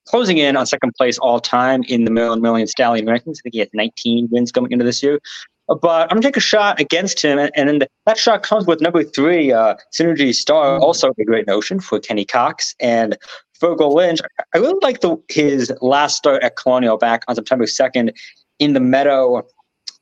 closing 0.06 0.38
in 0.38 0.56
on 0.56 0.66
second 0.66 0.92
place 0.96 1.18
all 1.18 1.40
time 1.40 1.82
in 1.84 2.04
the 2.04 2.10
Million 2.10 2.66
Stallion 2.66 3.06
rankings. 3.06 3.38
I 3.38 3.42
think 3.42 3.54
he 3.54 3.58
has 3.60 3.68
19 3.72 4.28
wins 4.30 4.52
coming 4.52 4.72
into 4.72 4.84
this 4.84 5.02
year. 5.02 5.20
But 5.68 6.10
I'm 6.10 6.16
gonna 6.16 6.22
take 6.22 6.36
a 6.36 6.40
shot 6.40 6.80
against 6.80 7.22
him, 7.22 7.38
and, 7.38 7.52
and 7.54 7.86
that 8.04 8.18
shot 8.18 8.42
comes 8.42 8.66
with 8.66 8.80
number 8.80 9.04
three, 9.04 9.52
uh, 9.52 9.76
Synergy 9.96 10.34
Star, 10.34 10.78
also 10.78 11.12
a 11.16 11.24
great 11.24 11.46
notion 11.46 11.78
for 11.78 12.00
Kenny 12.00 12.24
Cox 12.24 12.74
and 12.80 13.16
Virgil 13.60 13.94
Lynch. 13.94 14.18
I 14.52 14.58
really 14.58 14.78
like 14.82 15.00
the 15.00 15.16
his 15.28 15.72
last 15.80 16.16
start 16.16 16.42
at 16.42 16.56
Colonial 16.56 16.96
back 16.96 17.22
on 17.28 17.36
September 17.36 17.66
2nd 17.66 18.12
in 18.58 18.72
the 18.72 18.80
Meadow 18.80 19.46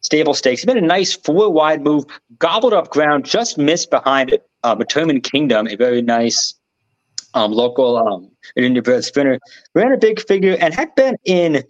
Stable 0.09 0.32
Stakes. 0.32 0.62
He 0.62 0.66
made 0.66 0.78
a 0.78 0.86
nice 0.86 1.14
four 1.14 1.52
wide 1.52 1.82
move, 1.82 2.06
gobbled 2.38 2.72
up 2.72 2.88
ground, 2.88 3.26
just 3.26 3.59
missed 3.59 3.90
behind 3.90 4.38
uh, 4.64 4.74
Determined 4.74 5.22
Kingdom, 5.22 5.68
a 5.68 5.76
very 5.76 6.00
nice 6.00 6.54
um, 7.34 7.52
local 7.52 7.98
um, 7.98 8.30
Indian 8.56 9.02
spinner. 9.02 9.38
Ran 9.74 9.92
a 9.92 9.98
big 9.98 10.18
figure 10.26 10.56
and 10.62 10.72
had 10.72 10.94
been 10.94 11.16
in 11.26 11.62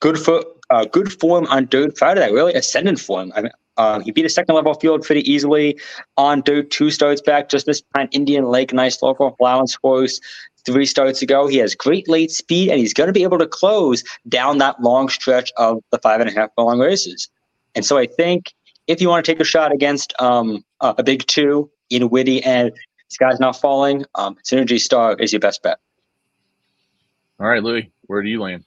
good 0.00 0.18
foot 0.18 0.46
uh, 0.68 0.84
good 0.84 1.10
form 1.18 1.46
on 1.46 1.64
dirt 1.64 1.96
prior 1.96 2.14
to 2.14 2.20
that, 2.20 2.32
really 2.32 2.52
ascendant 2.52 3.00
form. 3.00 3.32
I 3.34 3.40
mean, 3.40 3.52
um, 3.78 4.02
he 4.02 4.10
beat 4.10 4.26
a 4.26 4.28
second 4.28 4.54
level 4.54 4.74
field 4.74 5.00
pretty 5.00 5.22
easily 5.30 5.80
on 6.18 6.42
dirt 6.42 6.70
two 6.70 6.90
starts 6.90 7.22
back, 7.22 7.48
just 7.48 7.64
this 7.64 7.80
behind 7.80 8.10
Indian 8.12 8.44
Lake, 8.44 8.74
nice 8.74 9.00
local 9.00 9.34
allowance 9.40 9.78
horse. 9.82 10.20
Three 10.64 10.86
starts 10.86 11.20
ago, 11.20 11.46
he 11.46 11.58
has 11.58 11.74
great 11.74 12.08
late 12.08 12.30
speed, 12.30 12.70
and 12.70 12.78
he's 12.78 12.94
going 12.94 13.08
to 13.08 13.12
be 13.12 13.22
able 13.22 13.38
to 13.38 13.46
close 13.46 14.02
down 14.28 14.58
that 14.58 14.80
long 14.80 15.08
stretch 15.08 15.52
of 15.56 15.82
the 15.90 15.98
five 15.98 16.20
and 16.20 16.30
a 16.30 16.32
half 16.32 16.50
long 16.56 16.78
races. 16.78 17.28
And 17.74 17.84
so 17.84 17.98
I 17.98 18.06
think 18.06 18.54
if 18.86 19.00
you 19.00 19.08
want 19.08 19.24
to 19.24 19.30
take 19.30 19.40
a 19.40 19.44
shot 19.44 19.72
against 19.72 20.14
um, 20.20 20.64
a 20.80 21.02
big 21.02 21.26
two 21.26 21.70
in 21.90 22.08
Witty 22.08 22.42
and 22.42 22.72
Sky's 23.08 23.40
Not 23.40 23.60
Falling, 23.60 24.04
um, 24.14 24.36
Synergy 24.44 24.80
Star 24.80 25.16
is 25.16 25.32
your 25.32 25.40
best 25.40 25.62
bet. 25.62 25.78
All 27.40 27.46
right, 27.46 27.62
Louis, 27.62 27.90
where 28.06 28.22
do 28.22 28.28
you 28.28 28.40
land? 28.40 28.64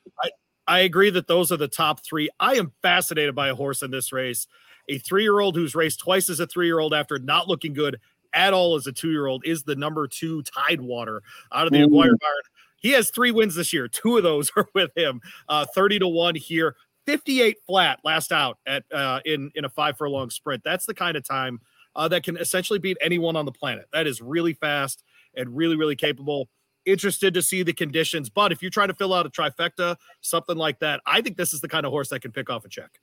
I 0.67 0.79
agree 0.79 1.09
that 1.11 1.27
those 1.27 1.51
are 1.51 1.57
the 1.57 1.69
top 1.69 2.03
three. 2.03 2.29
I 2.39 2.55
am 2.55 2.73
fascinated 2.81 3.33
by 3.33 3.47
a 3.47 3.55
horse 3.55 3.81
in 3.81 3.89
this 3.89 4.11
race. 4.11 4.47
A 4.89 4.97
three 4.97 5.23
year 5.23 5.39
old 5.39 5.55
who's 5.55 5.75
raced 5.75 5.99
twice 5.99 6.29
as 6.29 6.39
a 6.39 6.47
three 6.47 6.65
year 6.65 6.79
old 6.79 6.93
after 6.93 7.17
not 7.17 7.47
looking 7.47 7.73
good 7.73 7.99
at 8.33 8.53
all 8.53 8.75
as 8.75 8.87
a 8.87 8.91
two 8.91 9.11
year 9.11 9.27
old 9.27 9.45
is 9.45 9.63
the 9.63 9.75
number 9.75 10.07
two 10.07 10.43
Tidewater 10.43 11.21
out 11.51 11.67
of 11.67 11.73
the 11.73 11.81
Ooh. 11.81 11.85
Aguirre 11.85 12.17
Barn. 12.19 12.41
He 12.77 12.91
has 12.91 13.09
three 13.09 13.31
wins 13.31 13.55
this 13.55 13.73
year. 13.73 13.87
Two 13.87 14.17
of 14.17 14.23
those 14.23 14.51
are 14.57 14.67
with 14.73 14.91
him. 14.95 15.21
Uh, 15.49 15.65
30 15.73 15.99
to 15.99 16.07
1 16.07 16.35
here. 16.35 16.75
58 17.05 17.57
flat 17.65 17.99
last 18.03 18.33
out 18.33 18.59
at 18.67 18.83
uh, 18.93 19.21
in 19.25 19.49
in 19.55 19.63
a 19.63 19.69
five 19.69 19.97
furlong 19.97 20.29
sprint. 20.29 20.61
That's 20.63 20.85
the 20.85 20.93
kind 20.93 21.15
of 21.15 21.25
time 21.25 21.61
uh, 21.95 22.09
that 22.09 22.23
can 22.23 22.35
essentially 22.35 22.79
beat 22.79 22.97
anyone 23.01 23.37
on 23.37 23.45
the 23.45 23.51
planet. 23.51 23.85
That 23.93 24.07
is 24.07 24.21
really 24.21 24.53
fast 24.53 25.03
and 25.33 25.55
really 25.55 25.77
really 25.77 25.95
capable. 25.95 26.49
Interested 26.85 27.33
to 27.33 27.41
see 27.41 27.63
the 27.63 27.73
conditions, 27.73 28.29
but 28.29 28.51
if 28.51 28.61
you're 28.61 28.71
trying 28.71 28.89
to 28.89 28.93
fill 28.93 29.13
out 29.13 29.25
a 29.25 29.29
trifecta, 29.29 29.97
something 30.21 30.55
like 30.55 30.79
that, 30.79 31.01
I 31.05 31.21
think 31.21 31.35
this 31.35 31.53
is 31.53 31.59
the 31.59 31.67
kind 31.67 31.85
of 31.85 31.91
horse 31.91 32.09
that 32.09 32.21
can 32.21 32.31
pick 32.31 32.49
off 32.49 32.63
a 32.63 32.69
check. 32.69 32.99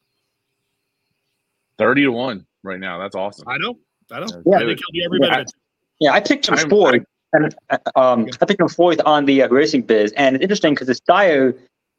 30 1.79 2.05
to 2.05 2.12
1 2.12 2.47
right 2.62 2.81
now. 2.81 2.99
That's 2.99 3.14
awesome. 3.14 3.47
I 3.47 3.59
know, 3.59 3.79
I 4.11 4.20
know. 4.20 4.26
Yeah. 4.46 4.57
I 4.57 4.61
think 4.61 4.78
he'll 4.78 4.92
be 4.92 5.05
every 5.05 5.18
bit 5.20 5.32
of 5.32 5.38
it. 5.38 5.52
Yeah, 6.00 6.12
I 6.12 6.20
picked 6.20 6.48
him 6.48 6.55
I'm- 6.55 6.68
fourth. 6.68 7.02
And, 7.32 7.52
uh, 7.68 7.78
um, 7.96 8.28
I 8.40 8.46
picked 8.46 8.61
him 8.61 8.68
fourth 8.68 9.00
on 9.05 9.24
the 9.24 9.42
uh, 9.42 9.48
racing 9.48 9.82
biz, 9.82 10.12
and 10.12 10.36
it's 10.36 10.42
interesting 10.42 10.72
because 10.74 10.86
this 10.86 11.00
sire 11.05 11.52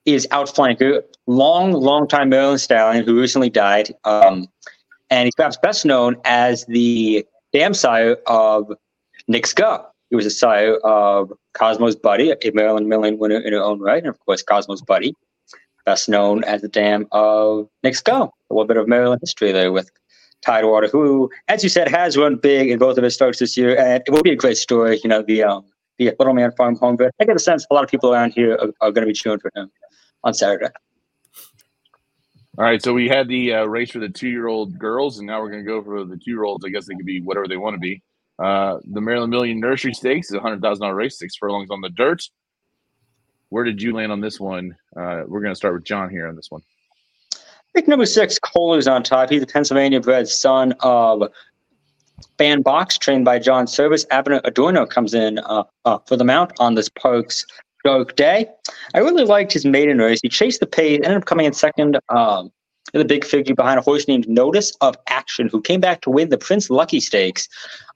is 0.06 0.26
outflanker, 0.32 1.01
long, 1.28 1.74
long 1.74 2.08
time 2.08 2.30
Maryland 2.30 2.62
stallion 2.62 3.03
who 3.03 3.20
recently 3.20 3.49
died, 3.49 3.93
um, 4.06 4.47
and 5.10 5.26
he's 5.26 5.36
perhaps 5.36 5.58
best 5.58 5.86
known 5.86 6.16
as 6.24 6.64
the 6.68 7.26
dam 7.51 7.74
sire 7.74 8.16
of 8.28 8.72
Nick 9.28 9.45
Scott. 9.45 9.91
He 10.10 10.16
was 10.16 10.26
a 10.26 10.30
sire 10.32 10.78
of 10.86 11.34
Cosmos 11.53 11.95
Buddy, 11.95 12.32
a 12.32 12.51
Maryland 12.53 12.88
Million 12.88 13.18
winner 13.18 13.39
in 13.39 13.51
her 13.51 13.62
own 13.62 13.82
right, 13.82 14.01
and 14.01 14.08
of 14.08 14.18
course 14.26 14.41
Cosmos 14.41 14.82
Buddy, 14.84 15.14
best 15.86 16.08
known 16.08 16.45
as 16.45 16.62
the 16.62 16.70
dam 16.70 17.08
of 17.12 17.68
Nick 17.84 17.95
Scott. 17.95 18.32
A 18.49 18.53
little 18.53 18.68
bit 18.68 18.78
of 18.78 18.88
Maryland 18.88 19.20
history 19.22 19.51
there 19.51 19.74
with 19.74 19.91
Tidewater, 20.46 20.88
who, 20.88 21.30
as 21.48 21.64
you 21.64 21.70
said, 21.70 21.88
has 21.88 22.18
run 22.18 22.36
big 22.36 22.70
in 22.70 22.78
both 22.78 22.98
of 22.98 23.04
his 23.04 23.14
starts 23.14 23.39
this 23.39 23.58
year, 23.58 23.78
and 23.78 24.04
it 24.06 24.12
will 24.12 24.22
be 24.22 24.32
a 24.32 24.36
great 24.36 24.58
story. 24.58 25.00
You 25.04 25.10
know, 25.10 25.22
the 25.22 25.43
um, 25.43 25.66
the 25.98 26.14
Little 26.20 26.34
Man 26.34 26.52
Farm 26.52 26.76
home. 26.76 26.96
But 26.98 27.12
I 27.20 27.26
get 27.26 27.34
the 27.34 27.39
sense 27.39 27.66
a 27.70 27.74
lot 27.74 27.84
of 27.84 27.89
people 27.89 28.14
around 28.14 28.32
here 28.32 28.54
are, 28.54 28.72
are 28.82 28.91
going 28.91 29.06
to 29.06 29.08
be 29.08 29.14
cheering 29.14 29.39
for 29.39 29.52
him 29.56 29.72
on 30.24 30.34
Saturday. 30.34 30.68
All 32.58 32.64
right, 32.64 32.82
so 32.82 32.93
we 32.93 33.10
had 33.10 33.28
the 33.28 33.54
uh, 33.54 33.66
race 33.66 33.91
for 33.91 34.00
the 34.00 34.08
two-year-old 34.08 34.80
girls, 34.80 35.18
and 35.18 35.28
now 35.28 35.41
we're 35.41 35.50
going 35.50 35.64
to 35.64 35.68
go 35.68 35.84
for 35.84 36.06
the 36.06 36.16
two-year-olds. 36.16 36.64
I 36.64 36.70
guess 36.70 36.86
they 36.86 36.96
could 36.96 37.06
be 37.06 37.20
whatever 37.20 37.50
they 37.50 37.58
want 37.58 37.74
to 37.74 37.80
be. 37.80 38.02
Uh, 38.39 38.78
the 38.91 39.02
Maryland 39.02 39.32
Million 39.32 39.60
Nursery 39.60 39.93
Stakes 39.93 40.28
is 40.30 40.36
a 40.36 40.39
hundred 40.39 40.62
thousand 40.62 40.84
dollar 40.84 40.96
race, 40.96 41.20
six 41.20 41.36
furlongs 41.36 41.70
on 41.70 41.82
the 41.82 41.89
dirt. 41.89 42.22
Where 43.50 43.64
did 43.64 43.82
you 43.82 43.93
land 43.93 44.12
on 44.12 44.22
this 44.22 44.39
one? 44.39 44.76
Uh, 44.96 45.24
we're 45.28 45.41
going 45.41 45.52
to 45.52 45.56
start 45.56 45.74
with 45.74 45.84
John 45.84 46.10
here 46.10 46.28
on 46.28 46.36
this 46.36 46.50
one. 46.50 46.62
Pick 47.76 47.90
number 47.90 48.06
six, 48.06 48.40
Kohler's 48.40 48.88
on 48.88 49.04
top. 49.04 49.30
He's 49.30 49.44
a 49.44 49.46
Pennsylvania 49.46 50.00
bred 50.00 50.30
son 50.30 50.74
of 50.80 51.24
Fan 52.38 52.62
Box, 52.62 52.98
trained 52.98 53.26
by 53.26 53.38
John 53.38 53.68
Servis. 53.68 54.06
Abner 54.12 54.40
Adorno 54.46 54.86
comes 54.86 55.14
in 55.14 55.40
uh, 55.40 55.64
uh, 55.84 55.98
for 56.08 56.16
the 56.16 56.24
mount 56.24 56.54
on 56.60 56.76
this 56.76 56.88
Parx 56.88 57.44
dark 57.84 58.16
day. 58.16 58.48
I 58.94 59.00
really 59.00 59.26
liked 59.26 59.52
his 59.52 59.66
maiden 59.66 59.98
race. 59.98 60.20
He 60.22 60.30
chased 60.30 60.62
the 60.62 60.66
pace, 60.66 61.02
ended 61.04 61.18
up 61.18 61.26
coming 61.26 61.46
in 61.46 61.52
second 61.52 62.00
um, 62.08 62.50
the 62.94 63.04
big 63.04 63.26
figure 63.26 63.54
behind 63.54 63.78
a 63.78 63.82
horse 63.82 64.08
named 64.08 64.26
Notice 64.30 64.72
of 64.80 64.96
Action, 65.10 65.50
who 65.50 65.62
came 65.62 65.82
back 65.82 66.00
to 66.02 66.10
win 66.10 66.30
the 66.30 66.38
Prince 66.38 66.70
Lucky 66.70 67.02
Stakes 67.02 67.50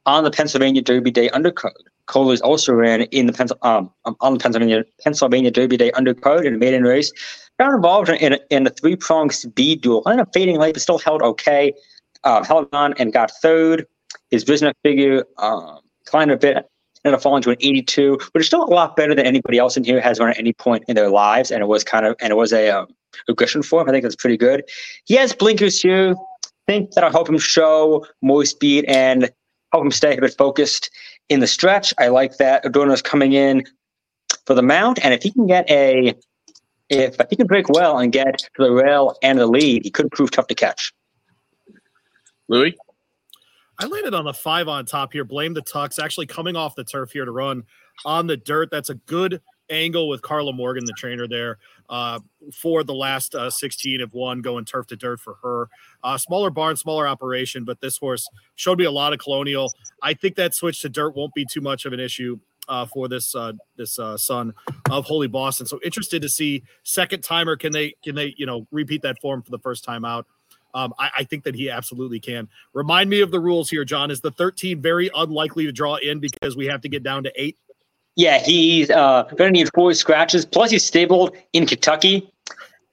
on 0.06 0.26
the 0.26 0.32
Pennsylvania 0.32 0.82
Derby 0.82 1.10
Day 1.10 1.30
undercard. 1.30 1.72
Kohler's 2.06 2.42
also 2.42 2.74
ran 2.74 3.04
in 3.04 3.28
the 3.28 3.34
Pens- 3.34 3.54
um, 3.62 3.90
um, 4.04 4.18
on 4.20 4.34
the 4.34 4.40
Pennsylvania 4.40 4.84
Pennsylvania 5.02 5.52
Derby 5.52 5.78
Day 5.78 5.92
undercard 5.92 6.44
in 6.44 6.56
a 6.56 6.58
maiden 6.58 6.84
race. 6.84 7.14
Got 7.60 7.74
involved 7.74 8.10
in 8.10 8.34
a, 8.34 8.40
in 8.50 8.66
a 8.66 8.70
three 8.70 8.96
pronged 8.96 9.34
speed 9.34 9.82
duel. 9.82 10.02
Ended 10.08 10.22
up 10.22 10.34
fading 10.34 10.58
late, 10.58 10.76
but 10.76 10.82
still 10.82 10.98
held 10.98 11.22
okay. 11.22 11.74
Uh, 12.24 12.42
held 12.44 12.70
on 12.72 12.94
and 12.94 13.12
got 13.12 13.32
third. 13.42 13.86
His 14.32 14.46
Brisnet 14.46 14.74
figure 14.84 15.26
um, 15.38 15.80
climbed 16.06 16.32
a 16.32 16.38
bit, 16.38 16.70
ended 17.04 17.18
up 17.18 17.22
falling 17.22 17.44
to 17.44 17.50
an 17.50 17.58
82, 17.60 18.18
but 18.34 18.40
it's 18.40 18.48
still 18.48 18.64
a 18.64 18.72
lot 18.72 18.96
better 18.96 19.14
than 19.14 19.26
anybody 19.26 19.58
else 19.58 19.76
in 19.76 19.84
here 19.84 20.00
has 20.00 20.20
run 20.20 20.30
at 20.30 20.38
any 20.38 20.54
point 20.54 20.86
in 20.88 20.96
their 20.96 21.10
lives. 21.10 21.52
And 21.52 21.62
it 21.62 21.68
was 21.68 21.84
kind 21.84 22.06
of 22.06 22.16
and 22.22 22.32
it 22.32 22.36
was 22.36 22.54
a 22.54 22.70
um, 22.70 22.88
aggression 23.28 23.62
for 23.62 23.82
him. 23.82 23.90
I 23.90 23.92
think 23.92 24.04
that's 24.04 24.16
pretty 24.16 24.38
good. 24.38 24.64
He 25.04 25.16
has 25.16 25.34
blinkers 25.34 25.82
here. 25.82 26.16
I 26.46 26.72
think 26.72 26.92
that'll 26.92 27.12
help 27.12 27.28
him 27.28 27.40
show 27.40 28.06
more 28.22 28.46
speed 28.46 28.86
and 28.88 29.30
help 29.74 29.84
him 29.84 29.92
stay 29.92 30.16
a 30.16 30.22
bit 30.22 30.36
focused 30.38 30.90
in 31.28 31.42
the 31.42 31.48
stretch. 31.48 31.94
I 31.98 32.08
like 32.08 32.38
that 32.38 32.64
Adorno's 32.64 33.02
coming 33.02 33.34
in 33.34 33.66
for 34.46 34.54
the 34.54 34.62
mount, 34.62 35.04
and 35.04 35.14
if 35.14 35.24
he 35.24 35.32
can 35.32 35.46
get 35.46 35.70
a 35.70 36.16
if 36.90 37.16
he 37.30 37.36
can 37.36 37.48
break 37.48 37.70
well 37.70 38.00
and 38.00 38.12
get 38.12 38.40
to 38.40 38.50
the 38.58 38.72
rail 38.72 39.16
and 39.22 39.40
the 39.40 39.48
lead, 39.48 39.84
he 39.84 39.92
could 39.92 40.12
prove 40.12 40.32
tough 40.32 40.48
to 40.48 40.56
catch. 40.56 40.94
Louis, 42.48 42.76
I 43.78 43.86
landed 43.86 44.14
on 44.14 44.28
a 44.28 44.34
five 44.34 44.68
on 44.68 44.86
top 44.86 45.14
here. 45.14 45.24
Blame 45.24 45.54
the 45.54 45.62
Tucks, 45.62 46.00
actually 46.00 46.26
coming 46.26 46.56
off 46.56 46.76
the 46.76 46.84
turf 46.84 47.12
here 47.12 47.26
to 47.26 47.32
run 47.32 47.64
on 48.06 48.28
the 48.28 48.38
dirt. 48.38 48.70
That's 48.72 48.90
a 48.90 48.96
good 48.96 49.42
angle 49.70 50.10
with 50.10 50.22
Carla 50.22 50.52
Morgan, 50.52 50.84
the 50.86 50.94
trainer 50.98 51.28
there, 51.28 51.60
uh, 51.90 52.20
for 52.54 52.84
the 52.84 52.94
last 52.94 53.36
uh, 53.36 53.50
16 53.50 54.02
of 54.02 54.14
one 54.14 54.42
going 54.42 54.66
turf 54.66 54.88
to 54.88 54.96
dirt 54.96 55.20
for 55.20 55.36
her. 55.44 55.70
Uh, 56.04 56.18
smaller 56.18 56.50
barn, 56.50 56.76
smaller 56.76 57.08
operation, 57.08 57.64
but 57.64 57.80
this 57.80 57.98
horse 57.98 58.28
showed 58.56 58.80
me 58.80 58.86
a 58.86 58.92
lot 58.92 59.14
of 59.14 59.20
colonial. 59.20 59.72
I 60.02 60.14
think 60.14 60.36
that 60.36 60.56
switch 60.56 60.82
to 60.82 60.90
dirt 60.90 61.16
won't 61.16 61.34
be 61.34 61.46
too 61.46 61.62
much 61.62 61.86
of 61.86 61.94
an 61.94 62.00
issue. 62.00 62.40
Uh, 62.70 62.86
for 62.86 63.08
this 63.08 63.34
uh, 63.34 63.52
this 63.78 63.98
uh, 63.98 64.16
son 64.16 64.54
of 64.92 65.04
Holy 65.04 65.28
Boston, 65.28 65.66
so 65.66 65.80
interested 65.84 66.22
to 66.22 66.30
see 66.30 66.62
second 66.84 67.24
timer. 67.24 67.56
Can 67.56 67.74
they 67.74 67.96
can 68.04 68.14
they 68.14 68.36
you 68.38 68.46
know 68.46 68.68
repeat 68.72 69.02
that 69.02 69.20
form 69.22 69.42
for 69.42 69.50
the 69.50 69.58
first 69.58 69.84
time 69.84 70.06
out? 70.06 70.28
Um, 70.76 70.94
I, 71.00 71.10
I, 71.18 71.24
think 71.24 71.46
that 71.46 71.56
he 71.56 71.72
absolutely 71.72 72.20
can. 72.20 72.48
Remind 72.74 73.10
me 73.10 73.22
of 73.22 73.32
the 73.32 73.40
rules 73.40 73.72
here, 73.72 73.84
John. 73.84 74.12
Is 74.12 74.22
the 74.22 74.30
13 74.30 74.82
very 74.82 75.10
unlikely 75.16 75.66
to 75.66 75.72
draw 75.72 75.96
in 75.96 76.20
because 76.20 76.56
we 76.56 76.68
have 76.68 76.82
to 76.82 76.90
get 76.90 77.02
down 77.02 77.24
to 77.24 77.32
eight? 77.36 77.58
Yeah, 78.16 78.38
he's 78.38 78.90
uh, 78.92 79.24
going 79.36 79.52
to 79.52 79.52
need 79.52 79.70
four 79.74 79.94
scratches. 79.94 80.46
Plus, 80.46 80.70
he's 80.70 80.86
stabled 80.86 81.36
in 81.54 81.66
Kentucky. 81.66 82.30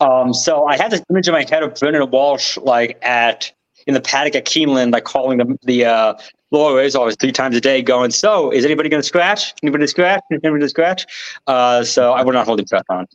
Um, 0.00 0.32
so 0.32 0.66
I 0.66 0.76
had 0.76 0.90
this 0.90 1.02
image 1.10 1.28
in 1.28 1.34
my 1.34 1.44
head 1.48 1.62
of 1.62 1.74
Brendan 1.74 2.10
Walsh, 2.10 2.56
like 2.58 2.98
at 3.02 3.52
in 3.86 3.94
the 3.94 4.00
paddock 4.00 4.34
at 4.34 4.46
Keeneland, 4.46 4.92
like 4.92 5.04
calling 5.04 5.38
the 5.38 5.58
the 5.62 5.84
uh, 5.84 6.14
Rays 6.52 6.94
always 6.94 7.16
three 7.16 7.32
times 7.32 7.56
a 7.56 7.60
day, 7.60 7.82
going, 7.82 8.10
"So, 8.10 8.50
is 8.50 8.64
anybody 8.64 8.88
going 8.88 9.02
to 9.02 9.06
scratch? 9.06 9.54
Anybody 9.62 9.86
scratch? 9.86 10.22
Anybody 10.30 10.60
to 10.60 10.68
scratch?" 10.68 11.06
Uh, 11.46 11.84
so 11.84 12.12
I 12.12 12.22
would 12.22 12.34
not 12.34 12.46
hold 12.46 12.60
him 12.60 12.66
breath 12.66 12.84
on. 12.88 13.06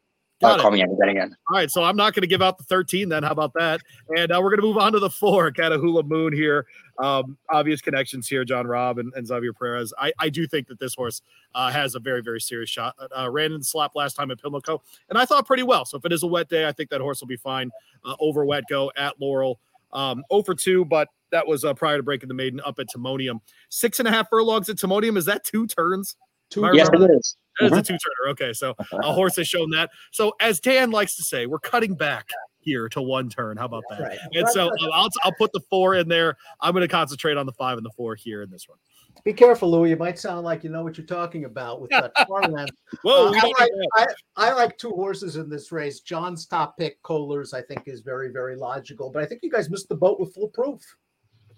Got 0.41 0.59
Uh, 0.59 0.63
call 0.63 0.71
me 0.71 0.81
anything 0.81 1.09
again. 1.09 1.35
All 1.49 1.57
right, 1.57 1.69
so 1.69 1.83
I'm 1.83 1.95
not 1.95 2.15
going 2.15 2.21
to 2.21 2.27
give 2.27 2.41
out 2.41 2.57
the 2.57 2.63
13 2.63 3.09
then. 3.09 3.21
How 3.21 3.31
about 3.31 3.53
that? 3.53 3.81
And 4.17 4.31
uh, 4.31 4.39
we're 4.41 4.49
going 4.49 4.59
to 4.59 4.65
move 4.65 4.77
on 4.77 4.91
to 4.93 4.99
the 4.99 5.09
four, 5.09 5.51
Catahoula 5.51 6.03
Moon 6.03 6.33
here. 6.33 6.65
Um, 6.97 7.37
obvious 7.49 7.79
connections 7.79 8.27
here, 8.27 8.43
John 8.43 8.65
Robb 8.65 8.97
and, 8.97 9.13
and 9.15 9.25
Xavier 9.25 9.53
Perez. 9.53 9.93
I, 9.99 10.13
I 10.19 10.29
do 10.29 10.47
think 10.47 10.67
that 10.67 10.79
this 10.79 10.95
horse 10.95 11.21
uh, 11.53 11.71
has 11.71 11.93
a 11.93 11.99
very, 11.99 12.21
very 12.21 12.41
serious 12.41 12.69
shot. 12.69 12.95
Uh, 13.15 13.29
ran 13.29 13.51
in 13.51 13.59
the 13.59 13.63
slap 13.63 13.91
last 13.95 14.15
time 14.15 14.31
at 14.31 14.41
Pimlico, 14.41 14.81
and 15.09 15.17
I 15.17 15.25
thought 15.25 15.45
pretty 15.45 15.63
well. 15.63 15.85
So 15.85 15.97
if 15.97 16.05
it 16.05 16.11
is 16.11 16.23
a 16.23 16.27
wet 16.27 16.49
day, 16.49 16.67
I 16.67 16.71
think 16.71 16.89
that 16.89 17.01
horse 17.01 17.21
will 17.21 17.27
be 17.27 17.37
fine 17.37 17.69
uh, 18.03 18.15
over 18.19 18.43
wet 18.43 18.63
go 18.67 18.91
at 18.97 19.21
Laurel. 19.21 19.59
Um, 19.93 20.23
0 20.31 20.43
for 20.43 20.55
2, 20.55 20.85
but 20.85 21.07
that 21.31 21.47
was 21.47 21.63
uh, 21.63 21.73
prior 21.73 21.97
to 21.97 22.03
breaking 22.03 22.27
the 22.27 22.33
maiden 22.35 22.59
up 22.65 22.79
at 22.79 22.87
Timonium. 22.95 23.39
Six 23.69 23.99
and 23.99 24.07
a 24.07 24.11
half 24.11 24.27
furlongs 24.29 24.69
at 24.69 24.77
Timonium. 24.77 25.17
Is 25.17 25.25
that 25.25 25.43
two 25.43 25.65
turns? 25.67 26.15
Two 26.49 26.65
Am 26.65 26.71
I 26.73 26.75
Yes, 26.77 26.89
remember- 26.91 27.13
it 27.13 27.17
is. 27.17 27.35
That 27.59 27.65
is 27.65 27.71
a 27.71 27.75
Mhm. 27.81 27.85
two 27.87 27.93
turner. 27.97 28.31
Okay, 28.31 28.53
so 28.53 28.75
a 28.93 29.11
horse 29.13 29.35
has 29.35 29.47
shown 29.47 29.69
that. 29.71 29.89
So 30.11 30.33
as 30.39 30.59
Dan 30.59 30.91
likes 30.91 31.15
to 31.17 31.23
say, 31.23 31.45
we're 31.47 31.59
cutting 31.59 31.95
back 31.95 32.29
here 32.59 32.87
to 32.89 33.01
one 33.01 33.29
turn. 33.29 33.57
How 33.57 33.65
about 33.65 33.83
that? 33.89 33.99
Right. 34.01 34.19
And 34.33 34.47
so 34.49 34.67
uh, 34.69 34.89
I'll 34.93 35.09
I'll 35.23 35.33
put 35.37 35.51
the 35.51 35.61
four 35.69 35.95
in 35.95 36.07
there. 36.07 36.37
I'm 36.61 36.73
going 36.73 36.81
to 36.83 36.87
concentrate 36.87 37.35
on 37.37 37.45
the 37.45 37.51
five 37.53 37.77
and 37.77 37.85
the 37.85 37.91
four 37.97 38.15
here 38.15 38.41
in 38.41 38.49
this 38.49 38.67
one. 38.69 38.77
Be 39.23 39.33
careful, 39.33 39.69
Louis. 39.69 39.91
You 39.91 39.97
might 39.97 40.17
sound 40.17 40.43
like 40.45 40.63
you 40.63 40.69
know 40.69 40.83
what 40.83 40.97
you're 40.97 41.05
talking 41.05 41.45
about 41.45 41.81
with 41.81 41.91
that 41.91 42.11
farmland. 42.27 42.71
Whoa, 43.03 43.27
Uh, 43.27 43.33
I, 43.35 43.53
like. 43.59 43.69
I, 43.97 44.07
I 44.49 44.53
like 44.53 44.77
two 44.77 44.91
horses 44.91 45.35
in 45.35 45.49
this 45.49 45.71
race. 45.71 45.99
John's 45.99 46.45
top 46.45 46.77
pick, 46.77 47.01
Kohler's, 47.03 47.53
I 47.53 47.61
think 47.61 47.87
is 47.87 48.01
very, 48.01 48.31
very 48.31 48.55
logical. 48.55 49.11
But 49.11 49.23
I 49.23 49.25
think 49.25 49.41
you 49.43 49.51
guys 49.51 49.69
missed 49.69 49.89
the 49.89 49.95
boat 49.95 50.19
with 50.19 50.33
Foolproof. 50.33 50.81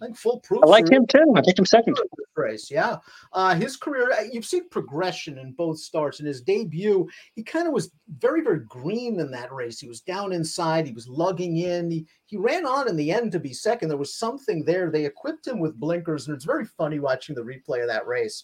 I 0.04 0.08
think 0.08 0.18
Foolproof. 0.18 0.60
I 0.64 0.68
like 0.68 0.90
him 0.92 1.08
too. 1.08 1.34
I 1.36 1.42
picked 1.42 1.60
him 1.60 1.66
second. 1.66 1.98
race. 2.36 2.70
Yeah, 2.70 2.98
uh, 3.32 3.56
his 3.56 3.78
career. 3.78 4.12
uh, 4.12 4.24
You've 4.30 4.44
seen 4.46 4.68
progression 4.68 5.38
in 5.38 5.54
both 5.54 5.80
starts. 5.80 6.20
In 6.20 6.26
his 6.26 6.42
debut, 6.42 7.08
he 7.36 7.44
kind 7.44 7.68
of 7.68 7.74
was 7.74 7.90
very, 8.18 8.42
very 8.42 8.60
green 8.68 9.22
in 9.22 9.32
that 9.32 9.54
race. 9.54 9.80
He 9.80 9.88
was 9.88 10.02
down 10.02 10.34
inside. 10.34 10.86
He 10.86 10.92
was 10.94 11.08
lugging 11.08 11.58
in. 11.58 11.90
He 11.90 12.06
he 12.26 12.36
ran 12.36 12.66
on 12.66 12.90
in 12.90 12.98
the 12.98 13.12
end 13.12 13.32
to 13.32 13.40
be 13.40 13.54
second. 13.54 13.88
There 13.88 13.98
was 13.98 14.14
something 14.16 14.66
there. 14.66 14.92
They 14.92 15.06
equipped 15.06 15.48
him 15.48 15.60
with 15.60 15.80
blinkers, 15.80 16.28
and 16.28 16.36
it's 16.36 16.46
very 16.46 16.66
funny 16.66 17.00
watching 17.00 17.34
the 17.36 17.42
replay 17.44 17.82
of 17.82 17.88
that 17.88 18.06
race 18.06 18.44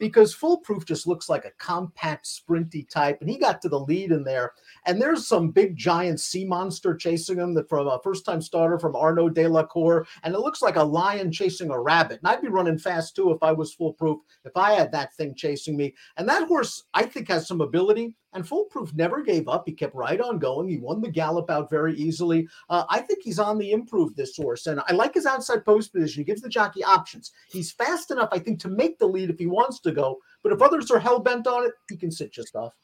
because 0.00 0.34
Foolproof 0.34 0.84
just 0.84 1.06
looks 1.06 1.28
like 1.28 1.44
a 1.44 1.52
compact, 1.58 2.26
sprinty 2.26 2.88
type, 2.88 3.18
and 3.20 3.30
he 3.30 3.38
got 3.38 3.60
to 3.62 3.68
the 3.68 3.78
lead 3.78 4.10
in 4.10 4.24
there. 4.24 4.54
And 4.86 5.00
there's 5.00 5.28
some 5.28 5.50
big 5.50 5.76
giant 5.76 6.18
sea 6.18 6.44
monster 6.44 6.96
chasing 6.96 7.38
him 7.38 7.54
that 7.54 7.68
from 7.68 7.86
a 7.86 8.00
first 8.02 8.24
time 8.24 8.40
starter 8.40 8.78
from 8.78 8.96
Arnaud 8.96 9.30
Delacour. 9.30 10.06
And 10.24 10.34
it 10.34 10.40
looks 10.40 10.62
like 10.62 10.76
a 10.76 10.82
lion 10.82 11.30
chasing 11.30 11.70
a 11.70 11.78
rabbit. 11.78 12.20
And 12.22 12.28
I'd 12.28 12.42
be 12.42 12.48
running 12.48 12.78
fast 12.78 13.14
too 13.14 13.30
if 13.30 13.42
I 13.42 13.52
was 13.52 13.74
foolproof, 13.74 14.18
if 14.44 14.56
I 14.56 14.72
had 14.72 14.90
that 14.92 15.14
thing 15.14 15.34
chasing 15.36 15.76
me. 15.76 15.94
And 16.16 16.28
that 16.28 16.48
horse, 16.48 16.84
I 16.94 17.04
think, 17.04 17.28
has 17.28 17.46
some 17.46 17.60
ability. 17.60 18.16
And 18.32 18.46
Foolproof 18.46 18.94
never 18.94 19.22
gave 19.22 19.48
up. 19.48 19.64
He 19.66 19.72
kept 19.72 19.94
right 19.94 20.20
on 20.20 20.38
going. 20.38 20.68
He 20.68 20.78
won 20.78 21.00
the 21.00 21.10
gallop 21.10 21.50
out 21.50 21.68
very 21.68 21.96
easily. 21.96 22.48
Uh, 22.68 22.84
I 22.88 23.00
think 23.00 23.22
he's 23.22 23.40
on 23.40 23.58
the 23.58 23.72
improve 23.72 24.14
this 24.14 24.36
horse. 24.36 24.66
And 24.66 24.80
I 24.86 24.92
like 24.92 25.14
his 25.14 25.26
outside 25.26 25.64
post 25.64 25.92
position. 25.92 26.20
He 26.20 26.24
gives 26.24 26.40
the 26.40 26.48
jockey 26.48 26.84
options. 26.84 27.32
He's 27.48 27.72
fast 27.72 28.10
enough, 28.12 28.28
I 28.30 28.38
think, 28.38 28.60
to 28.60 28.68
make 28.68 28.98
the 28.98 29.08
lead 29.08 29.30
if 29.30 29.38
he 29.38 29.46
wants 29.46 29.80
to 29.80 29.92
go. 29.92 30.18
But 30.44 30.52
if 30.52 30.62
others 30.62 30.90
are 30.92 31.00
hell 31.00 31.18
bent 31.18 31.48
on 31.48 31.64
it, 31.66 31.72
he 31.88 31.96
can 31.96 32.12
sit 32.12 32.32
just 32.32 32.54
off. 32.54 32.74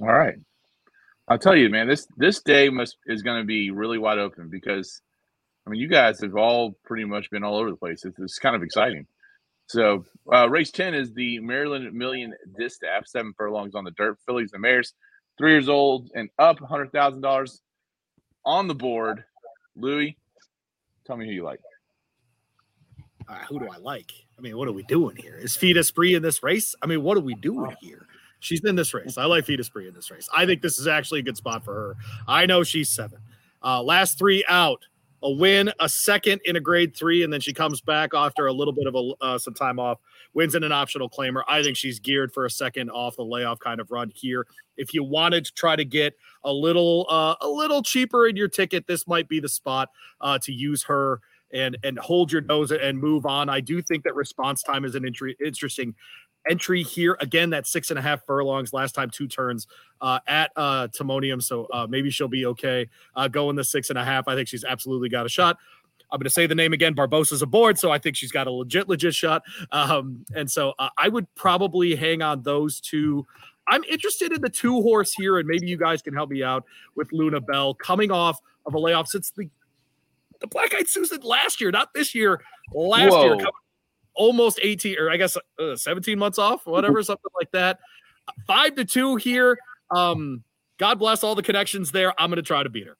All 0.00 0.08
right. 0.08 0.36
I'll 1.26 1.38
tell 1.38 1.56
you, 1.56 1.68
man, 1.68 1.88
this 1.88 2.06
this 2.16 2.40
day 2.40 2.70
must 2.70 2.96
is 3.06 3.22
going 3.22 3.42
to 3.42 3.46
be 3.46 3.70
really 3.70 3.98
wide 3.98 4.18
open 4.18 4.48
because 4.48 5.02
I 5.66 5.70
mean, 5.70 5.80
you 5.80 5.88
guys 5.88 6.20
have 6.22 6.36
all 6.36 6.78
pretty 6.84 7.04
much 7.04 7.30
been 7.30 7.44
all 7.44 7.56
over 7.56 7.70
the 7.70 7.76
place. 7.76 8.04
It's, 8.04 8.18
it's 8.18 8.38
kind 8.38 8.56
of 8.56 8.62
exciting. 8.62 9.06
So, 9.68 10.06
uh, 10.32 10.48
race 10.48 10.70
10 10.70 10.94
is 10.94 11.12
the 11.12 11.40
Maryland 11.40 11.92
Million 11.92 12.34
Distaff, 12.58 13.06
seven 13.06 13.34
furlongs 13.36 13.74
on 13.74 13.84
the 13.84 13.90
dirt, 13.92 14.18
fillies 14.24 14.52
and 14.54 14.62
mares, 14.62 14.94
three 15.36 15.52
years 15.52 15.68
old 15.68 16.10
and 16.14 16.30
up, 16.38 16.58
$100,000 16.58 17.60
on 18.46 18.66
the 18.66 18.74
board. 18.74 19.24
Louis, 19.76 20.16
tell 21.06 21.16
me 21.16 21.26
who 21.26 21.32
you 21.32 21.44
like. 21.44 21.60
Uh, 23.28 23.34
who 23.48 23.58
do 23.58 23.68
I 23.68 23.76
like? 23.76 24.10
I 24.38 24.40
mean, 24.40 24.56
what 24.56 24.68
are 24.68 24.72
we 24.72 24.84
doing 24.84 25.16
here? 25.16 25.36
Is 25.36 25.54
Fille 25.54 25.74
d'Esprit 25.74 26.14
in 26.14 26.22
this 26.22 26.42
race? 26.42 26.74
I 26.82 26.86
mean, 26.86 27.02
what 27.02 27.18
are 27.18 27.22
we 27.22 27.34
doing 27.34 27.76
here? 27.80 28.06
She's 28.40 28.64
in 28.64 28.74
this 28.74 28.94
race. 28.94 29.18
I 29.18 29.26
like 29.26 29.44
Fille 29.44 29.58
d'Esprit 29.58 29.86
in 29.88 29.94
this 29.94 30.10
race. 30.10 30.28
I 30.34 30.46
think 30.46 30.62
this 30.62 30.78
is 30.78 30.86
actually 30.86 31.20
a 31.20 31.24
good 31.24 31.36
spot 31.36 31.62
for 31.62 31.74
her. 31.74 31.96
I 32.26 32.46
know 32.46 32.62
she's 32.62 32.88
seven. 32.88 33.18
Uh, 33.62 33.82
last 33.82 34.18
three 34.18 34.44
out, 34.48 34.86
a 35.22 35.30
win, 35.30 35.72
a 35.80 35.88
second 35.88 36.40
in 36.44 36.56
a 36.56 36.60
grade 36.60 36.96
three, 36.96 37.22
and 37.22 37.32
then 37.32 37.40
she 37.40 37.52
comes 37.52 37.80
back 37.80 38.10
after 38.14 38.46
a 38.46 38.52
little 38.52 38.72
bit 38.72 38.86
of 38.86 38.94
a, 38.94 39.24
uh, 39.24 39.38
some 39.38 39.54
time 39.54 39.78
off, 39.78 39.98
wins 40.34 40.54
in 40.54 40.62
an 40.62 40.72
optional 40.72 41.08
claimer. 41.08 41.42
I 41.48 41.62
think 41.62 41.76
she's 41.76 41.98
geared 41.98 42.32
for 42.32 42.44
a 42.44 42.50
second 42.50 42.90
off 42.90 43.16
the 43.16 43.24
layoff 43.24 43.58
kind 43.58 43.80
of 43.80 43.90
run 43.90 44.12
here. 44.14 44.46
If 44.76 44.94
you 44.94 45.02
wanted 45.02 45.44
to 45.46 45.52
try 45.54 45.76
to 45.76 45.84
get 45.84 46.14
a 46.44 46.52
little 46.52 47.06
uh, 47.08 47.34
a 47.40 47.48
little 47.48 47.82
cheaper 47.82 48.26
in 48.28 48.36
your 48.36 48.48
ticket, 48.48 48.86
this 48.86 49.06
might 49.06 49.28
be 49.28 49.40
the 49.40 49.48
spot 49.48 49.90
uh, 50.20 50.38
to 50.42 50.52
use 50.52 50.84
her 50.84 51.20
and 51.52 51.76
and 51.82 51.98
hold 51.98 52.30
your 52.30 52.42
nose 52.42 52.70
and 52.70 52.98
move 52.98 53.26
on. 53.26 53.48
I 53.48 53.60
do 53.60 53.82
think 53.82 54.04
that 54.04 54.14
response 54.14 54.62
time 54.62 54.84
is 54.84 54.94
an 54.94 55.04
interesting 55.04 55.94
entry 56.48 56.82
here. 56.82 57.16
Again, 57.20 57.50
that 57.50 57.66
six 57.66 57.90
and 57.90 57.98
a 57.98 58.02
half 58.02 58.24
furlongs 58.24 58.72
last 58.72 58.94
time, 58.94 59.10
two 59.10 59.28
turns 59.28 59.66
uh, 60.00 60.20
at 60.26 60.50
uh, 60.56 60.88
Timonium. 60.88 61.42
So 61.42 61.66
uh, 61.72 61.86
maybe 61.88 62.10
she'll 62.10 62.28
be 62.28 62.46
okay 62.46 62.88
uh, 63.16 63.28
going 63.28 63.56
the 63.56 63.64
six 63.64 63.90
and 63.90 63.98
a 63.98 64.04
half. 64.04 64.28
I 64.28 64.34
think 64.34 64.48
she's 64.48 64.64
absolutely 64.64 65.08
got 65.08 65.26
a 65.26 65.28
shot. 65.28 65.58
I'm 66.10 66.18
going 66.18 66.24
to 66.24 66.30
say 66.30 66.46
the 66.46 66.54
name 66.54 66.72
again. 66.72 66.94
Barbosa's 66.94 67.42
aboard, 67.42 67.78
so 67.78 67.90
I 67.90 67.98
think 67.98 68.16
she's 68.16 68.32
got 68.32 68.46
a 68.46 68.50
legit, 68.50 68.88
legit 68.88 69.14
shot. 69.14 69.42
Um, 69.72 70.24
and 70.34 70.50
so 70.50 70.72
uh, 70.78 70.88
I 70.96 71.08
would 71.08 71.26
probably 71.34 71.94
hang 71.94 72.22
on 72.22 72.42
those 72.42 72.80
two. 72.80 73.26
I'm 73.68 73.84
interested 73.84 74.32
in 74.32 74.40
the 74.40 74.48
two 74.48 74.80
horse 74.80 75.12
here, 75.12 75.38
and 75.38 75.46
maybe 75.46 75.66
you 75.66 75.76
guys 75.76 76.00
can 76.00 76.14
help 76.14 76.30
me 76.30 76.42
out 76.42 76.64
with 76.96 77.12
Luna 77.12 77.40
Bell 77.40 77.74
coming 77.74 78.10
off 78.10 78.40
of 78.64 78.74
a 78.74 78.78
layoff 78.78 79.08
since 79.08 79.30
the 79.32 79.50
the 80.40 80.46
Black 80.46 80.72
Eyed 80.74 80.88
Susan 80.88 81.20
last 81.22 81.60
year, 81.60 81.72
not 81.72 81.92
this 81.94 82.14
year, 82.14 82.40
last 82.72 83.12
year, 83.12 83.30
coming 83.30 83.52
almost 84.18 84.58
18 84.62 84.98
or 84.98 85.10
I 85.10 85.16
guess 85.16 85.38
uh, 85.58 85.76
17 85.76 86.18
months 86.18 86.38
off, 86.38 86.66
whatever, 86.66 87.02
something 87.02 87.30
like 87.40 87.50
that. 87.52 87.78
Five 88.46 88.74
to 88.74 88.84
two 88.84 89.16
here. 89.16 89.56
Um, 89.90 90.44
God 90.78 90.98
bless 90.98 91.24
all 91.24 91.34
the 91.34 91.42
connections 91.42 91.92
there. 91.92 92.12
I'm 92.20 92.28
going 92.28 92.36
to 92.36 92.42
try 92.42 92.62
to 92.62 92.68
beat 92.68 92.86
her. 92.86 92.96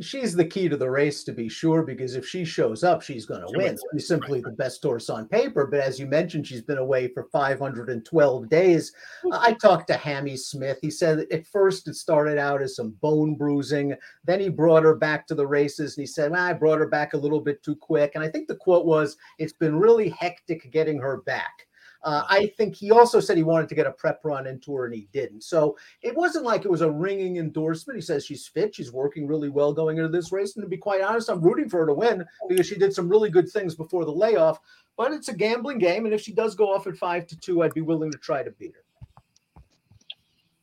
She's 0.00 0.34
the 0.34 0.44
key 0.44 0.68
to 0.68 0.76
the 0.76 0.90
race, 0.90 1.24
to 1.24 1.32
be 1.32 1.48
sure, 1.48 1.82
because 1.82 2.14
if 2.14 2.26
she 2.26 2.44
shows 2.44 2.82
up, 2.84 3.02
she's 3.02 3.26
going 3.26 3.42
to 3.42 3.48
She 3.48 3.56
win. 3.56 3.76
She's 3.92 4.08
simply 4.08 4.40
Right, 4.40 4.44
the 4.44 4.56
best 4.56 4.82
horse 4.82 5.10
on 5.10 5.28
paper. 5.28 5.66
But 5.66 5.80
as 5.80 6.00
you 6.00 6.06
mentioned, 6.06 6.46
she's 6.46 6.62
been 6.62 6.78
away 6.78 7.08
for 7.08 7.24
512 7.24 8.48
days. 8.48 8.92
I 9.32 9.52
talked 9.52 9.88
to 9.88 9.96
Hammy 9.96 10.36
Smith. 10.36 10.78
He 10.80 10.90
said 10.90 11.26
at 11.30 11.46
first 11.46 11.86
it 11.86 11.96
started 11.96 12.38
out 12.38 12.62
as 12.62 12.76
some 12.76 12.92
bone 13.02 13.34
bruising. 13.34 13.94
Then 14.24 14.40
he 14.40 14.48
brought 14.48 14.84
her 14.84 14.94
back 14.94 15.26
to 15.26 15.34
the 15.34 15.46
races 15.46 15.96
and 15.96 16.02
he 16.02 16.06
said, 16.06 16.30
well, 16.30 16.42
I 16.42 16.54
brought 16.54 16.78
her 16.78 16.88
back 16.88 17.12
a 17.12 17.18
little 17.18 17.40
bit 17.40 17.62
too 17.62 17.76
quick. 17.76 18.12
And 18.14 18.24
I 18.24 18.28
think 18.28 18.48
the 18.48 18.56
quote 18.56 18.86
was, 18.86 19.16
It's 19.38 19.52
been 19.52 19.78
really 19.78 20.08
hectic 20.08 20.70
getting 20.72 20.98
her 20.98 21.18
back. 21.18 21.66
Uh, 22.04 22.24
I 22.28 22.52
think 22.58 22.76
he 22.76 22.90
also 22.90 23.18
said 23.18 23.36
he 23.36 23.42
wanted 23.42 23.68
to 23.70 23.74
get 23.74 23.86
a 23.86 23.92
prep 23.92 24.20
run 24.24 24.46
into 24.46 24.74
her 24.74 24.84
and 24.84 24.94
he 24.94 25.08
didn't. 25.12 25.42
So 25.42 25.76
it 26.02 26.14
wasn't 26.14 26.44
like 26.44 26.64
it 26.64 26.70
was 26.70 26.82
a 26.82 26.90
ringing 26.90 27.38
endorsement. 27.38 27.96
He 27.96 28.02
says 28.02 28.24
she's 28.26 28.46
fit, 28.46 28.74
she's 28.74 28.92
working 28.92 29.26
really 29.26 29.48
well 29.48 29.72
going 29.72 29.96
into 29.96 30.10
this 30.10 30.30
race. 30.30 30.54
And 30.54 30.62
to 30.62 30.68
be 30.68 30.76
quite 30.76 31.00
honest, 31.00 31.30
I'm 31.30 31.40
rooting 31.40 31.68
for 31.68 31.80
her 31.80 31.86
to 31.86 31.94
win 31.94 32.24
because 32.48 32.66
she 32.66 32.76
did 32.76 32.92
some 32.92 33.08
really 33.08 33.30
good 33.30 33.50
things 33.50 33.74
before 33.74 34.04
the 34.04 34.12
layoff. 34.12 34.60
But 34.96 35.12
it's 35.12 35.28
a 35.28 35.34
gambling 35.34 35.78
game, 35.78 36.04
and 36.04 36.14
if 36.14 36.20
she 36.20 36.32
does 36.32 36.54
go 36.54 36.72
off 36.72 36.86
at 36.86 36.96
five 36.96 37.26
to 37.26 37.36
two, 37.36 37.62
I'd 37.62 37.74
be 37.74 37.80
willing 37.80 38.12
to 38.12 38.18
try 38.18 38.44
to 38.44 38.50
beat 38.52 38.74
her. 38.74 39.62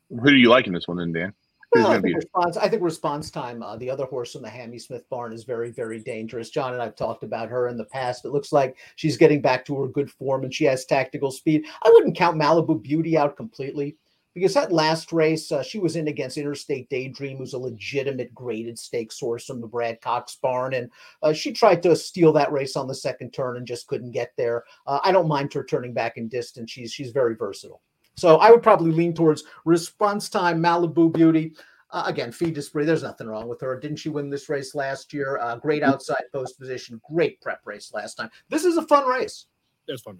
Who 0.10 0.30
do 0.30 0.38
you 0.38 0.48
like 0.48 0.68
in 0.68 0.74
this 0.74 0.88
one, 0.88 0.98
then, 0.98 1.12
Dan? 1.12 1.34
Well, 1.74 1.88
I, 1.88 1.90
going 1.90 1.98
to 1.98 2.02
beat 2.02 2.14
think 2.14 2.24
response, 2.24 2.58
I 2.58 2.68
think 2.68 2.84
response 2.84 3.32
time, 3.32 3.64
uh, 3.64 3.78
the 3.78 3.90
other 3.90 4.06
horse 4.06 4.36
in 4.36 4.42
the 4.42 4.50
Hammy 4.50 4.78
Smith 4.78 5.08
barn 5.10 5.32
is 5.32 5.44
very, 5.44 5.72
very 5.72 6.00
dangerous. 6.00 6.50
John 6.50 6.74
and 6.74 6.82
I've 6.82 6.96
talked 6.96 7.24
about 7.24 7.50
her 7.50 7.70
in 7.70 7.78
the 7.78 7.86
past. 7.86 8.26
It 8.26 8.32
looks 8.32 8.52
like 8.52 8.78
she's 8.98 9.18
getting 9.18 9.42
back 9.42 9.64
to 9.66 9.80
her 9.80 9.88
good 9.88 10.12
form 10.12 10.44
and 10.44 10.54
she 10.54 10.66
has 10.66 10.86
tactical 10.86 11.32
speed. 11.32 11.66
I 11.84 11.90
wouldn't 11.90 12.18
count 12.18 12.38
Malibu 12.38 12.82
Beauty 12.82 13.18
out 13.18 13.38
completely 13.38 13.96
because 14.34 14.54
that 14.54 14.72
last 14.72 15.12
race, 15.12 15.52
uh, 15.52 15.64
she 15.64 15.80
was 15.80 15.96
in 15.96 16.08
against 16.08 16.38
Interstate 16.38 16.90
Daydream, 16.90 17.38
who's 17.38 17.54
a 17.54 17.60
legitimate 17.60 18.34
graded 18.34 18.78
stakes 18.80 19.20
horse 19.20 19.46
from 19.46 19.62
the 19.62 19.68
Brad 19.68 20.02
Cox 20.02 20.38
barn. 20.42 20.74
And 20.74 20.90
uh, 21.22 21.34
she 21.34 21.52
tried 21.52 21.84
to 21.84 21.96
steal 21.96 22.34
that 22.34 22.52
race 22.52 22.76
on 22.76 22.88
the 22.88 22.96
second 22.96 23.32
turn 23.32 23.58
and 23.58 23.68
just 23.68 23.88
couldn't 23.88 24.12
get 24.12 24.32
there. 24.38 24.64
Uh, 24.88 25.00
I 25.04 25.12
don't 25.12 25.28
mind 25.28 25.54
her 25.54 25.64
turning 25.64 25.94
back 25.94 26.18
in 26.18 26.28
distance. 26.28 26.72
She's, 26.72 26.92
she's 26.92 27.12
very 27.12 27.36
versatile. 27.36 27.82
So 28.16 28.38
I 28.38 28.52
would 28.52 28.62
probably 28.62 28.92
lean 28.92 29.14
towards 29.14 29.44
response 29.66 30.30
time, 30.30 30.62
Malibu 30.62 31.12
Beauty. 31.12 31.54
Uh, 31.90 32.04
again, 32.06 32.32
Fille 32.32 32.52
d'Esprit. 32.52 32.86
There's 32.86 33.04
nothing 33.04 33.28
wrong 33.28 33.48
with 33.48 33.60
her. 33.62 33.78
Didn't 33.78 33.98
she 33.98 34.10
win 34.10 34.30
this 34.30 34.48
race 34.48 34.74
last 34.76 35.14
year? 35.14 35.38
Uh, 35.40 35.58
great 35.58 35.84
outside 35.84 36.24
post 36.32 36.58
position. 36.58 37.02
Great 37.10 37.42
prep 37.42 37.62
race 37.66 37.92
last 37.94 38.16
time. 38.16 38.30
This 38.50 38.64
is 38.64 38.78
a 38.78 38.84
fun 38.84 39.08
race. 39.08 39.48
There's 39.88 40.02
fun. 40.02 40.20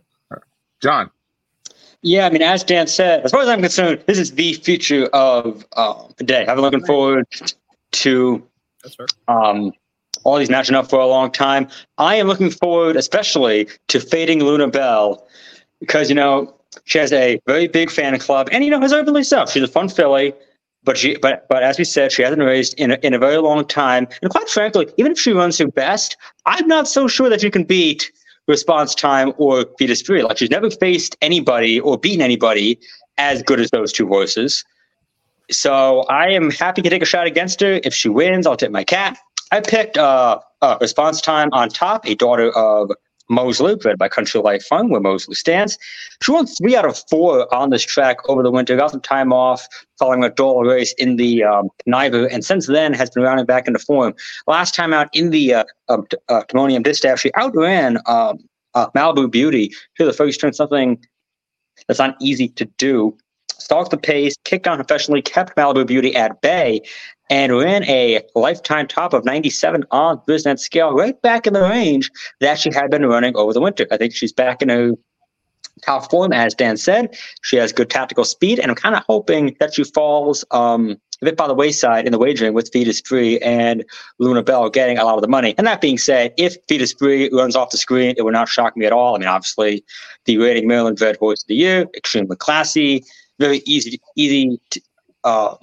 John. 0.82 1.12
Yeah, 2.02 2.26
I 2.26 2.32
mean, 2.32 2.42
as 2.42 2.64
Dan 2.64 2.88
said, 2.88 3.22
as 3.24 3.32
far 3.32 3.42
as 3.42 3.48
I'm 3.48 3.62
concerned, 3.62 4.04
this 4.08 4.18
is 4.18 4.32
the 4.32 4.54
future 4.56 5.06
of 5.14 5.66
um, 5.78 6.12
the 6.18 6.24
day. 6.24 6.42
I've 6.42 6.56
been 6.56 6.62
looking 6.62 6.86
forward 6.86 7.28
to 7.92 8.44
um, 9.28 9.72
all 10.24 10.38
these 10.38 10.50
matching 10.50 10.76
up 10.76 10.90
for 10.90 11.00
a 11.00 11.06
long 11.06 11.32
time. 11.32 11.68
I 12.00 12.16
am 12.16 12.28
looking 12.28 12.50
forward, 12.50 12.96
especially 12.96 13.70
to 13.90 14.00
fading 14.00 14.44
Luna 14.44 14.68
Bell, 14.68 15.28
because 15.80 16.10
you 16.10 16.16
know 16.16 16.56
she 16.86 16.98
has 16.98 17.12
a 17.12 17.40
very 17.46 17.68
big 17.68 17.90
fan 17.90 18.18
club, 18.20 18.50
and 18.52 18.64
you 18.64 18.70
know 18.70 18.80
has 18.80 18.94
openly 18.94 19.24
so. 19.24 19.46
She's 19.46 19.64
a 19.64 19.68
fun 19.68 19.90
filly, 19.90 20.34
but 20.84 20.98
she, 20.98 21.18
but 21.18 21.48
but 21.50 21.64
as 21.64 21.78
we 21.78 21.84
said, 21.84 22.12
she 22.12 22.22
hasn't 22.22 22.42
raced 22.42 22.74
in 22.76 22.92
a, 22.92 22.96
in 23.04 23.14
a 23.14 23.20
very 23.20 23.38
long 23.38 23.66
time, 23.66 24.08
and 24.22 24.32
quite 24.32 24.50
frankly, 24.50 24.88
even 24.98 25.12
if 25.12 25.20
she 25.20 25.34
runs 25.34 25.58
her 25.58 25.68
best, 25.68 26.18
I'm 26.46 26.68
not 26.68 26.88
so 26.88 27.08
sure 27.08 27.30
that 27.30 27.42
she 27.42 27.52
can 27.52 27.64
beat 27.64 28.12
response 28.48 28.96
time 28.96 29.34
or 29.38 29.66
Fille 29.78 29.88
d'Esprit. 29.88 30.24
Like 30.24 30.38
she's 30.38 30.50
never 30.50 30.70
faced 30.70 31.16
anybody 31.22 31.80
or 31.80 31.98
beaten 31.98 32.22
anybody 32.22 32.80
as 33.18 33.44
good 33.44 33.60
as 33.60 33.70
those 33.72 33.92
two 33.92 34.08
horses. 34.08 34.64
So 35.52 36.02
I 36.04 36.30
am 36.30 36.50
happy 36.50 36.82
to 36.82 36.90
take 36.90 37.02
a 37.02 37.06
shot 37.06 37.28
against 37.28 37.60
her. 37.62 37.80
If 37.84 37.94
she 37.94 38.10
wins, 38.10 38.48
I'll 38.48 38.58
tip 38.58 38.72
my 38.72 38.84
cat. 38.84 39.18
I 39.52 39.60
picked 39.60 39.98
uh, 39.98 40.40
uh, 40.62 40.78
response 40.80 41.20
time 41.22 41.50
on 41.52 41.70
top, 41.70 42.08
a 42.08 42.16
daughter 42.16 42.52
of 42.52 42.92
Mosler, 43.30 43.80
bred 43.80 43.98
by 43.98 44.08
Country 44.08 44.42
Life 44.42 44.64
Fun, 44.66 44.90
where 44.90 45.02
Mosler 45.02 45.36
stands. 45.36 45.78
She 46.22 46.32
won 46.32 46.48
three 46.48 46.76
out 46.76 46.86
of 46.86 47.02
four 47.10 47.54
on 47.54 47.70
this 47.70 47.84
track 47.84 48.18
over 48.30 48.44
the 48.44 48.52
winter, 48.52 48.76
got 48.76 48.92
some 48.92 49.02
time 49.02 49.34
off 49.34 49.68
following 50.00 50.24
a 50.24 50.30
dull 50.30 50.64
race 50.64 50.94
in 50.94 51.16
the 51.16 51.44
um, 51.44 51.70
and 51.88 52.46
since 52.46 52.68
then 52.68 52.94
has 52.94 53.10
been 53.10 53.24
rounding 53.24 53.46
back 53.46 53.68
into 53.68 53.80
form. 53.80 54.14
Last 54.48 54.74
time 54.74 54.94
out 54.94 55.10
in 55.14 55.30
the 55.30 55.54
uh, 55.54 55.64
t- 56.10 56.18
uh, 56.30 56.44
Timonium 56.50 56.84
Distaff, 56.84 57.20
she 57.20 57.32
outran 57.38 57.98
um, 58.08 58.40
uh, 58.74 58.88
Malibu 58.96 59.30
Beauty 59.30 59.72
to 59.98 60.06
the 60.06 60.14
first 60.14 60.40
turn, 60.40 60.54
something 60.54 61.04
that's 61.88 62.00
not 62.00 62.16
easy 62.20 62.48
to 62.50 62.66
do. 62.78 63.18
Stalked 63.62 63.92
the 63.92 63.98
pace, 63.98 64.36
kicked 64.44 64.68
on 64.68 64.78
professionally, 64.78 65.22
kept 65.22 65.56
Malibu 65.56 65.86
Beauty 65.86 66.16
at 66.16 66.42
bay, 66.42 66.82
and 67.30 67.56
ran 67.56 67.84
a 67.86 68.22
lifetime 68.36 68.88
top 68.88 69.14
of 69.14 69.24
97 69.24 69.86
on 69.92 70.18
Brisnet 70.28 70.60
scale, 70.60 70.94
right 70.94 71.20
back 71.22 71.48
in 71.48 71.54
the 71.54 71.62
range 71.62 72.12
that 72.40 72.60
she 72.60 72.72
had 72.74 72.92
been 72.92 73.06
running 73.06 73.36
over 73.36 73.54
the 73.54 73.62
winter. 73.62 73.88
I 73.92 73.98
think 73.98 74.14
she's 74.14 74.34
back 74.34 74.62
in 74.62 74.70
a 74.70 74.92
top 75.82 76.10
form, 76.10 76.34
as 76.34 76.54
Dan 76.54 76.78
said. 76.78 77.16
She 77.44 77.56
has 77.58 77.72
good 77.72 77.90
tactical 77.90 78.26
speed, 78.26 78.60
and 78.60 78.70
I'm 78.70 78.76
kind 78.76 78.96
of 78.96 79.04
hoping 79.08 79.56
that 79.60 79.74
she 79.74 79.84
falls 79.84 80.44
um, 80.52 80.98
a 81.22 81.26
bit 81.26 81.38
by 81.38 81.48
the 81.48 81.54
wayside 81.54 82.06
in 82.06 82.12
the 82.12 82.18
wagering 82.18 82.54
with 82.54 82.70
Fille 82.74 82.86
d'Esprit 82.86 83.42
and 83.42 83.86
Luna 84.20 84.44
Bell 84.44 84.70
getting 84.70 84.98
a 84.98 85.06
lot 85.06 85.16
of 85.16 85.22
the 85.22 85.28
money. 85.28 85.54
And 85.58 85.68
that 85.68 85.82
being 85.82 85.98
said, 85.98 86.34
if 86.38 86.58
Fille 86.68 86.80
d'Esprit 86.80 87.32
runs 87.32 87.56
off 87.56 87.70
the 87.70 87.78
screen, 87.78 88.16
it 88.18 88.24
would 88.24 88.34
not 88.34 88.50
shock 88.50 88.76
me 88.76 88.86
at 88.86 88.92
all. 88.92 89.16
I 89.16 89.20
mean, 89.20 89.28
obviously, 89.28 89.84
the 90.26 90.38
Reigning 90.38 90.68
Maryland 90.68 90.98
Bred 90.98 91.18
Horse 91.18 91.44
of 91.44 91.48
the 91.48 91.56
Year, 91.56 91.88
extremely 91.96 92.36
classy, 92.36 93.06
very 93.42 93.62
easy, 93.66 94.00
easy 94.16 94.60
to 94.70 94.82
uh, 95.24 95.56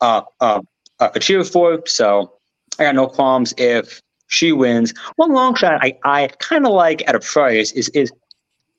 uh, 0.00 0.22
uh, 0.40 0.60
uh, 1.00 1.08
cheer 1.18 1.42
for. 1.42 1.82
So 1.86 2.32
I 2.78 2.84
got 2.84 2.94
no 2.94 3.08
qualms 3.08 3.52
if 3.58 4.00
she 4.28 4.52
wins. 4.52 4.94
One 5.16 5.32
long 5.32 5.54
shot 5.54 5.82
I, 5.82 5.98
I 6.04 6.28
kind 6.38 6.66
of 6.66 6.72
like 6.72 7.02
at 7.08 7.14
a 7.14 7.20
price 7.20 7.72
is 7.72 7.88
is 7.90 8.12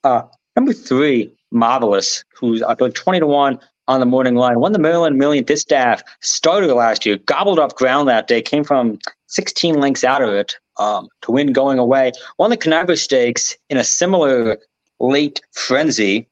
uh, 0.03 0.23
number 0.55 0.73
three, 0.73 1.33
Marvelous, 1.51 2.23
who's 2.37 2.61
I 2.61 2.75
20 2.75 3.19
to 3.19 3.27
1 3.27 3.59
on 3.87 3.99
the 3.99 4.05
morning 4.05 4.35
line. 4.35 4.59
Won 4.59 4.71
the 4.71 4.79
Maryland 4.79 5.17
Million 5.17 5.43
Distaff 5.43 6.03
started 6.21 6.73
last 6.73 7.05
year, 7.05 7.17
gobbled 7.17 7.59
up 7.59 7.75
ground 7.75 8.07
that 8.07 8.27
day, 8.27 8.41
came 8.41 8.63
from 8.63 8.99
16 9.27 9.75
lengths 9.79 10.03
out 10.03 10.21
of 10.21 10.29
it 10.29 10.55
um, 10.77 11.07
to 11.21 11.31
win 11.31 11.53
going 11.53 11.79
away. 11.79 12.11
Won 12.37 12.49
the 12.49 12.57
Conniver 12.57 12.97
Stakes 12.97 13.55
in 13.69 13.77
a 13.77 13.83
similar 13.83 14.57
late 14.99 15.41
frenzy. 15.51 16.27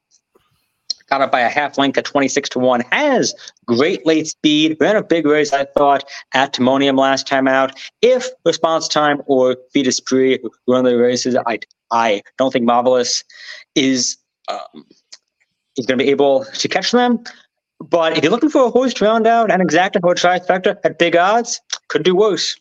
Got 1.12 1.20
up 1.20 1.32
by 1.32 1.42
a 1.42 1.50
half 1.50 1.78
length 1.78 1.98
at 1.98 2.06
26 2.06 2.48
to 2.50 2.60
1. 2.60 2.82
Has 2.94 3.36
great 3.66 4.06
late 4.06 4.28
speed. 4.28 4.78
Ran 4.80 4.96
a 4.96 5.04
big 5.04 5.26
race, 5.26 5.52
I 5.52 5.66
thought, 5.66 6.10
at 6.34 6.54
Timonium 6.54 6.98
last 6.98 7.28
time 7.28 7.50
out. 7.50 7.78
If 8.02 8.30
response 8.46 8.88
time 8.88 9.22
or 9.26 9.58
Fille 9.74 9.84
d'Esprit 9.84 10.42
run 10.70 10.86
the 10.86 10.98
races, 10.98 11.36
I, 11.46 11.60
I 11.92 12.22
don't 12.38 12.54
think 12.54 12.64
Marvelous 12.64 13.26
is 13.76 14.18
um, 14.48 14.86
is 15.76 15.86
going 15.86 15.98
to 15.98 16.04
be 16.06 16.10
able 16.12 16.46
to 16.46 16.68
catch 16.70 16.92
them. 16.92 17.22
But 17.82 18.18
if 18.18 18.24
you're 18.24 18.32
looking 18.32 18.50
for 18.50 18.68
a 18.68 18.70
horse 18.70 18.94
to 18.96 19.04
round 19.04 19.28
out 19.28 19.52
and 19.52 19.62
exacta 19.62 20.00
or 20.04 20.16
trifecta 20.16 20.78
at 20.86 20.98
big 20.98 21.18
odds, 21.18 21.60
could 21.90 22.04
do 22.04 22.16
worse. 22.16 22.56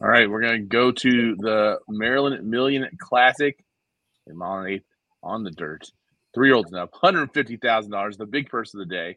All 0.00 0.08
right, 0.08 0.30
we're 0.30 0.42
going 0.42 0.60
to 0.60 0.66
go 0.66 0.92
to 0.92 1.34
the 1.36 1.80
Maryland 1.88 2.48
Million 2.48 2.88
Classic 3.00 3.58
mile 4.32 4.66
eighth 4.66 4.84
on 5.24 5.42
the 5.42 5.50
dirt. 5.50 5.90
Three 6.36 6.48
year 6.48 6.56
olds 6.56 6.74
up, 6.74 6.92
$150,000, 6.92 8.18
the 8.18 8.26
big 8.26 8.50
purse 8.50 8.74
of 8.74 8.80
the 8.80 8.84
day. 8.84 9.16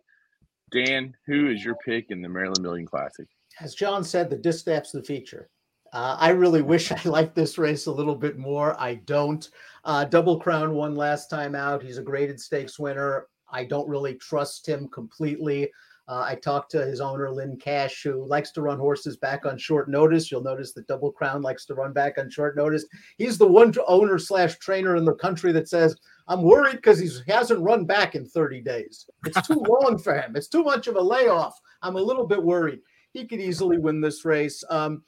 Dan, 0.72 1.14
who 1.28 1.50
is 1.50 1.66
your 1.66 1.76
pick 1.84 2.12
in 2.12 2.22
the 2.22 2.30
Maryland 2.30 2.62
Million 2.62 2.88
Classic? 2.88 3.28
As 3.60 3.76
John 3.76 4.06
said, 4.06 4.30
the 4.30 4.38
distaff's 4.38 4.94
the 4.94 5.04
feature. 5.04 5.50
Uh, 5.92 6.16
I 6.18 6.30
really 6.30 6.62
wish 6.62 6.92
I 6.94 7.02
liked 7.04 7.36
this 7.36 7.58
race 7.58 7.88
a 7.88 7.92
little 7.92 8.16
bit 8.16 8.38
more. 8.38 8.80
I 8.80 9.02
don't. 9.04 9.50
Uh, 9.84 10.06
Double 10.06 10.40
Crown 10.40 10.74
won 10.74 10.96
last 10.96 11.30
time 11.30 11.56
out. 11.56 11.84
He's 11.84 11.98
a 11.98 12.02
graded 12.02 12.40
stakes 12.40 12.80
winner. 12.80 13.28
I 13.52 13.66
don't 13.66 13.90
really 13.90 14.16
trust 14.16 14.66
him 14.66 14.88
completely. 14.88 15.70
Uh, 16.10 16.24
I 16.26 16.36
talked 16.36 16.72
to 16.72 16.84
his 16.84 17.02
owner, 17.02 17.30
Lynn 17.30 17.58
Cash, 17.58 18.02
who 18.02 18.26
likes 18.26 18.52
to 18.54 18.64
run 18.64 18.80
horses 18.80 19.18
back 19.18 19.46
on 19.46 19.60
short 19.60 19.90
notice. 19.90 20.32
You'll 20.32 20.42
notice 20.42 20.74
that 20.74 20.88
Double 20.88 21.12
Crown 21.12 21.44
likes 21.44 21.66
to 21.66 21.76
run 21.76 21.94
back 21.94 22.18
on 22.18 22.32
short 22.32 22.56
notice. 22.56 22.84
He's 23.18 23.38
the 23.38 23.46
one 23.46 23.72
owner 23.88 24.18
slash 24.18 24.58
trainer 24.58 24.96
in 24.96 25.06
the 25.06 25.14
country 25.14 25.52
that 25.52 25.70
says, 25.70 25.96
I'm 26.30 26.44
worried 26.44 26.76
because 26.76 27.00
he 27.00 27.10
hasn't 27.28 27.60
run 27.60 27.86
back 27.86 28.14
in 28.14 28.24
30 28.24 28.62
days. 28.62 29.10
It's 29.26 29.48
too 29.48 29.64
long 29.68 29.98
for 29.98 30.14
him. 30.14 30.36
It's 30.36 30.48
too 30.48 30.64
much 30.64 30.88
of 30.88 30.96
a 30.96 31.02
layoff. 31.02 31.60
I'm 31.82 31.96
a 31.96 32.02
little 32.02 32.26
bit 32.26 32.42
worried. 32.42 32.80
He 33.12 33.26
could 33.26 33.42
easily 33.42 33.80
win 33.80 34.00
this 34.00 34.24
race. 34.24 34.64
Um, 34.70 35.04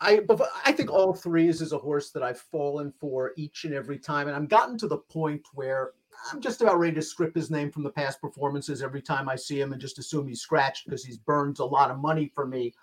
I 0.00 0.20
I 0.64 0.72
think 0.72 0.90
all 0.90 1.14
threes 1.14 1.62
is 1.62 1.72
a 1.72 1.78
horse 1.78 2.10
that 2.10 2.24
I've 2.24 2.40
fallen 2.40 2.92
for 3.00 3.32
each 3.36 3.64
and 3.64 3.72
every 3.72 3.98
time, 3.98 4.26
and 4.26 4.36
I'm 4.36 4.46
gotten 4.46 4.76
to 4.78 4.88
the 4.88 4.98
point 4.98 5.42
where 5.54 5.92
I'm 6.32 6.40
just 6.40 6.60
about 6.60 6.78
ready 6.78 6.96
to 6.96 7.02
strip 7.02 7.34
his 7.34 7.50
name 7.50 7.70
from 7.70 7.84
the 7.84 7.90
past 7.90 8.20
performances 8.20 8.82
every 8.82 9.02
time 9.02 9.28
I 9.28 9.36
see 9.36 9.60
him 9.60 9.72
and 9.72 9.80
just 9.80 9.98
assume 9.98 10.26
he's 10.26 10.40
scratched 10.40 10.86
because 10.86 11.04
he's 11.04 11.18
burned 11.18 11.60
a 11.60 11.64
lot 11.64 11.90
of 11.90 11.98
money 11.98 12.32
for 12.34 12.46
me. 12.46 12.74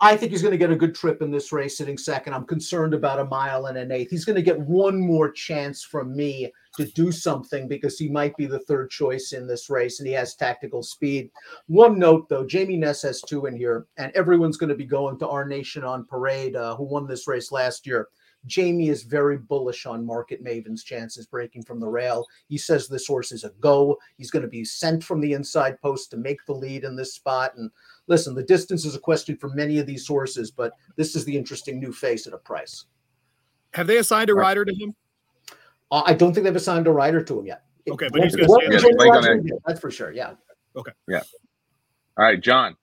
I 0.00 0.16
think 0.16 0.32
he's 0.32 0.42
going 0.42 0.52
to 0.52 0.58
get 0.58 0.72
a 0.72 0.76
good 0.76 0.96
trip 0.96 1.22
in 1.22 1.30
this 1.30 1.52
race 1.52 1.78
sitting 1.78 1.96
second. 1.96 2.34
I'm 2.34 2.44
concerned 2.44 2.92
about 2.92 3.20
a 3.20 3.24
mile 3.24 3.66
and 3.66 3.78
an 3.78 3.92
eighth. 3.92 4.10
He's 4.10 4.24
going 4.24 4.36
to 4.36 4.42
get 4.42 4.58
one 4.58 4.98
more 4.98 5.30
chance 5.30 5.84
from 5.84 6.16
me 6.16 6.50
to 6.76 6.84
do 6.86 7.12
something 7.12 7.68
because 7.68 7.98
he 7.98 8.08
might 8.08 8.36
be 8.36 8.46
the 8.46 8.60
third 8.60 8.90
choice 8.90 9.32
in 9.32 9.46
this 9.46 9.68
race 9.68 10.00
and 10.00 10.06
he 10.06 10.14
has 10.14 10.34
tactical 10.34 10.82
speed. 10.82 11.30
One 11.66 11.98
note 11.98 12.28
though, 12.28 12.46
Jamie 12.46 12.76
Ness 12.76 13.02
has 13.02 13.20
two 13.20 13.46
in 13.46 13.56
here, 13.56 13.86
and 13.96 14.12
everyone's 14.14 14.56
going 14.56 14.70
to 14.70 14.74
be 14.74 14.86
going 14.86 15.18
to 15.18 15.28
our 15.28 15.44
nation 15.44 15.84
on 15.84 16.04
parade, 16.04 16.56
uh, 16.56 16.76
who 16.76 16.84
won 16.84 17.06
this 17.06 17.28
race 17.28 17.52
last 17.52 17.86
year. 17.86 18.08
Jamie 18.46 18.88
is 18.88 19.04
very 19.04 19.38
bullish 19.38 19.86
on 19.86 20.04
Market 20.04 20.42
Maven's 20.42 20.82
chances 20.82 21.26
breaking 21.26 21.62
from 21.62 21.78
the 21.78 21.88
rail. 21.88 22.26
He 22.48 22.58
says 22.58 22.88
this 22.88 23.06
horse 23.06 23.30
is 23.30 23.44
a 23.44 23.50
go. 23.60 23.96
He's 24.16 24.30
going 24.30 24.42
to 24.42 24.48
be 24.48 24.64
sent 24.64 25.04
from 25.04 25.20
the 25.20 25.32
inside 25.32 25.80
post 25.80 26.10
to 26.10 26.16
make 26.16 26.44
the 26.46 26.52
lead 26.52 26.84
in 26.84 26.96
this 26.96 27.14
spot. 27.14 27.54
And 27.56 27.70
listen, 28.08 28.34
the 28.34 28.42
distance 28.42 28.84
is 28.84 28.96
a 28.96 29.00
question 29.00 29.36
for 29.36 29.48
many 29.50 29.78
of 29.78 29.86
these 29.86 30.06
horses, 30.06 30.50
but 30.50 30.72
this 30.96 31.14
is 31.14 31.24
the 31.24 31.36
interesting 31.36 31.78
new 31.78 31.92
face 31.92 32.26
at 32.26 32.32
a 32.32 32.38
price. 32.38 32.86
Have 33.74 33.86
they 33.86 33.98
assigned 33.98 34.28
a 34.28 34.34
rider 34.34 34.64
to 34.64 34.74
him? 34.74 34.94
Uh, 35.92 36.02
I 36.06 36.14
don't 36.14 36.32
think 36.32 36.44
they've 36.44 36.56
assigned 36.56 36.86
a 36.86 36.90
rider 36.90 37.22
to 37.22 37.38
him 37.38 37.46
yet. 37.46 37.64
Okay, 37.88 38.08
but 38.10 38.22
he's 38.22 38.34
going 38.34 38.48
to 38.48 38.82
stand 38.82 39.52
That's 39.66 39.78
for 39.78 39.90
sure. 39.90 40.10
Yeah. 40.10 40.32
Okay. 40.74 40.92
Yeah. 41.06 41.22
All 42.16 42.24
right, 42.24 42.40
John. 42.40 42.76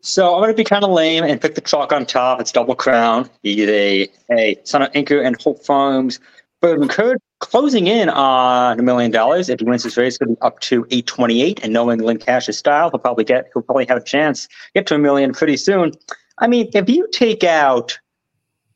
So 0.00 0.34
I'm 0.34 0.40
going 0.40 0.50
to 0.50 0.56
be 0.56 0.64
kind 0.64 0.82
of 0.82 0.90
lame 0.90 1.24
and 1.24 1.40
pick 1.40 1.54
the 1.54 1.60
chalk 1.60 1.92
on 1.92 2.06
top. 2.06 2.40
It's 2.40 2.50
double 2.50 2.74
crown. 2.74 3.30
He's 3.42 3.68
a, 3.68 4.08
a 4.32 4.58
son 4.64 4.82
of 4.82 4.90
Anchor 4.94 5.20
and 5.20 5.40
Hope 5.40 5.64
Farms. 5.64 6.18
But 6.60 6.90
Curd 6.90 7.18
closing 7.38 7.86
in 7.86 8.08
on 8.08 8.80
a 8.80 8.82
million 8.82 9.10
dollars. 9.10 9.48
If 9.48 9.60
he 9.60 9.66
wins 9.66 9.84
this 9.84 9.96
race, 9.96 10.18
going 10.18 10.30
to 10.30 10.34
be 10.34 10.40
up 10.40 10.58
to 10.60 10.86
828. 10.90 11.60
And 11.62 11.72
knowing 11.72 12.00
Lynn 12.00 12.18
Cash's 12.18 12.58
style, 12.58 12.90
he'll 12.90 12.98
probably 12.98 13.24
get 13.24 13.50
he'll 13.54 13.62
probably 13.62 13.86
have 13.86 13.98
a 13.98 14.04
chance 14.04 14.48
get 14.74 14.86
to 14.88 14.94
a 14.94 14.98
million 14.98 15.32
pretty 15.32 15.56
soon. 15.56 15.92
I 16.38 16.48
mean, 16.48 16.70
if 16.74 16.88
you 16.88 17.06
take 17.12 17.44
out 17.44 17.98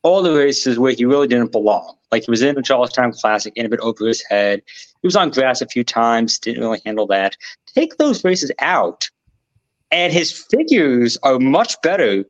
all 0.02 0.22
the 0.22 0.34
races 0.34 0.78
where 0.78 0.92
he 0.92 1.04
really 1.04 1.26
didn't 1.26 1.52
belong, 1.52 1.96
like 2.12 2.24
he 2.24 2.30
was 2.30 2.42
in 2.42 2.54
the 2.54 2.62
Charlestown 2.62 3.12
Classic, 3.12 3.52
in 3.56 3.66
a 3.66 3.68
bit 3.68 3.80
over 3.80 4.06
his 4.06 4.22
head, 4.28 4.62
he 5.02 5.06
was 5.06 5.16
on 5.16 5.30
grass 5.30 5.60
a 5.60 5.66
few 5.66 5.84
times, 5.84 6.38
didn't 6.38 6.62
really 6.62 6.80
handle 6.84 7.06
that. 7.08 7.36
Take 7.74 7.96
those 7.96 8.24
races 8.24 8.50
out, 8.60 9.08
and 9.90 10.12
his 10.12 10.32
figures 10.32 11.16
are 11.22 11.38
much 11.38 11.80
better 11.82 12.24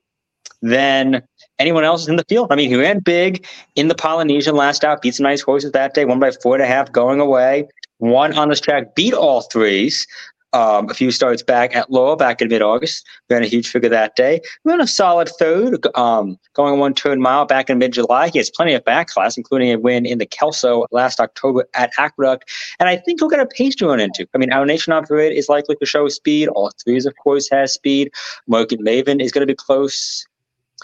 than 0.63 1.23
anyone 1.59 1.85
else 1.85 2.09
in 2.09 2.17
the 2.17 2.25
field. 2.29 2.49
I 2.51 2.57
mean, 2.57 2.71
he 2.71 2.77
ran 2.77 3.01
big 3.01 3.47
in 3.77 3.89
the 3.89 3.95
Polynesian 3.95 4.57
last 4.57 4.85
out, 4.85 5.03
beat 5.03 5.15
some 5.15 5.25
nice 5.25 5.43
horses 5.43 5.73
that 5.73 5.95
day, 5.95 6.05
one 6.05 6.19
by 6.19 6.31
four 6.31 6.55
and 6.55 6.65
a 6.65 6.67
half 6.67 6.91
going 6.91 7.21
away, 7.21 7.69
one 7.99 8.33
on 8.37 8.49
this 8.49 8.61
track, 8.61 8.95
beat 8.95 9.15
all 9.15 9.43
threes. 9.43 10.07
Um, 10.55 10.89
a 10.89 10.95
few 10.95 11.11
starts 11.11 11.43
back 11.43 11.75
at 11.75 11.91
Laurel 11.91 12.15
back 12.15 12.41
in 12.41 12.49
mid-August. 12.49 13.05
Ran 13.29 13.43
a 13.43 13.47
huge 13.47 13.67
figure 13.67 13.89
that 13.89 14.15
day. 14.15 14.41
Ran 14.65 14.81
a 14.81 14.87
solid 14.87 15.29
third, 15.29 15.85
um, 15.97 16.39
going 16.55 16.79
one 16.79 16.95
turn 16.95 17.21
mile 17.21 17.45
back 17.45 17.69
in 17.69 17.79
mid-July. 17.79 18.29
He 18.29 18.39
has 18.39 18.51
plenty 18.51 18.73
of 18.73 18.85
back 18.85 19.09
class, 19.09 19.37
including 19.37 19.73
a 19.73 19.79
win 19.79 20.07
in 20.07 20.19
the 20.19 20.27
Kelso 20.27 20.87
last 20.93 21.19
October 21.19 21.67
at 21.75 21.91
Aqueduct. 21.99 22.49
And 22.79 22.89
I 22.89 22.97
think 22.97 23.21
he'll 23.21 23.29
get 23.29 23.41
a 23.41 23.47
pace 23.47 23.75
to 23.77 23.89
run 23.89 23.99
into. 23.99 24.29
I 24.33 24.39
mean, 24.39 24.53
our 24.53 24.65
nation 24.65 24.93
on 24.93 25.05
parade 25.05 25.37
is 25.37 25.49
likely 25.49 25.75
to 25.75 25.87
show 25.87 26.07
speed. 26.09 26.49
All 26.49 26.71
threes, 26.85 27.05
of 27.05 27.17
course, 27.17 27.51
has 27.51 27.75
speed. 27.75 28.13
Market 28.47 28.79
Maven 28.79 29.21
is 29.21 29.33
going 29.33 29.47
to 29.47 29.51
be 29.51 29.57
close 29.57 30.25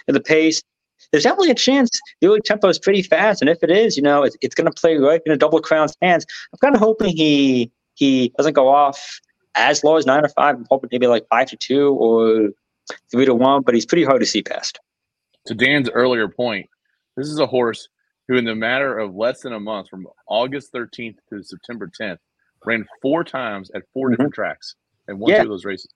in 0.09 0.14
the 0.14 0.21
pace. 0.21 0.64
There's 1.12 1.25
definitely 1.25 1.53
a 1.53 1.55
chance 1.55 2.01
the 2.21 2.27
early 2.27 2.41
tempo 2.41 2.68
is 2.68 2.79
pretty 2.79 3.03
fast, 3.03 3.41
and 3.41 3.49
if 3.49 3.62
it 3.62 3.71
is, 3.71 3.97
you 3.97 4.03
know, 4.03 4.23
it's, 4.23 4.37
it's 4.43 4.55
going 4.55 4.71
to 4.71 4.81
play 4.81 4.97
right 4.97 5.21
in 5.27 5.33
a 5.33 5.37
double 5.37 5.61
crown's 5.61 5.95
hands. 6.03 6.25
I'm 6.53 6.59
kind 6.59 6.75
of 6.75 6.81
hoping 6.81 7.16
he 7.16 7.71
he 7.95 8.33
doesn't 8.37 8.55
go 8.55 8.68
off 8.68 9.21
as 9.55 9.83
low 9.85 9.97
as 9.97 10.07
nine 10.07 10.23
to 10.23 10.29
five. 10.29 10.57
I'm 10.57 10.67
hoping 10.71 10.89
maybe 10.93 11.07
like 11.07 11.27
five 11.29 11.49
to 11.49 11.57
two 11.57 11.95
or 11.95 12.51
three 13.11 13.25
to 13.25 13.35
one, 13.35 13.63
but 13.63 13.75
he's 13.75 13.87
pretty 13.87 14.05
hard 14.05 14.21
to 14.21 14.27
see 14.27 14.43
past. 14.43 14.79
To 15.47 15.55
Dan's 15.55 15.89
earlier 15.91 16.29
point, 16.29 16.69
this 17.17 17.29
is 17.29 17.39
a 17.39 17.47
horse 17.47 17.89
who, 18.29 18.37
in 18.37 18.45
the 18.45 18.55
matter 18.55 18.99
of 18.99 19.15
less 19.15 19.41
than 19.43 19.53
a 19.53 19.61
month, 19.61 19.89
from 19.89 20.07
August 20.29 20.73
13th 20.73 21.17
to 21.31 21.43
September 21.43 21.91
10th, 22.01 22.19
ran 22.65 22.85
four 23.03 23.25
times 23.25 23.71
at 23.75 23.83
4 23.95 24.09
Mhm. 24.09 24.13
different 24.13 24.35
tracks 24.35 24.75
and 25.09 25.19
won 25.19 25.31
Yeah. 25.31 25.39
two 25.39 25.43
of 25.45 25.49
those 25.51 25.65
races. 25.65 25.89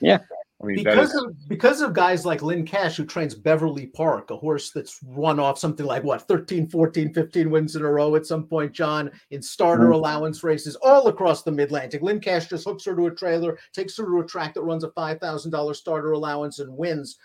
Yeah. 0.00 0.18
I 0.62 0.66
mean, 0.66 0.76
because 0.76 1.12
is, 1.12 1.22
of 1.22 1.48
because 1.48 1.82
of 1.82 1.92
guys 1.92 2.24
like 2.24 2.40
Lynn 2.40 2.64
Cash 2.64 2.96
who 2.96 3.04
trains 3.04 3.34
Beverly 3.34 3.86
Park, 3.88 4.30
a 4.30 4.36
horse 4.36 4.70
that's 4.70 4.98
run 5.04 5.38
off 5.38 5.58
something 5.58 5.84
like 5.84 6.02
what 6.02 6.22
13, 6.22 6.68
14, 6.68 7.12
15 7.12 7.50
wins 7.50 7.76
in 7.76 7.82
a 7.82 7.90
row 7.90 8.14
at 8.16 8.24
some 8.24 8.44
point, 8.46 8.72
John, 8.72 9.10
in 9.30 9.42
starter 9.42 9.88
Mhm. 9.88 9.94
allowance 9.94 10.42
races 10.42 10.74
all 10.76 11.08
across 11.08 11.42
the 11.42 11.52
Mid-Atlantic. 11.52 12.00
Lynn 12.00 12.20
Cash 12.20 12.48
just 12.48 12.64
hooks 12.64 12.86
her 12.86 12.96
to 12.96 13.06
a 13.06 13.10
trailer, 13.10 13.58
takes 13.74 13.98
her 13.98 14.04
to 14.06 14.20
a 14.20 14.24
track 14.24 14.54
that 14.54 14.62
runs 14.62 14.82
a 14.82 14.90
five 14.92 15.20
thousand 15.20 15.50
dollar 15.50 15.74
starter 15.74 16.12
allowance 16.12 16.58
and 16.58 16.74
wins, 16.74 17.18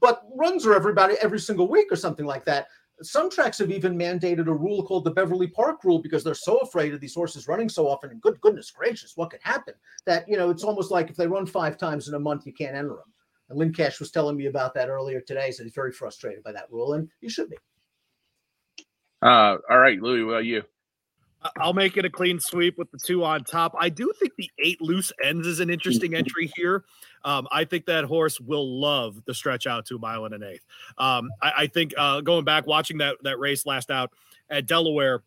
but 0.00 0.22
runs 0.34 0.64
her 0.64 0.74
everybody 0.74 1.14
every 1.22 1.40
single 1.40 1.68
week 1.68 1.90
or 1.90 1.96
something 1.96 2.26
like 2.26 2.44
that. 2.44 2.66
Some 3.02 3.30
tracks 3.30 3.58
have 3.58 3.70
even 3.70 3.98
mandated 3.98 4.46
a 4.46 4.52
rule 4.52 4.84
called 4.84 5.04
the 5.04 5.10
Beverly 5.10 5.48
Park 5.48 5.84
rule 5.84 5.98
because 5.98 6.22
they're 6.22 6.34
so 6.34 6.58
afraid 6.58 6.94
of 6.94 7.00
these 7.00 7.14
horses 7.14 7.48
running 7.48 7.68
so 7.68 7.88
often. 7.88 8.10
And 8.10 8.20
good 8.20 8.40
goodness 8.40 8.70
gracious, 8.70 9.16
what 9.16 9.30
could 9.30 9.42
happen? 9.42 9.74
That 10.06 10.28
you 10.28 10.36
know, 10.36 10.50
it's 10.50 10.64
almost 10.64 10.90
like 10.90 11.10
if 11.10 11.16
they 11.16 11.26
run 11.26 11.46
five 11.46 11.76
times 11.76 12.08
in 12.08 12.14
a 12.14 12.20
month, 12.20 12.46
you 12.46 12.52
can't 12.52 12.76
enter 12.76 12.90
them. 12.90 13.12
And 13.50 13.58
Lynn 13.58 13.72
Cash 13.72 14.00
was 14.00 14.10
telling 14.10 14.36
me 14.36 14.46
about 14.46 14.74
that 14.74 14.88
earlier 14.88 15.20
today. 15.20 15.50
So 15.50 15.64
he's 15.64 15.74
very 15.74 15.92
frustrated 15.92 16.42
by 16.42 16.52
that 16.52 16.70
rule, 16.70 16.94
and 16.94 17.08
you 17.20 17.28
should 17.28 17.50
be. 17.50 17.56
Uh, 19.22 19.56
all 19.70 19.78
right, 19.78 20.00
Louis, 20.00 20.22
what 20.22 20.32
about 20.32 20.44
you? 20.44 20.62
I'll 21.60 21.74
make 21.74 21.96
it 21.96 22.04
a 22.04 22.10
clean 22.10 22.40
sweep 22.40 22.78
with 22.78 22.90
the 22.90 22.98
two 22.98 23.24
on 23.24 23.44
top. 23.44 23.74
I 23.78 23.88
do 23.88 24.12
think 24.18 24.32
the 24.36 24.50
eight 24.58 24.80
loose 24.80 25.12
ends 25.22 25.46
is 25.46 25.60
an 25.60 25.70
interesting 25.70 26.14
entry 26.14 26.50
here. 26.56 26.84
Um, 27.24 27.46
I 27.50 27.64
think 27.64 27.86
that 27.86 28.04
horse 28.04 28.40
will 28.40 28.80
love 28.80 29.22
the 29.26 29.34
stretch 29.34 29.66
out 29.66 29.86
to 29.86 29.96
a 29.96 29.98
mile 29.98 30.24
and 30.24 30.34
an 30.34 30.42
eighth. 30.42 30.64
Um, 30.98 31.30
I, 31.42 31.52
I 31.58 31.66
think 31.66 31.92
uh, 31.96 32.20
going 32.20 32.44
back 32.44 32.66
watching 32.66 32.98
that 32.98 33.16
that 33.22 33.38
race 33.38 33.66
last 33.66 33.90
out 33.90 34.10
at 34.48 34.66
Delaware, 34.66 35.22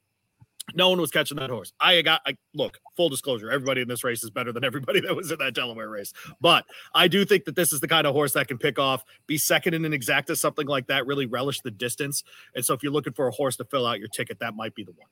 no 0.74 0.90
one 0.90 1.00
was 1.00 1.12
catching 1.12 1.38
that 1.38 1.50
horse. 1.50 1.72
I 1.80 2.02
got 2.02 2.22
I, 2.26 2.36
look 2.54 2.80
full 2.96 3.10
disclosure. 3.10 3.52
Everybody 3.52 3.82
in 3.82 3.88
this 3.88 4.04
race 4.04 4.24
is 4.24 4.30
better 4.30 4.52
than 4.52 4.64
everybody 4.64 5.00
that 5.02 5.16
was 5.16 5.32
in 5.32 5.38
that 5.40 5.54
Delaware 5.54 5.90
race. 5.90 6.14
But 6.42 6.66
I 6.94 7.08
do 7.08 7.26
think 7.26 7.46
that 7.46 7.56
this 7.56 7.72
is 7.72 7.80
the 7.80 7.88
kind 7.88 8.08
of 8.08 8.14
horse 8.14 8.34
that 8.34 8.48
can 8.48 8.58
pick 8.58 8.80
off, 8.80 9.04
be 9.28 9.38
second 9.38 9.76
in 9.76 9.86
an 9.86 9.92
exacta, 9.92 10.36
something 10.36 10.68
like 10.68 10.88
that. 10.88 11.06
Really 11.06 11.26
relish 11.26 11.62
the 11.62 11.72
distance. 11.72 12.24
And 12.56 12.66
so 12.66 12.74
if 12.74 12.84
you're 12.84 12.92
looking 12.92 13.14
for 13.14 13.28
a 13.28 13.32
horse 13.32 13.56
to 13.58 13.66
fill 13.66 13.86
out 13.86 14.00
your 14.00 14.10
ticket, 14.10 14.40
that 14.40 14.56
might 14.56 14.76
be 14.76 14.84
the 14.84 14.94
one. 14.94 15.08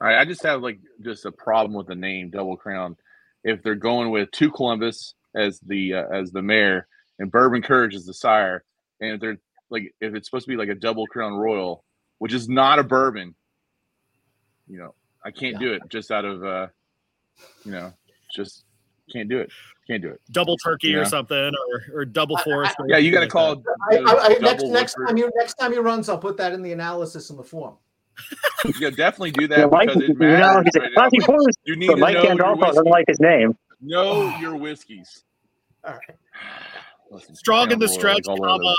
All 0.00 0.06
right, 0.06 0.18
I 0.18 0.24
just 0.24 0.42
have 0.44 0.62
like 0.62 0.78
just 1.02 1.24
a 1.26 1.32
problem 1.32 1.74
with 1.74 1.86
the 1.88 1.94
name 1.94 2.30
Double 2.30 2.56
Crown. 2.56 2.96
If 3.44 3.62
they're 3.62 3.74
going 3.74 4.10
with 4.10 4.30
two 4.30 4.50
Columbus 4.50 5.14
as 5.34 5.58
the 5.60 5.94
uh, 5.94 6.04
as 6.12 6.30
the 6.30 6.42
mare 6.42 6.86
and 7.18 7.30
Bourbon 7.30 7.62
Courage 7.62 7.94
as 7.94 8.04
the 8.06 8.14
sire, 8.14 8.64
and 9.00 9.14
if 9.14 9.20
they're 9.20 9.38
like 9.70 9.94
if 10.00 10.14
it's 10.14 10.28
supposed 10.28 10.44
to 10.46 10.50
be 10.50 10.56
like 10.56 10.68
a 10.68 10.74
Double 10.74 11.06
Crown 11.06 11.34
Royal, 11.34 11.84
which 12.18 12.32
is 12.32 12.48
not 12.48 12.78
a 12.78 12.84
bourbon, 12.84 13.34
you 14.68 14.78
know, 14.78 14.94
I 15.24 15.30
can't 15.30 15.58
do 15.58 15.72
it 15.72 15.82
just 15.88 16.10
out 16.10 16.24
of 16.24 16.44
uh, 16.44 16.66
you 17.64 17.72
know, 17.72 17.92
just 18.34 18.64
can't 19.12 19.28
do 19.28 19.38
it. 19.38 19.50
Can't 19.88 20.02
do 20.02 20.10
it. 20.10 20.20
Double 20.30 20.56
turkey 20.58 20.88
Yeah. 20.88 20.98
or 20.98 21.04
something, 21.06 21.36
or 21.92 22.00
or 22.00 22.04
double 22.04 22.36
forest. 22.38 22.76
or 22.78 22.86
Yeah, 22.88 22.98
you 22.98 23.10
got 23.10 23.20
to 23.20 23.26
call. 23.26 23.62
like 23.90 24.00
I, 24.06 24.12
I, 24.12 24.26
I, 24.26 24.38
next 24.40 24.64
next 24.64 24.94
time 25.06 25.16
you 25.16 25.30
next 25.34 25.54
time 25.54 25.72
he 25.72 25.78
runs, 25.78 26.08
I'll 26.08 26.18
put 26.18 26.36
that 26.36 26.52
in 26.52 26.62
the 26.62 26.72
analysis 26.72 27.30
in 27.30 27.36
the 27.36 27.42
form. 27.42 27.76
Yeah, 28.80 28.90
definitely 28.90 29.30
do 29.32 29.46
that 29.48 29.58
Yeah, 29.58 29.66
Mike, 29.66 29.88
because 29.88 30.02
it 30.10 30.16
matters. 30.18 30.64
he's 30.64 30.76
a 30.76 30.80
right 30.80 30.90
now. 30.94 31.08
classy 31.08 31.18
horse, 31.24 31.54
You 31.64 31.76
need 31.76 31.86
to 31.88 31.96
Mike 31.96 32.14
know 32.14 32.24
Gandolfo 32.24 32.60
doesn't 32.60 32.86
like 32.86 33.04
his 33.08 33.20
name. 33.20 33.56
Know 33.80 34.34
your 34.40 34.56
whiskeys. 34.56 35.24
All 35.84 35.92
right. 35.94 36.16
Listen, 37.10 37.34
Strong 37.36 37.70
in 37.72 37.78
the 37.78 37.88
stretch, 37.88 38.26
like 38.26 38.38
all 38.40 38.44
over. 38.44 38.58
comma, 38.62 38.74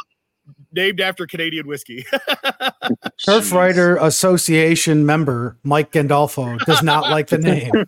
named 0.73 0.99
after 1.01 1.25
Canadian 1.25 1.65
whiskey. 1.67 2.05
Turf 2.11 3.45
Jeez. 3.45 3.51
Rider 3.53 3.95
Association 3.97 5.05
member 5.05 5.57
Mike 5.63 5.91
Gandolfo 5.91 6.59
does 6.65 6.83
not 6.83 7.09
like 7.09 7.27
the 7.27 7.37
name. 7.39 7.71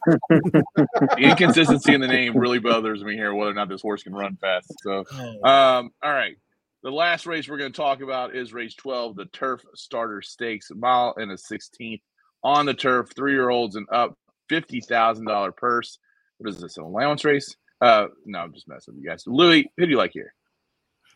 The 1.18 1.18
inconsistency 1.20 1.94
in 1.94 2.02
the 2.02 2.08
name 2.08 2.36
really 2.38 2.60
bothers 2.60 3.04
me 3.04 3.16
here, 3.16 3.34
whether 3.34 3.52
or 3.52 3.54
not 3.54 3.70
this 3.70 3.82
horse 3.82 4.02
can 4.04 4.14
run 4.14 4.38
fast. 4.38 4.72
So, 4.82 5.04
um, 5.44 5.92
all 6.04 6.12
right. 6.14 6.38
The 6.84 6.92
last 6.92 7.28
race 7.28 7.48
we're 7.48 7.58
going 7.58 7.72
to 7.72 7.78
talk 7.78 8.02
about 8.02 8.36
is 8.36 8.54
race 8.54 8.74
12, 8.74 9.16
the 9.16 9.26
Turf 9.26 9.62
Starter 9.76 10.22
Stakes, 10.22 10.72
mile 10.76 11.14
and 11.18 11.32
a 11.32 11.36
16th 11.36 12.02
on 12.44 12.66
the 12.66 12.74
turf, 12.74 13.10
three 13.16 13.34
year 13.34 13.50
olds 13.50 13.76
and 13.76 13.88
up, 13.92 14.18
$50,000 14.50 15.56
purse. 15.56 16.00
What 16.40 16.50
is 16.50 16.60
this, 16.60 16.78
an 16.78 16.84
allowance 16.84 17.24
race? 17.24 17.56
Uh, 17.82 18.08
no, 18.26 18.40
I'm 18.40 18.54
just 18.54 18.68
messing 18.68 18.96
with 18.96 19.04
you 19.04 19.10
guys. 19.10 19.24
Louis, 19.28 19.72
who 19.78 19.86
do 19.86 19.92
you 19.92 19.98
like 19.98 20.12
here? 20.14 20.34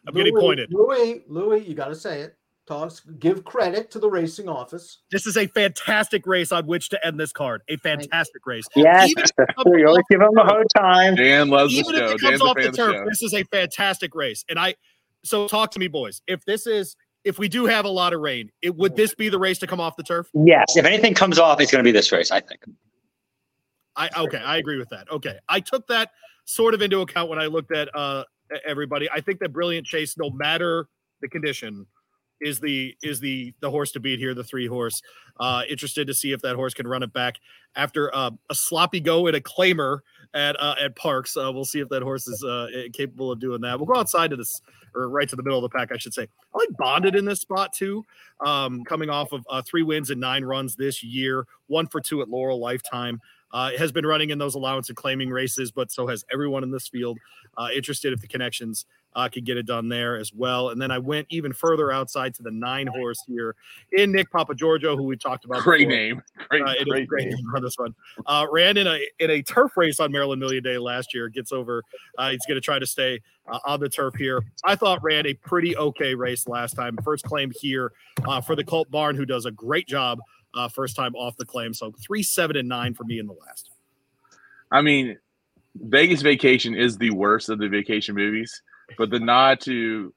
I'm 0.07 0.13
getting 0.13 0.35
pointed. 0.35 0.71
Louis, 0.71 1.23
Louis, 1.27 1.67
you 1.67 1.73
got 1.73 1.87
to 1.87 1.95
say 1.95 2.21
it. 2.21 2.35
Talks, 2.67 3.01
give 3.19 3.43
credit 3.43 3.91
to 3.91 3.99
the 3.99 4.09
racing 4.09 4.49
office. 4.49 4.99
This 5.11 5.27
is 5.27 5.37
a 5.37 5.45
fantastic 5.45 6.25
race 6.25 6.51
on 6.51 6.65
which 6.65 6.89
to 6.89 7.05
end 7.05 7.19
this 7.19 7.31
card. 7.31 7.61
A 7.67 7.77
fantastic 7.77 8.43
race. 8.43 8.65
Yes, 8.75 9.13
we 9.67 9.85
always 9.85 10.03
give 10.09 10.19
him 10.19 10.35
a 10.35 10.43
hard 10.43 10.65
time. 10.75 11.13
Dan 11.13 11.49
loves 11.49 11.73
the 11.73 11.79
Even 11.79 11.95
if 11.95 12.01
it 12.01 12.21
comes 12.21 12.21
Dan's 12.21 12.41
off 12.41 12.55
the 12.55 12.67
of 12.67 12.71
the 12.71 12.77
turf, 12.77 13.07
this 13.07 13.21
is 13.21 13.35
a 13.35 13.43
fantastic 13.43 14.15
race. 14.15 14.43
And 14.49 14.57
I, 14.57 14.73
so 15.25 15.47
talk 15.47 15.71
to 15.71 15.79
me, 15.79 15.87
boys. 15.87 16.21
If 16.27 16.45
this 16.45 16.67
is, 16.67 16.95
if 17.23 17.39
we 17.39 17.47
do 17.47 17.65
have 17.65 17.85
a 17.85 17.89
lot 17.89 18.13
of 18.13 18.21
rain, 18.21 18.51
it 18.61 18.75
would 18.75 18.95
this 18.95 19.15
be 19.15 19.29
the 19.29 19.39
race 19.39 19.57
to 19.59 19.67
come 19.67 19.79
off 19.79 19.95
the 19.97 20.03
turf? 20.03 20.29
Yes, 20.33 20.77
if 20.77 20.85
anything 20.85 21.13
comes 21.13 21.39
off, 21.39 21.59
it's 21.59 21.71
going 21.71 21.83
to 21.83 21.87
be 21.87 21.91
this 21.91 22.11
race, 22.11 22.31
I 22.31 22.39
think. 22.39 22.63
I 23.95 24.09
okay, 24.17 24.37
I 24.37 24.57
agree 24.57 24.77
with 24.77 24.89
that. 24.89 25.09
Okay, 25.09 25.37
I 25.49 25.59
took 25.59 25.87
that 25.87 26.11
sort 26.45 26.73
of 26.73 26.81
into 26.81 27.01
account 27.01 27.29
when 27.29 27.39
I 27.39 27.45
looked 27.45 27.73
at 27.73 27.89
uh 27.95 28.23
everybody. 28.65 29.09
I 29.09 29.21
think 29.21 29.39
that 29.39 29.53
Brilliant 29.53 29.87
Chase, 29.87 30.17
no 30.17 30.29
matter 30.29 30.87
the 31.21 31.29
condition, 31.29 31.87
is 32.41 32.59
the 32.59 32.93
is 33.01 33.19
the 33.19 33.53
the 33.61 33.71
horse 33.71 33.91
to 33.93 33.99
beat 33.99 34.19
here. 34.19 34.33
The 34.33 34.43
three 34.43 34.67
horse. 34.67 35.01
Uh, 35.39 35.63
interested 35.69 36.07
to 36.07 36.13
see 36.13 36.31
if 36.31 36.41
that 36.41 36.55
horse 36.55 36.73
can 36.73 36.87
run 36.87 37.03
it 37.03 37.13
back 37.13 37.35
after 37.75 38.13
uh, 38.15 38.31
a 38.49 38.55
sloppy 38.55 38.99
go 38.99 39.27
at 39.27 39.35
a 39.35 39.41
claimer 39.41 39.99
at 40.33 40.59
uh, 40.61 40.75
at 40.81 40.95
Parx. 40.95 41.35
Uh, 41.37 41.51
we'll 41.51 41.65
see 41.65 41.79
if 41.79 41.89
that 41.89 42.01
horse 42.01 42.27
is 42.27 42.43
uh, 42.43 42.67
capable 42.93 43.31
of 43.31 43.39
doing 43.39 43.61
that. 43.61 43.77
We'll 43.77 43.87
go 43.87 43.99
outside 43.99 44.29
to 44.31 44.35
this 44.35 44.61
or 44.95 45.09
right 45.09 45.27
to 45.29 45.35
the 45.35 45.43
middle 45.43 45.63
of 45.63 45.63
the 45.63 45.77
pack, 45.77 45.91
I 45.91 45.97
should 45.97 46.13
say. 46.13 46.23
I 46.53 46.57
like 46.57 46.69
Bonded 46.77 47.15
in 47.15 47.25
this 47.25 47.41
spot 47.41 47.73
too, 47.73 48.03
um, 48.45 48.83
coming 48.85 49.09
off 49.09 49.31
of 49.33 49.45
uh, 49.49 49.61
three 49.61 49.83
wins 49.83 50.09
and 50.09 50.19
nine 50.19 50.43
runs 50.43 50.75
this 50.75 51.03
year, 51.03 51.45
one 51.67 51.87
for 51.87 52.01
two 52.01 52.21
at 52.21 52.29
Laurel 52.29 52.59
Lifetime. 52.59 53.21
Uh, 53.51 53.71
has 53.77 53.89
been 53.89 54.05
running 54.05 54.31
in 54.31 54.37
those 54.37 54.55
allowance 54.55 54.89
and 54.89 54.97
claiming 54.97 55.29
races, 55.29 55.71
but 55.71 55.89
so 55.89 56.07
has 56.07 56.25
everyone 56.33 56.61
in 56.61 56.71
this 56.71 56.89
field. 56.89 57.17
Uh, 57.57 57.69
interested 57.73 58.11
if 58.11 58.19
the 58.19 58.27
connections 58.27 58.85
uh, 59.15 59.29
could 59.29 59.45
get 59.45 59.57
it 59.57 59.65
done 59.65 59.87
there 59.89 60.17
as 60.17 60.33
well. 60.33 60.69
And 60.69 60.81
then 60.81 60.91
I 60.91 60.99
went 60.99 61.27
even 61.29 61.53
further 61.53 61.91
outside 61.91 62.35
to 62.35 62.43
the 62.43 62.51
nine 62.51 62.87
horse 62.87 63.23
here 63.27 63.55
in 63.93 64.11
Nick 64.11 64.29
Papa 64.31 64.53
Giorgio, 64.53 64.97
who 64.97 65.03
we 65.03 65.15
talked 65.15 65.45
about. 65.45 65.63
Great 65.63 65.87
before. 65.87 65.91
name. 65.91 66.21
Great, 66.49 66.61
Uh, 66.63 66.71
it 66.71 66.75
is 66.75 66.81
a 66.81 66.85
great, 66.85 67.07
great 67.07 67.27
name. 67.27 67.35
name 67.37 67.45
on 67.55 67.63
this 67.63 67.77
one. 67.77 67.95
Uh, 68.25 68.45
ran 68.51 68.77
in 68.77 68.87
a 68.87 68.99
in 69.19 69.29
a 69.31 69.41
turf 69.41 69.75
race 69.77 69.99
on 69.99 70.11
Maryland 70.11 70.39
Million 70.39 70.63
Day 70.63 70.77
last 70.77 71.13
year. 71.13 71.29
Gets 71.29 71.51
over. 71.51 71.83
Uh, 72.17 72.31
he's 72.31 72.45
going 72.45 72.55
to 72.55 72.61
try 72.61 72.77
to 72.77 72.85
stay 72.85 73.19
uh, 73.47 73.59
on 73.65 73.79
the 73.79 73.89
turf 73.89 74.15
here. 74.15 74.43
I 74.63 74.75
thought 74.75 75.01
ran 75.03 75.25
a 75.25 75.33
pretty 75.33 75.77
okay 75.77 76.13
race 76.15 76.47
last 76.47 76.75
time. 76.75 76.97
First 77.03 77.23
claim 77.25 77.51
here 77.55 77.93
uh, 78.27 78.41
for 78.41 78.55
the 78.55 78.63
Colt 78.63 78.91
Barn, 78.91 79.15
who 79.15 79.25
does 79.25 79.45
a 79.45 79.51
great 79.51 79.87
job 79.87 80.19
uh, 80.55 80.67
first 80.67 80.95
time 80.95 81.15
off 81.15 81.37
the 81.37 81.45
claim. 81.45 81.73
So 81.73 81.93
three, 82.05 82.23
seven, 82.23 82.57
and 82.57 82.67
nine 82.67 82.93
for 82.93 83.03
me 83.03 83.19
in 83.19 83.27
the 83.27 83.33
last. 83.33 83.71
I 84.71 84.81
mean, 84.81 85.17
Vegas 85.75 86.21
Vacation 86.21 86.75
is 86.75 86.97
the 86.97 87.11
worst 87.11 87.49
of 87.49 87.59
the 87.59 87.67
vacation 87.67 88.15
movies, 88.15 88.61
but 88.97 89.09
the 89.09 89.19
nod 89.19 89.61
to 89.61 90.13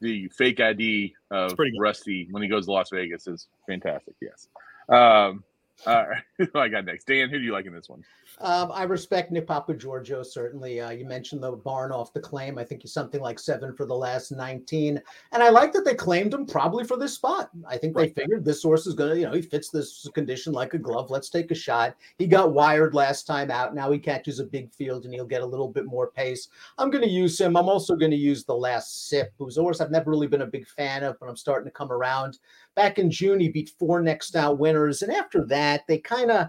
the 0.00 0.28
fake 0.28 0.60
ID 0.60 1.14
of. 1.30 1.56
Rusty 1.78 2.28
when 2.30 2.42
he 2.42 2.48
goes 2.48 2.66
to 2.66 2.72
Las 2.72 2.90
Vegas 2.90 3.26
is 3.26 3.46
fantastic. 3.66 4.14
Yes. 4.20 4.48
Um, 4.88 5.44
all 5.86 6.06
right. 6.08 6.22
Who 6.38 6.58
I 6.58 6.68
got 6.68 6.84
next? 6.84 7.06
Dan, 7.06 7.28
who 7.28 7.38
do 7.38 7.44
you 7.44 7.52
like 7.52 7.66
in 7.66 7.72
this 7.74 7.88
one? 7.88 8.04
Um, 8.40 8.72
I 8.72 8.84
respect 8.84 9.30
Nick 9.30 9.46
Papa 9.46 9.74
Giorgio, 9.74 10.22
certainly. 10.22 10.80
Uh, 10.80 10.90
you 10.90 11.04
mentioned 11.04 11.42
the 11.42 11.52
barn 11.52 11.92
off 11.92 12.12
the 12.12 12.20
claim. 12.20 12.58
I 12.58 12.64
think 12.64 12.82
he's 12.82 12.92
something 12.92 13.20
like 13.20 13.38
seven 13.38 13.74
for 13.74 13.84
the 13.84 13.94
last 13.94 14.32
19. 14.32 15.00
And 15.32 15.42
I 15.42 15.50
like 15.50 15.72
that 15.74 15.84
they 15.84 15.94
claimed 15.94 16.32
him 16.32 16.46
probably 16.46 16.84
for 16.84 16.96
this 16.96 17.14
spot. 17.14 17.50
I 17.68 17.76
think 17.76 17.96
Right. 17.96 18.12
they 18.14 18.22
figured 18.22 18.44
this 18.44 18.62
horse 18.62 18.86
is 18.86 18.94
going 18.94 19.10
to, 19.10 19.18
you 19.20 19.26
know, 19.26 19.32
he 19.32 19.42
fits 19.42 19.68
this 19.68 20.08
condition 20.14 20.52
like 20.52 20.74
a 20.74 20.78
glove. 20.78 21.10
Let's 21.10 21.28
take 21.28 21.50
a 21.50 21.54
shot. 21.54 21.94
He 22.18 22.26
got 22.26 22.52
wired 22.54 22.94
last 22.94 23.26
time 23.26 23.50
out. 23.50 23.74
Now 23.74 23.92
he 23.92 23.98
catches 23.98 24.40
a 24.40 24.44
big 24.44 24.72
field 24.72 25.04
and 25.04 25.12
he'll 25.14 25.26
get 25.26 25.42
a 25.42 25.46
little 25.46 25.68
bit 25.68 25.84
more 25.84 26.10
pace. 26.10 26.48
I'm 26.78 26.90
going 26.90 27.04
to 27.04 27.10
use 27.10 27.38
him. 27.40 27.56
I'm 27.56 27.68
also 27.68 27.94
going 27.96 28.10
to 28.12 28.16
use 28.16 28.44
the 28.44 28.56
last 28.56 29.08
sip, 29.08 29.32
who's 29.38 29.58
a 29.58 29.60
horse 29.60 29.80
I've 29.80 29.90
never 29.90 30.10
really 30.10 30.26
been 30.26 30.42
a 30.42 30.46
big 30.46 30.66
fan 30.66 31.04
of, 31.04 31.20
but 31.20 31.28
I'm 31.28 31.36
starting 31.36 31.66
to 31.66 31.76
come 31.76 31.92
around. 31.92 32.38
Back 32.74 32.98
in 32.98 33.10
June, 33.10 33.40
he 33.40 33.48
beat 33.48 33.72
four 33.78 34.00
next 34.00 34.34
out 34.36 34.58
winners. 34.58 35.02
And 35.02 35.12
after 35.12 35.44
that, 35.46 35.82
they 35.86 35.98
kind 35.98 36.30
of, 36.30 36.48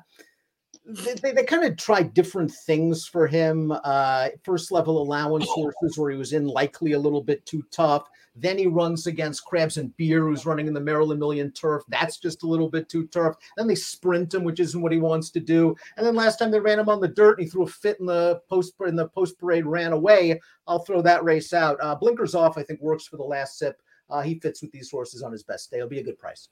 they, 0.85 1.13
they, 1.15 1.31
they 1.31 1.43
kind 1.43 1.63
of 1.63 1.77
tried 1.77 2.13
different 2.13 2.51
things 2.51 3.07
for 3.07 3.27
him. 3.27 3.71
Uh, 3.83 4.29
first 4.43 4.71
level 4.71 5.01
allowance 5.01 5.45
horses 5.47 5.97
where 5.97 6.11
he 6.11 6.17
was 6.17 6.33
in 6.33 6.45
likely 6.47 6.93
a 6.93 6.99
little 6.99 7.21
bit 7.21 7.45
too 7.45 7.63
tough. 7.71 8.07
Then 8.35 8.57
he 8.57 8.65
runs 8.65 9.05
against 9.05 9.45
Krabs 9.45 9.77
and 9.77 9.95
Beer, 9.95 10.21
who's 10.21 10.45
running 10.45 10.65
in 10.65 10.73
the 10.73 10.79
Maryland 10.81 11.19
Million 11.19 11.51
turf. 11.51 11.83
That's 11.87 12.17
just 12.17 12.41
a 12.41 12.47
little 12.47 12.69
bit 12.69 12.89
too 12.89 13.05
tough. 13.07 13.35
Then 13.57 13.67
they 13.67 13.75
sprint 13.75 14.33
him, 14.33 14.43
which 14.43 14.59
isn't 14.59 14.81
what 14.81 14.91
he 14.91 14.97
wants 14.97 15.29
to 15.31 15.39
do. 15.39 15.75
And 15.97 16.05
then 16.05 16.15
last 16.15 16.39
time 16.39 16.49
they 16.49 16.59
ran 16.59 16.79
him 16.79 16.89
on 16.89 16.99
the 16.99 17.07
dirt, 17.07 17.37
and 17.37 17.45
he 17.45 17.49
threw 17.49 17.63
a 17.63 17.67
fit 17.67 17.99
in 17.99 18.07
the 18.07 18.41
post 18.49 18.73
in 18.87 18.95
the 18.95 19.07
post 19.09 19.37
parade, 19.37 19.67
ran 19.67 19.93
away. 19.93 20.41
I'll 20.67 20.79
throw 20.79 21.01
that 21.03 21.23
race 21.23 21.53
out. 21.53 21.77
Uh, 21.79 21.93
blinkers 21.93 22.33
off, 22.33 22.57
I 22.57 22.63
think 22.63 22.81
works 22.81 23.05
for 23.05 23.17
the 23.17 23.23
last 23.23 23.59
sip. 23.59 23.79
Uh, 24.13 24.21
he 24.21 24.35
fits 24.35 24.61
with 24.61 24.71
these 24.71 24.91
horses 24.91 25.23
on 25.23 25.31
his 25.31 25.41
best 25.41 25.71
day. 25.71 25.77
It'll 25.77 25.89
be 25.89 25.99
a 25.99 26.03
good 26.03 26.19
price. 26.19 26.49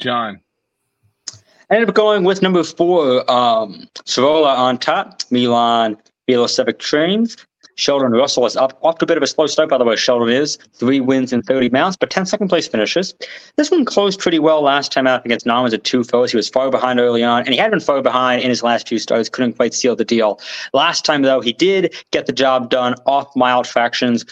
John. 0.00 0.40
I 1.70 1.74
ended 1.74 1.88
up 1.88 1.94
going 1.94 2.24
with 2.24 2.42
number 2.42 2.64
four, 2.64 3.30
um, 3.30 3.86
Sorolla 4.04 4.56
on 4.56 4.78
top, 4.78 5.22
Milan 5.30 5.96
Velocevic 6.28 6.78
Trains. 6.80 7.36
Sheldon 7.76 8.10
Russell 8.10 8.44
is 8.46 8.56
up 8.56 8.76
off 8.82 8.98
to 8.98 9.04
a 9.04 9.06
bit 9.06 9.16
of 9.16 9.22
a 9.22 9.26
slow 9.28 9.46
start, 9.46 9.68
by 9.68 9.78
the 9.78 9.84
way. 9.84 9.94
Sheldon 9.94 10.30
is 10.30 10.58
three 10.72 10.98
wins 10.98 11.32
and 11.32 11.44
30 11.44 11.68
mounts, 11.68 11.96
but 11.96 12.10
10 12.10 12.26
second 12.26 12.48
place 12.48 12.66
finishes. 12.66 13.14
This 13.56 13.70
one 13.70 13.84
closed 13.84 14.18
pretty 14.18 14.40
well 14.40 14.62
last 14.62 14.90
time 14.90 15.06
out 15.06 15.24
against 15.24 15.46
Norman's 15.46 15.74
at 15.74 15.84
two 15.84 16.02
foes. 16.02 16.32
He 16.32 16.36
was 16.36 16.48
far 16.48 16.70
behind 16.70 16.98
early 16.98 17.22
on, 17.22 17.40
and 17.42 17.50
he 17.50 17.56
had 17.56 17.70
been 17.70 17.78
far 17.78 18.02
behind 18.02 18.42
in 18.42 18.48
his 18.48 18.64
last 18.64 18.88
two 18.88 18.98
starts. 18.98 19.28
Couldn't 19.28 19.52
quite 19.52 19.74
seal 19.74 19.94
the 19.94 20.04
deal. 20.04 20.40
Last 20.72 21.04
time, 21.04 21.22
though, 21.22 21.40
he 21.40 21.52
did 21.52 21.94
get 22.10 22.26
the 22.26 22.32
job 22.32 22.70
done 22.70 22.96
off 23.06 23.28
mild 23.36 23.68
fractions. 23.68 24.24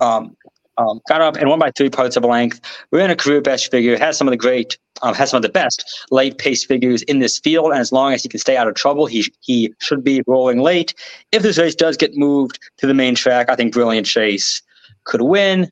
Um, 0.00 0.34
Um, 0.78 1.00
got 1.08 1.22
up 1.22 1.36
and 1.36 1.48
won 1.48 1.58
by 1.58 1.70
three 1.70 1.88
parts 1.88 2.16
of 2.16 2.24
a 2.24 2.26
length. 2.26 2.60
Ran 2.92 3.10
a 3.10 3.16
career 3.16 3.40
best 3.40 3.70
figure. 3.70 3.98
Has 3.98 4.18
some 4.18 4.28
of 4.28 4.32
the 4.32 4.36
great, 4.36 4.76
um, 5.02 5.14
has 5.14 5.30
some 5.30 5.38
of 5.38 5.42
the 5.42 5.48
best 5.48 6.04
late 6.10 6.36
pace 6.36 6.64
figures 6.64 7.02
in 7.02 7.18
this 7.18 7.38
field. 7.38 7.70
And 7.72 7.80
as 7.80 7.92
long 7.92 8.12
as 8.12 8.22
he 8.22 8.28
can 8.28 8.40
stay 8.40 8.56
out 8.56 8.68
of 8.68 8.74
trouble, 8.74 9.06
he 9.06 9.32
he 9.40 9.72
should 9.80 10.04
be 10.04 10.22
rolling 10.26 10.60
late. 10.60 10.94
If 11.32 11.42
this 11.42 11.56
race 11.56 11.74
does 11.74 11.96
get 11.96 12.16
moved 12.16 12.58
to 12.78 12.86
the 12.86 12.94
main 12.94 13.14
track, 13.14 13.48
I 13.48 13.56
think 13.56 13.72
Brilliant 13.72 14.06
Chase 14.06 14.62
could 15.04 15.22
win, 15.22 15.70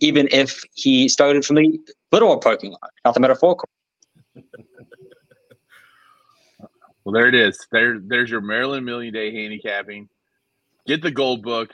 even 0.00 0.28
if 0.30 0.62
he 0.74 1.08
started 1.08 1.44
from 1.44 1.56
the 1.56 1.80
literal 2.12 2.38
parking 2.38 2.70
lot, 2.70 2.90
not 3.04 3.14
the 3.14 3.20
metaphorical. 3.20 3.68
Well, 7.04 7.14
there 7.14 7.28
it 7.28 7.34
is. 7.34 7.66
There, 7.72 7.98
there's 8.00 8.28
your 8.28 8.42
Maryland 8.42 8.84
Million 8.84 9.14
Day 9.14 9.32
handicapping. 9.32 10.10
Get 10.86 11.00
the 11.00 11.10
gold 11.10 11.42
book. 11.42 11.70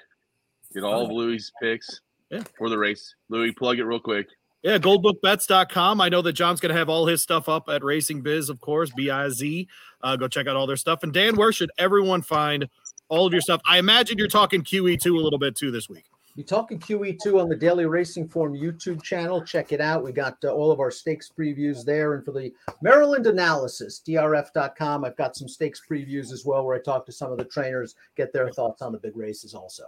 Get 0.73 0.85
all 0.85 1.07
of 1.07 1.11
Louis' 1.11 1.51
picks 1.61 2.01
Yeah. 2.31 2.43
for 2.59 2.69
the 2.69 2.79
race. 2.79 3.15
Louis, 3.29 3.53
plug 3.53 3.79
it 3.79 3.85
real 3.85 4.01
quick. 4.01 4.29
Yeah, 4.63 4.79
goldbookbets.com. 4.79 6.01
I 6.01 6.09
know 6.09 6.23
that 6.23 6.33
John's 6.33 6.59
going 6.59 6.73
to 6.73 6.79
have 6.79 6.89
all 6.89 7.07
his 7.07 7.23
stuff 7.23 7.51
up 7.51 7.69
at 7.69 7.85
Racing 7.85 8.23
Biz, 8.23 8.49
of 8.49 8.63
course, 8.63 8.91
B 8.97 9.11
I 9.11 9.29
Z. 9.29 9.69
Uh, 10.03 10.17
go 10.17 10.27
check 10.27 10.47
out 10.47 10.57
all 10.57 10.67
their 10.67 10.79
stuff. 10.79 11.03
And 11.03 11.13
Dan, 11.13 11.37
where 11.37 11.53
should 11.53 11.71
everyone 11.77 12.23
find 12.23 12.67
all 13.11 13.27
of 13.27 13.33
your 13.33 13.43
stuff? 13.43 13.61
I 13.69 13.77
imagine 13.79 14.17
you're 14.17 14.27
talking 14.27 14.63
QE2 14.63 15.05
a 15.07 15.23
little 15.23 15.39
bit 15.39 15.55
too 15.55 15.71
this 15.71 15.91
week. 15.91 16.07
You're 16.35 16.47
talking 16.47 16.81
QE2 16.81 17.41
on 17.41 17.51
the 17.51 17.55
Daily 17.55 17.85
Racing 17.85 18.27
Form 18.27 18.55
YouTube 18.55 19.03
channel. 19.03 19.45
Check 19.45 19.71
it 19.71 19.83
out. 19.83 20.03
We 20.03 20.13
got 20.13 20.37
uh, 20.43 20.49
all 20.49 20.73
of 20.73 20.81
our 20.81 20.91
stakes 20.91 21.31
previews 21.39 21.85
there. 21.85 22.15
And 22.15 22.25
for 22.25 22.33
the 22.33 22.51
Maryland 22.83 23.27
analysis, 23.27 24.03
drf.com, 24.05 25.05
I've 25.05 25.17
got 25.17 25.37
some 25.37 25.47
stakes 25.47 25.83
previews 25.89 26.33
as 26.33 26.45
well 26.45 26.65
where 26.65 26.75
I 26.75 26.81
talk 26.81 27.05
to 27.07 27.13
some 27.13 27.31
of 27.31 27.39
the 27.39 27.45
trainers, 27.45 27.95
get 28.17 28.33
their 28.33 28.51
thoughts 28.51 28.83
on 28.83 28.93
the 28.93 28.99
big 28.99 29.17
races 29.17 29.55
also. 29.55 29.85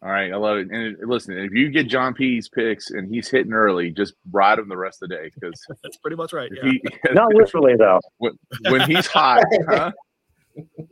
All 0.00 0.10
right, 0.10 0.32
I 0.32 0.36
love 0.36 0.58
it. 0.58 0.70
And 0.70 0.96
listen, 1.08 1.36
if 1.36 1.52
you 1.52 1.70
get 1.70 1.88
John 1.88 2.14
P's 2.14 2.48
picks 2.48 2.90
and 2.90 3.12
he's 3.12 3.28
hitting 3.28 3.52
early, 3.52 3.90
just 3.90 4.14
ride 4.30 4.58
him 4.60 4.68
the 4.68 4.76
rest 4.76 5.02
of 5.02 5.08
the 5.08 5.16
day 5.16 5.30
because 5.34 5.60
That's 5.82 5.96
pretty 5.96 6.16
much 6.16 6.32
right. 6.32 6.50
Yeah. 6.54 6.70
he 6.70 6.82
Not 7.12 7.34
literally, 7.34 7.74
though. 7.76 8.00
when, 8.18 8.32
when 8.68 8.88
he's 8.88 9.06
hot, 9.08 9.42
huh? 9.68 9.90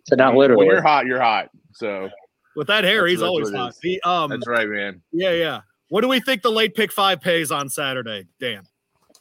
So 0.05 0.17
not 0.17 0.35
when 0.35 0.45
literally. 0.51 0.67
you're 0.67 0.83
hot, 0.83 1.07
you're 1.07 1.21
hot. 1.21 1.51
So 1.73 2.09
With 2.57 2.67
that 2.69 2.85
hair, 2.85 3.03
That's- 3.03 3.11
he's 3.11 3.21
that's 3.21 3.29
always 3.29 3.53
hot. 3.53 3.71
is. 3.71 3.79
The, 3.81 4.01
um, 4.03 4.31
that's 4.31 4.47
right, 4.47 4.69
man. 4.69 5.03
yeah, 5.13 5.33
yeah. 5.33 5.61
What 5.89 6.01
do 6.01 6.09
we 6.09 6.19
think 6.21 6.43
the 6.43 6.51
late 6.51 6.75
pick 6.75 6.91
five 6.93 7.21
pays 7.21 7.53
on 7.53 7.69
Saturday, 7.69 8.27
Dan? 8.41 8.63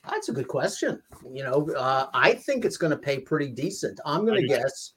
That's 0.10 0.30
a 0.30 0.32
good 0.32 0.48
question. 0.48 1.00
You 1.32 1.44
know, 1.44 1.70
uh, 1.78 2.08
I 2.14 2.34
think 2.34 2.66
it's 2.66 2.78
going 2.78 2.92
to 2.92 2.98
pay 2.98 3.20
pretty 3.20 3.50
decent. 3.52 4.00
I'm 4.06 4.26
going 4.26 4.42
to 4.42 4.48
do 4.48 4.56
too. 4.56 4.62
guess, 4.62 4.94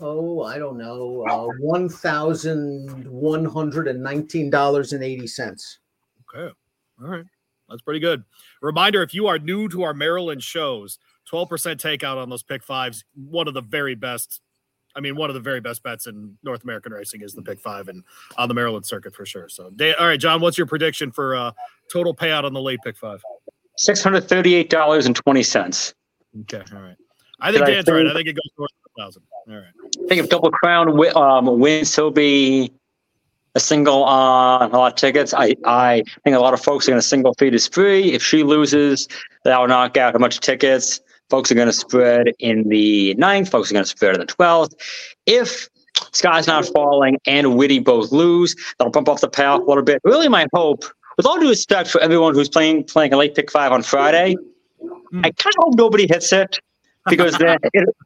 oh, 0.00 0.42
I 0.42 0.58
don't 0.58 0.78
know, 0.78 1.24
uh, 1.28 1.48
one 1.60 1.88
thousand 1.88 3.06
one 3.08 3.44
hundred 3.44 3.88
and 3.88 4.02
nineteen 4.02 4.50
dollars 4.50 4.92
and 4.92 5.02
eighty 5.02 5.26
cents. 5.26 5.78
Okay. 6.34 6.52
All 7.02 7.08
right. 7.08 7.24
That's 7.68 7.82
pretty 7.82 8.00
good. 8.00 8.22
Reminder 8.62 9.02
if 9.02 9.12
you 9.12 9.26
are 9.26 9.38
new 9.38 9.68
to 9.70 9.82
our 9.82 9.92
Maryland 9.92 10.40
shows, 10.42 10.98
12% 11.32 11.48
takeout 11.80 12.16
on 12.16 12.30
those 12.30 12.44
pick 12.44 12.62
fives. 12.62 13.04
One 13.14 13.48
of 13.48 13.54
the 13.54 13.60
very 13.60 13.96
best. 13.96 14.40
I 14.94 15.00
mean, 15.00 15.16
one 15.16 15.28
of 15.30 15.34
the 15.34 15.40
very 15.40 15.60
best 15.60 15.82
bets 15.82 16.06
in 16.06 16.38
North 16.44 16.62
American 16.62 16.92
racing 16.92 17.22
is 17.22 17.34
the 17.34 17.42
pick 17.42 17.60
five 17.60 17.88
and 17.88 18.02
on 18.38 18.48
the 18.48 18.54
Maryland 18.54 18.86
circuit 18.86 19.14
for 19.14 19.26
sure. 19.26 19.48
So, 19.48 19.70
Dan, 19.76 19.94
all 19.98 20.06
right, 20.06 20.18
John, 20.18 20.40
what's 20.40 20.56
your 20.56 20.66
prediction 20.66 21.10
for 21.10 21.34
uh, 21.36 21.50
total 21.92 22.14
payout 22.14 22.44
on 22.44 22.52
the 22.54 22.60
late 22.62 22.78
pick 22.84 22.96
five? 22.96 23.20
Six 23.76 24.02
hundred 24.02 24.28
thirty-eight 24.28 24.70
dollars 24.70 25.06
and 25.06 25.14
twenty 25.16 25.42
cents. 25.42 25.92
Okay. 26.42 26.62
All 26.74 26.80
right. 26.80 26.96
I 27.40 27.50
think 27.52 27.66
Did 27.66 27.72
I 27.72 27.74
Dan's 27.74 27.88
right. 27.88 27.96
I 28.06 28.14
think- 28.14 28.14
think 28.14 28.28
it 28.28 28.32
goes 28.36 28.50
north 28.56 28.70
of 28.70 28.75
a 28.75 28.75
thousand. 28.96 29.22
All 29.48 29.54
right. 29.54 29.64
I 30.04 30.08
think 30.08 30.22
if 30.22 30.28
Double 30.28 30.50
Crown 30.50 30.88
um, 31.16 31.58
wins, 31.58 31.94
he'll 31.94 32.10
be 32.10 32.72
a 33.54 33.60
single 33.60 34.04
on 34.04 34.70
a 34.70 34.76
lot 34.76 34.92
of 34.92 34.98
tickets. 34.98 35.32
I, 35.32 35.54
I 35.64 36.02
think 36.24 36.36
a 36.36 36.40
lot 36.40 36.54
of 36.54 36.60
folks 36.60 36.86
are 36.86 36.90
going 36.90 37.00
to 37.00 37.06
single 37.06 37.34
Fille 37.34 37.50
d'Esprit. 37.50 38.06
If 38.06 38.22
she 38.22 38.42
loses, 38.42 39.08
that 39.44 39.58
will 39.58 39.68
knock 39.68 39.96
out 39.96 40.14
a 40.14 40.18
bunch 40.18 40.34
of 40.34 40.42
tickets. 40.42 41.00
Folks 41.30 41.50
are 41.50 41.54
going 41.54 41.66
to 41.66 41.72
spread 41.72 42.32
in 42.38 42.68
the 42.68 43.14
ninth. 43.14 43.48
Folks 43.48 43.70
are 43.70 43.74
going 43.74 43.84
to 43.84 43.88
spread 43.88 44.14
in 44.14 44.20
the 44.20 44.26
12th. 44.26 44.74
If 45.24 45.68
Sky's 46.12 46.46
not 46.46 46.66
falling 46.66 47.18
and 47.26 47.56
Witty 47.56 47.78
both 47.78 48.12
lose, 48.12 48.54
that'll 48.78 48.92
bump 48.92 49.08
off 49.08 49.20
the 49.22 49.28
payoff 49.28 49.62
a 49.62 49.64
little 49.64 49.82
bit. 49.82 50.00
Really, 50.04 50.28
my 50.28 50.46
hope, 50.52 50.84
with 51.16 51.26
all 51.26 51.40
due 51.40 51.48
respect 51.48 51.90
for 51.90 52.00
everyone 52.00 52.34
who's 52.34 52.48
playing 52.48 52.84
playing 52.84 53.12
a 53.12 53.16
late 53.16 53.34
pick 53.34 53.50
five 53.50 53.72
on 53.72 53.82
Friday, 53.82 54.36
I 55.24 55.30
kind 55.30 55.54
of 55.58 55.64
hope 55.64 55.74
nobody 55.76 56.06
hits 56.06 56.32
it 56.32 56.58
because 57.08 57.36
then 57.38 57.58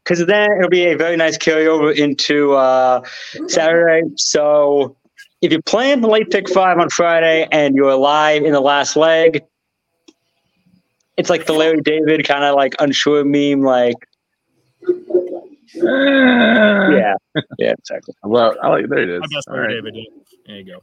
because 0.05 0.27
then 0.27 0.49
it'll 0.59 0.71
be 0.71 0.87
a 0.87 0.97
very 0.97 1.17
nice 1.17 1.39
carryover 1.39 1.95
into 1.95 2.55
uh, 2.55 3.03
Saturday. 3.47 4.03
So 4.17 4.97
if 5.43 5.53
you 5.53 5.63
plan 5.63 5.81
playing 5.81 6.01
the 6.03 6.09
late 6.09 6.31
pick 6.31 6.49
five 6.49 6.79
on 6.79 6.89
Friday 6.91 7.49
and 7.51 7.75
you're 7.75 7.91
alive 7.91 8.43
in 8.43 8.53
the 8.53 8.61
last 8.61 8.97
leg, 8.97 9.45
it's 11.17 11.31
like 11.31 11.47
the 11.47 11.53
Larry 11.53 11.81
David 11.81 12.27
kind 12.27 12.45
of 12.45 12.55
like 12.55 12.75
unsure 12.79 13.25
meme, 13.25 13.63
like 13.63 13.97
yeah, 15.75 17.15
yeah, 17.59 17.73
exactly. 17.79 18.15
Well. 18.25 18.57
I 18.63 18.69
like. 18.69 18.89
There 18.89 18.99
it 18.99 19.09
is. 19.09 19.21
My 19.21 19.27
best 19.33 19.49
All 19.49 19.59
right. 19.59 19.69
David. 19.69 19.95
There 20.47 20.57
you 20.57 20.65
go. 20.65 20.83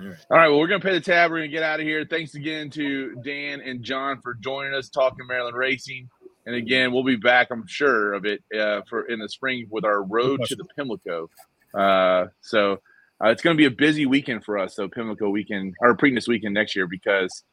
All 0.00 0.06
right. 0.06 0.16
All 0.30 0.36
right. 0.36 0.48
Well, 0.48 0.58
we're 0.58 0.66
gonna 0.66 0.80
pay 0.80 0.92
the 0.92 1.00
tab. 1.00 1.30
We're 1.30 1.38
gonna 1.38 1.48
get 1.48 1.62
out 1.62 1.80
of 1.80 1.86
here. 1.86 2.04
Thanks 2.04 2.34
again 2.34 2.68
to 2.70 3.14
Dan 3.24 3.60
and 3.60 3.82
John 3.82 4.20
for 4.20 4.34
joining 4.34 4.74
us, 4.74 4.90
talking 4.90 5.26
Maryland 5.26 5.56
racing. 5.56 6.08
And 6.48 6.56
again, 6.56 6.92
we'll 6.94 7.04
be 7.04 7.16
back. 7.16 7.48
I'm 7.50 7.66
sure 7.66 8.14
of 8.14 8.24
it 8.24 8.42
uh, 8.58 8.80
for 8.88 9.02
in 9.02 9.18
the 9.18 9.28
spring 9.28 9.66
with 9.70 9.84
our 9.84 10.02
road 10.02 10.40
to 10.46 10.56
the 10.56 10.64
Pimlico. 10.64 11.28
Uh, 11.74 12.28
so 12.40 12.80
uh, 13.22 13.28
it's 13.28 13.42
going 13.42 13.54
to 13.54 13.58
be 13.58 13.66
a 13.66 13.70
busy 13.70 14.06
weekend 14.06 14.46
for 14.46 14.56
us. 14.56 14.74
So 14.74 14.88
Pimlico 14.88 15.28
weekend 15.28 15.74
or 15.82 15.94
Preakness 15.94 16.26
weekend 16.26 16.54
next 16.54 16.74
year 16.74 16.86
because 16.86 17.44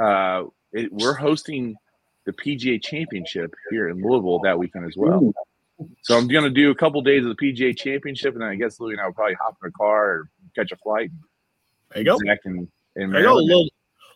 uh, 0.00 0.44
it, 0.72 0.90
we're 0.90 1.12
hosting 1.12 1.76
the 2.24 2.32
PGA 2.32 2.82
Championship 2.82 3.54
here 3.68 3.90
in 3.90 4.00
Louisville 4.00 4.38
that 4.44 4.58
weekend 4.58 4.86
as 4.86 4.96
well. 4.96 5.30
So 6.00 6.16
I'm 6.16 6.26
going 6.26 6.44
to 6.44 6.50
do 6.50 6.70
a 6.70 6.74
couple 6.74 7.02
days 7.02 7.26
of 7.26 7.36
the 7.36 7.52
PGA 7.52 7.76
Championship, 7.76 8.32
and 8.32 8.40
then 8.40 8.48
I 8.48 8.54
guess 8.54 8.80
Louis 8.80 8.94
and 8.94 9.02
I 9.02 9.08
will 9.08 9.12
probably 9.12 9.34
hop 9.34 9.58
in 9.62 9.68
a 9.68 9.72
car 9.72 10.06
or 10.06 10.30
catch 10.56 10.72
a 10.72 10.76
flight. 10.76 11.10
There 11.90 12.02
you 12.02 12.06
go. 12.06 12.16
Zach 12.16 12.38
and, 12.46 12.66
and 12.96 13.12
There 13.12 13.20
you 13.20 13.26
go. 13.26 13.34
A 13.34 13.40
little, 13.40 13.68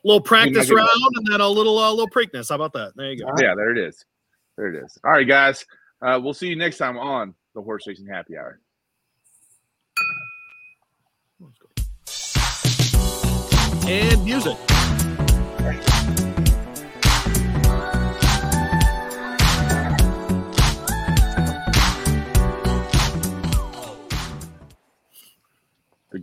little 0.05 0.23
practice 0.23 0.71
round 0.71 0.89
and 1.17 1.27
then 1.31 1.43
a 1.43 1.49
little 1.49 1.79
uh, 1.79 1.91
little 1.91 2.09
Preakness. 2.09 2.49
How 2.49 2.55
about 2.55 2.73
that? 2.73 2.93
There 2.97 3.13
you 3.13 3.19
go. 3.19 3.31
Yeah, 3.39 3.55
there 3.55 3.71
it 3.71 3.79
is. 3.79 4.07
There 4.57 4.75
it 4.75 4.85
is. 4.85 4.99
All 5.05 5.13
right, 5.13 5.27
guys. 5.27 5.65
Uh, 6.01 6.21
we'll 6.23 6.35
see 6.35 6.49
you 6.49 6.57
next 6.57 6.79
time 6.79 6.99
on 6.99 7.35
the 7.55 7.63
Horse 7.63 7.87
Racing 7.87 8.07
Happy 8.07 8.37
Hour. 8.37 8.61
And 13.87 14.25
music. 14.25 14.57